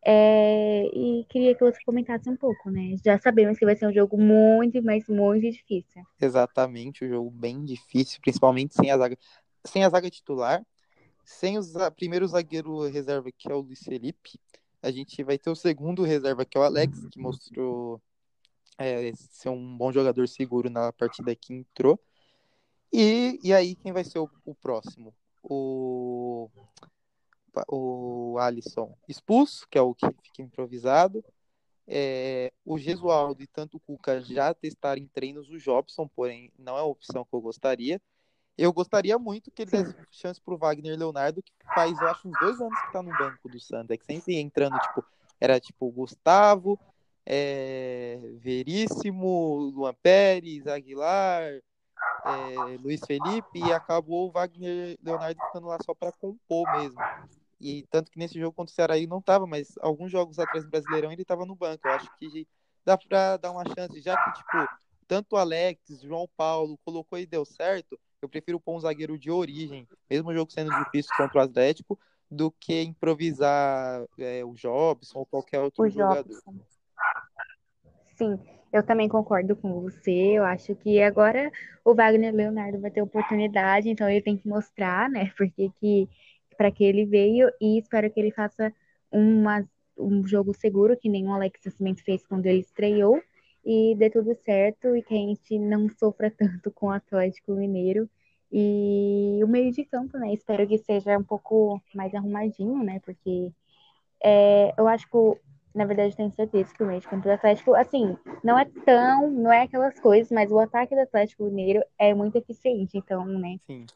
É, 0.06 0.84
e 0.92 1.24
queria 1.30 1.54
que 1.54 1.64
você 1.64 1.78
comentasse 1.84 2.28
um 2.28 2.36
pouco, 2.36 2.70
né? 2.70 2.94
Já 3.02 3.18
sabemos 3.18 3.58
que 3.58 3.64
vai 3.64 3.74
ser 3.74 3.86
um 3.86 3.92
jogo 3.92 4.18
muito, 4.18 4.82
mas 4.82 5.08
muito 5.08 5.50
difícil. 5.50 6.02
Exatamente, 6.20 7.04
um 7.04 7.08
jogo 7.08 7.30
bem 7.30 7.64
difícil, 7.64 8.20
principalmente 8.20 8.74
sem 8.74 8.90
a 8.90 8.98
zaga, 8.98 9.16
sem 9.64 9.82
a 9.82 9.88
zaga 9.88 10.10
titular, 10.10 10.62
sem 11.25 11.59
o 11.59 11.62
primeiro 11.97 12.27
zagueiro 12.27 12.89
reserva, 12.89 13.31
que 13.33 13.51
é 13.51 13.55
o 13.55 13.61
Luiz 13.61 13.81
Felipe. 13.83 14.39
A 14.83 14.91
gente 14.91 15.22
vai 15.25 15.39
ter 15.39 15.51
o 15.51 15.57
segundo 15.57 16.03
reserva, 16.03 16.45
que 16.45 16.57
é 16.57 16.61
o 16.61 16.64
Alex, 16.64 17.07
que 17.11 17.18
mostrou 17.18 18.01
é, 18.79 19.12
ser 19.14 19.49
um 19.49 19.77
bom 19.77 19.91
jogador 19.91 20.29
seguro 20.29 20.68
na 20.68 20.93
partida 20.93 21.35
que 21.35 21.55
entrou. 21.55 21.99
E, 22.93 23.41
e 23.43 23.53
aí, 23.53 23.75
quem 23.75 23.93
vai 23.93 24.05
ser 24.05 24.18
o, 24.18 24.31
o 24.45 24.55
próximo? 24.55 25.14
O 25.43 26.49
o 27.68 28.37
Alisson 28.39 28.97
expulso, 29.09 29.66
que 29.70 29.79
é 29.79 29.81
o 29.83 29.95
que 29.95 30.07
fica 30.22 30.43
improvisado. 30.43 31.25
É, 31.87 32.53
o 32.64 32.79
Gesualdo 32.79 33.43
e 33.43 33.47
tanto 33.47 33.77
o 33.77 33.81
Cuca 33.81 34.22
já 34.22 34.55
testaram 34.55 35.01
em 35.01 35.07
treinos 35.07 35.51
o 35.51 35.59
Jobson, 35.59 36.09
porém 36.09 36.51
não 36.59 36.77
é 36.77 36.81
a 36.81 36.85
opção 36.85 37.25
que 37.25 37.35
eu 37.35 37.41
gostaria. 37.41 38.01
Eu 38.57 38.72
gostaria 38.72 39.18
muito 39.18 39.50
que 39.50 39.62
ele 39.62 39.70
desse 39.70 39.94
chance 40.11 40.40
pro 40.40 40.57
Wagner 40.57 40.96
Leonardo, 40.96 41.42
que 41.42 41.52
faz, 41.74 42.00
eu 42.00 42.09
acho, 42.09 42.28
uns 42.28 42.38
dois 42.38 42.61
anos 42.61 42.80
que 42.80 42.92
tá 42.92 43.02
no 43.02 43.11
banco 43.11 43.48
do 43.48 43.59
Santos. 43.59 43.90
É 43.90 43.96
que 43.96 44.05
sempre 44.05 44.36
entrando, 44.36 44.78
tipo, 44.78 45.05
era 45.40 45.59
tipo 45.59 45.90
Gustavo, 45.90 46.78
é, 47.26 48.20
Veríssimo, 48.36 49.72
Luan 49.74 49.94
Pérez, 49.94 50.66
Aguilar, 50.68 51.61
é, 52.24 52.78
Luiz 52.80 53.00
Felipe, 53.05 53.59
e 53.59 53.72
acabou 53.72 54.28
o 54.28 54.32
Wagner 54.32 54.96
Leonardo 55.02 55.40
ficando 55.46 55.66
lá 55.66 55.78
só 55.84 55.92
para 55.92 56.12
compor 56.12 56.70
mesmo. 56.78 57.00
E 57.61 57.84
tanto 57.90 58.11
que 58.11 58.18
nesse 58.18 58.38
jogo 58.38 58.52
contra 58.52 58.72
o 58.72 58.74
Ceará 58.74 58.96
ele 58.96 59.07
não 59.07 59.20
tava, 59.20 59.46
mas 59.46 59.74
alguns 59.80 60.12
jogos 60.12 60.38
atrás 60.38 60.64
do 60.64 60.70
Brasileirão 60.70 61.11
ele 61.11 61.24
tava 61.24 61.44
no 61.44 61.57
banco. 61.57 61.88
Eu 61.88 61.92
acho 61.92 62.09
que 62.18 62.46
dá 62.84 62.96
pra 62.96 63.36
dar 63.36 63.50
uma 63.50 63.64
chance, 63.64 64.00
já 64.00 64.16
que, 64.16 64.32
tipo, 64.38 64.68
tanto 65.09 65.34
o 65.34 65.36
Alex, 65.36 65.80
João 66.02 66.28
Paulo 66.36 66.78
colocou 66.84 67.18
e 67.18 67.26
deu 67.26 67.44
certo, 67.44 67.98
eu 68.25 68.29
prefiro 68.29 68.59
pôr 68.59 68.77
um 68.77 68.81
zagueiro 68.81 69.18
de 69.18 69.31
origem, 69.31 69.87
mesmo 70.11 70.31
o 70.31 70.35
jogo 70.35 70.51
sendo 70.51 70.70
difícil 70.85 71.14
contra 71.16 71.41
o 71.41 71.43
Atlético, 71.43 71.99
do 72.31 72.51
que 72.51 72.83
improvisar 72.83 74.05
é, 74.18 74.45
o 74.45 74.55
Jobson 74.55 75.18
ou 75.18 75.27
qualquer 75.27 75.61
outro 75.61 75.85
o 75.85 75.89
jogador. 75.89 76.25
Jobson. 76.25 76.55
Sim, 78.16 78.39
eu 78.72 78.83
também 78.83 79.09
concordo 79.09 79.55
com 79.55 79.81
você. 79.81 80.11
Eu 80.11 80.45
acho 80.45 80.75
que 80.77 81.01
agora 81.01 81.51
o 81.85 81.95
Wagner 81.95 82.35
Leonardo 82.35 82.81
vai 82.81 82.91
ter 82.91 83.03
oportunidade, 83.03 83.89
então 83.91 84.09
ele 84.09 84.22
tem 84.22 84.37
que 84.37 84.49
mostrar, 84.49 85.09
né? 85.11 85.33
Porque 85.37 85.70
que 85.79 86.09
para 86.57 86.70
que 86.70 86.85
ele 86.85 87.05
veio 87.05 87.51
e 87.61 87.79
espero 87.79 88.11
que 88.11 88.20
ele 88.20 88.31
faça 88.31 88.72
uma, 89.11 89.68
um 89.99 90.27
jogo 90.27 90.55
seguro, 90.55 90.97
que 90.97 91.09
nem 91.09 91.27
o 91.27 91.33
Alex 91.33 91.61
Nascimento 91.64 92.03
fez 92.05 92.25
quando 92.27 92.47
ele 92.47 92.61
estreou, 92.61 93.20
e 93.64 93.94
dê 93.96 94.10
tudo 94.10 94.34
certo 94.44 94.94
e 94.94 95.02
que 95.02 95.14
a 95.14 95.18
gente 95.18 95.58
não 95.58 95.88
sofra 95.88 96.30
tanto 96.30 96.70
com 96.70 96.86
o 96.86 96.90
Atlético 96.90 97.52
Mineiro. 97.52 98.08
E 98.52 99.40
o 99.42 99.48
meio 99.48 99.72
de 99.72 99.84
campo, 99.84 100.16
né? 100.18 100.32
Espero 100.32 100.66
que 100.66 100.78
seja 100.78 101.18
um 101.18 101.24
pouco 101.24 101.82
mais 101.94 102.14
arrumadinho, 102.14 102.84
né? 102.84 103.00
Porque 103.00 103.50
é, 104.22 104.72
eu 104.78 104.86
acho 104.86 105.08
que, 105.10 105.40
na 105.74 105.84
verdade, 105.84 106.16
tenho 106.16 106.30
certeza 106.30 106.72
que 106.72 106.82
o 106.82 106.86
meio 106.86 107.00
de 107.00 107.08
campo 107.08 107.24
do 107.24 107.32
Atlético, 107.32 107.74
assim, 107.74 108.16
não 108.44 108.58
é 108.58 108.64
tão, 108.84 109.30
não 109.30 109.52
é 109.52 109.62
aquelas 109.62 109.98
coisas, 109.98 110.30
mas 110.30 110.52
o 110.52 110.58
ataque 110.58 110.94
do 110.94 111.00
Atlético 111.00 111.44
Mineiro 111.44 111.82
é 111.98 112.14
muito 112.14 112.36
eficiente, 112.36 112.96
então, 112.96 113.24
né? 113.26 113.56
Sim. 113.66 113.86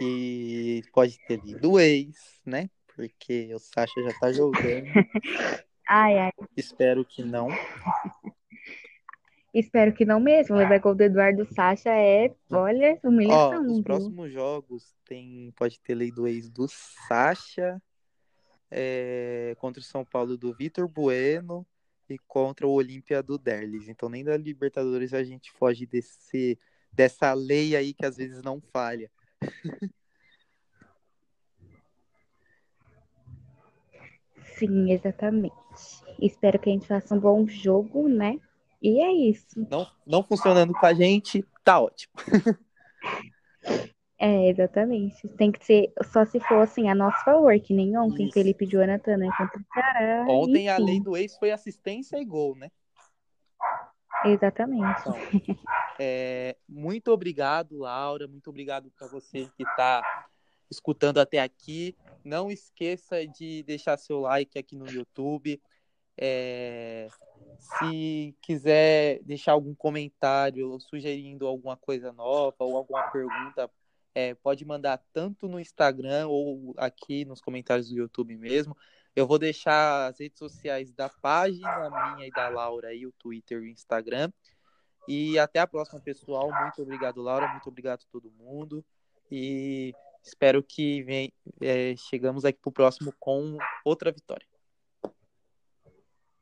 E 0.00 0.82
pode 0.92 1.18
ter 1.26 1.40
lido 1.44 1.80
ex, 1.80 2.40
né? 2.46 2.70
Porque 2.94 3.52
o 3.54 3.58
Sasha 3.58 4.00
já 4.02 4.18
tá 4.20 4.30
jogando. 4.32 4.84
ai, 5.88 6.18
ai. 6.18 6.30
Espero 6.56 7.04
que 7.04 7.24
não. 7.24 7.48
Espero 9.52 9.92
que 9.92 10.04
não 10.04 10.20
mesmo. 10.20 10.56
Levar 10.56 10.78
gol 10.78 10.94
do 10.94 11.02
Eduardo 11.02 11.44
Sacha 11.52 11.90
é, 11.90 12.32
olha, 12.50 12.98
humilhação. 13.02 13.66
Ó, 13.66 13.72
os 13.72 13.82
próximos 13.82 14.32
jogos 14.32 14.94
tem, 15.04 15.52
pode 15.56 15.80
ter 15.80 15.94
lei 15.94 16.12
do 16.12 16.26
ex 16.26 16.48
do 16.48 16.68
Sacha, 16.68 17.82
é, 18.70 19.56
contra 19.58 19.80
o 19.80 19.84
São 19.84 20.04
Paulo 20.04 20.36
do 20.36 20.54
Vitor 20.54 20.86
Bueno 20.88 21.66
e 22.08 22.16
contra 22.28 22.66
o 22.66 22.72
Olímpia 22.72 23.22
do 23.22 23.36
Derlis. 23.36 23.88
Então 23.88 24.08
nem 24.08 24.22
da 24.22 24.36
Libertadores 24.36 25.12
a 25.12 25.24
gente 25.24 25.50
foge 25.50 25.84
desse, 25.84 26.56
dessa 26.92 27.32
lei 27.32 27.74
aí 27.74 27.92
que 27.92 28.06
às 28.06 28.16
vezes 28.16 28.42
não 28.42 28.60
falha. 28.72 29.10
Sim, 34.60 34.92
exatamente. 34.92 35.54
Espero 36.20 36.58
que 36.58 36.68
a 36.68 36.72
gente 36.72 36.86
faça 36.86 37.14
um 37.14 37.18
bom 37.18 37.46
jogo, 37.46 38.06
né? 38.08 38.38
E 38.82 39.00
é 39.00 39.12
isso. 39.12 39.66
Não, 39.70 39.86
não 40.06 40.22
funcionando 40.22 40.72
com 40.72 40.86
a 40.86 40.94
gente, 40.94 41.44
tá 41.64 41.80
ótimo. 41.80 42.12
É, 44.22 44.50
exatamente. 44.50 45.26
Tem 45.28 45.50
que 45.50 45.64
ser 45.64 45.90
só 46.12 46.26
se 46.26 46.38
for 46.40 46.60
assim, 46.60 46.90
a 46.90 46.94
nosso 46.94 47.24
favor, 47.24 47.58
que 47.58 47.72
nem 47.72 47.96
ontem, 47.96 48.24
Isso. 48.24 48.34
Felipe 48.34 48.66
e 48.66 48.68
Jonathan, 48.68 49.16
né? 49.16 49.30
Contra 49.34 49.58
o 49.58 49.64
Ceará. 49.72 50.26
Ontem 50.28 50.68
a 50.68 50.76
lei 50.76 51.00
do 51.00 51.16
ex 51.16 51.38
foi 51.38 51.50
assistência 51.50 52.18
e 52.18 52.24
gol, 52.26 52.54
né? 52.54 52.70
Exatamente. 54.26 55.00
Então, 55.00 55.16
é, 55.98 56.54
muito 56.68 57.10
obrigado, 57.10 57.78
Laura. 57.78 58.28
Muito 58.28 58.50
obrigado 58.50 58.90
para 58.90 59.08
você 59.08 59.48
que 59.56 59.62
está 59.62 60.02
escutando 60.70 61.18
até 61.18 61.40
aqui. 61.40 61.96
Não 62.22 62.50
esqueça 62.50 63.26
de 63.26 63.62
deixar 63.62 63.96
seu 63.96 64.20
like 64.20 64.58
aqui 64.58 64.76
no 64.76 64.86
YouTube. 64.86 65.58
É, 66.22 67.08
se 67.58 68.36
quiser 68.42 69.20
deixar 69.22 69.52
algum 69.52 69.74
comentário 69.74 70.78
sugerindo 70.80 71.46
alguma 71.46 71.76
coisa 71.76 72.12
nova 72.12 72.56
ou 72.58 72.76
alguma 72.76 73.04
pergunta, 73.10 73.70
é, 74.14 74.34
pode 74.34 74.64
mandar 74.64 75.02
tanto 75.12 75.48
no 75.48 75.58
Instagram 75.58 76.26
ou 76.28 76.74
aqui 76.76 77.24
nos 77.24 77.40
comentários 77.40 77.88
do 77.88 77.96
YouTube 77.96 78.36
mesmo. 78.36 78.76
Eu 79.16 79.26
vou 79.26 79.38
deixar 79.38 80.08
as 80.08 80.20
redes 80.20 80.38
sociais 80.38 80.92
da 80.92 81.08
página 81.08 82.14
minha 82.14 82.28
e 82.28 82.30
da 82.30 82.48
Laura 82.48 82.88
aí, 82.88 83.06
o 83.06 83.12
Twitter 83.12 83.58
e 83.62 83.62
o 83.62 83.68
Instagram. 83.68 84.30
E 85.08 85.38
até 85.38 85.58
a 85.58 85.66
próxima, 85.66 86.00
pessoal. 86.00 86.50
Muito 86.52 86.82
obrigado, 86.82 87.22
Laura. 87.22 87.48
Muito 87.48 87.68
obrigado 87.68 88.02
a 88.02 88.12
todo 88.12 88.30
mundo. 88.30 88.84
E 89.30 89.94
espero 90.22 90.62
que 90.62 91.02
vem, 91.02 91.32
é, 91.60 91.94
chegamos 91.96 92.44
aqui 92.44 92.58
para 92.60 92.68
o 92.68 92.72
próximo 92.72 93.12
com 93.18 93.56
outra 93.84 94.12
vitória. 94.12 94.46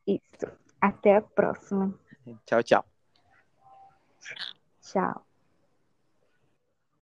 Isso. 0.09 0.51
Até 0.81 1.17
a 1.17 1.21
próxima. 1.21 1.95
Tchau, 2.47 2.63
tchau. 2.63 2.85
Tchau. 4.81 5.28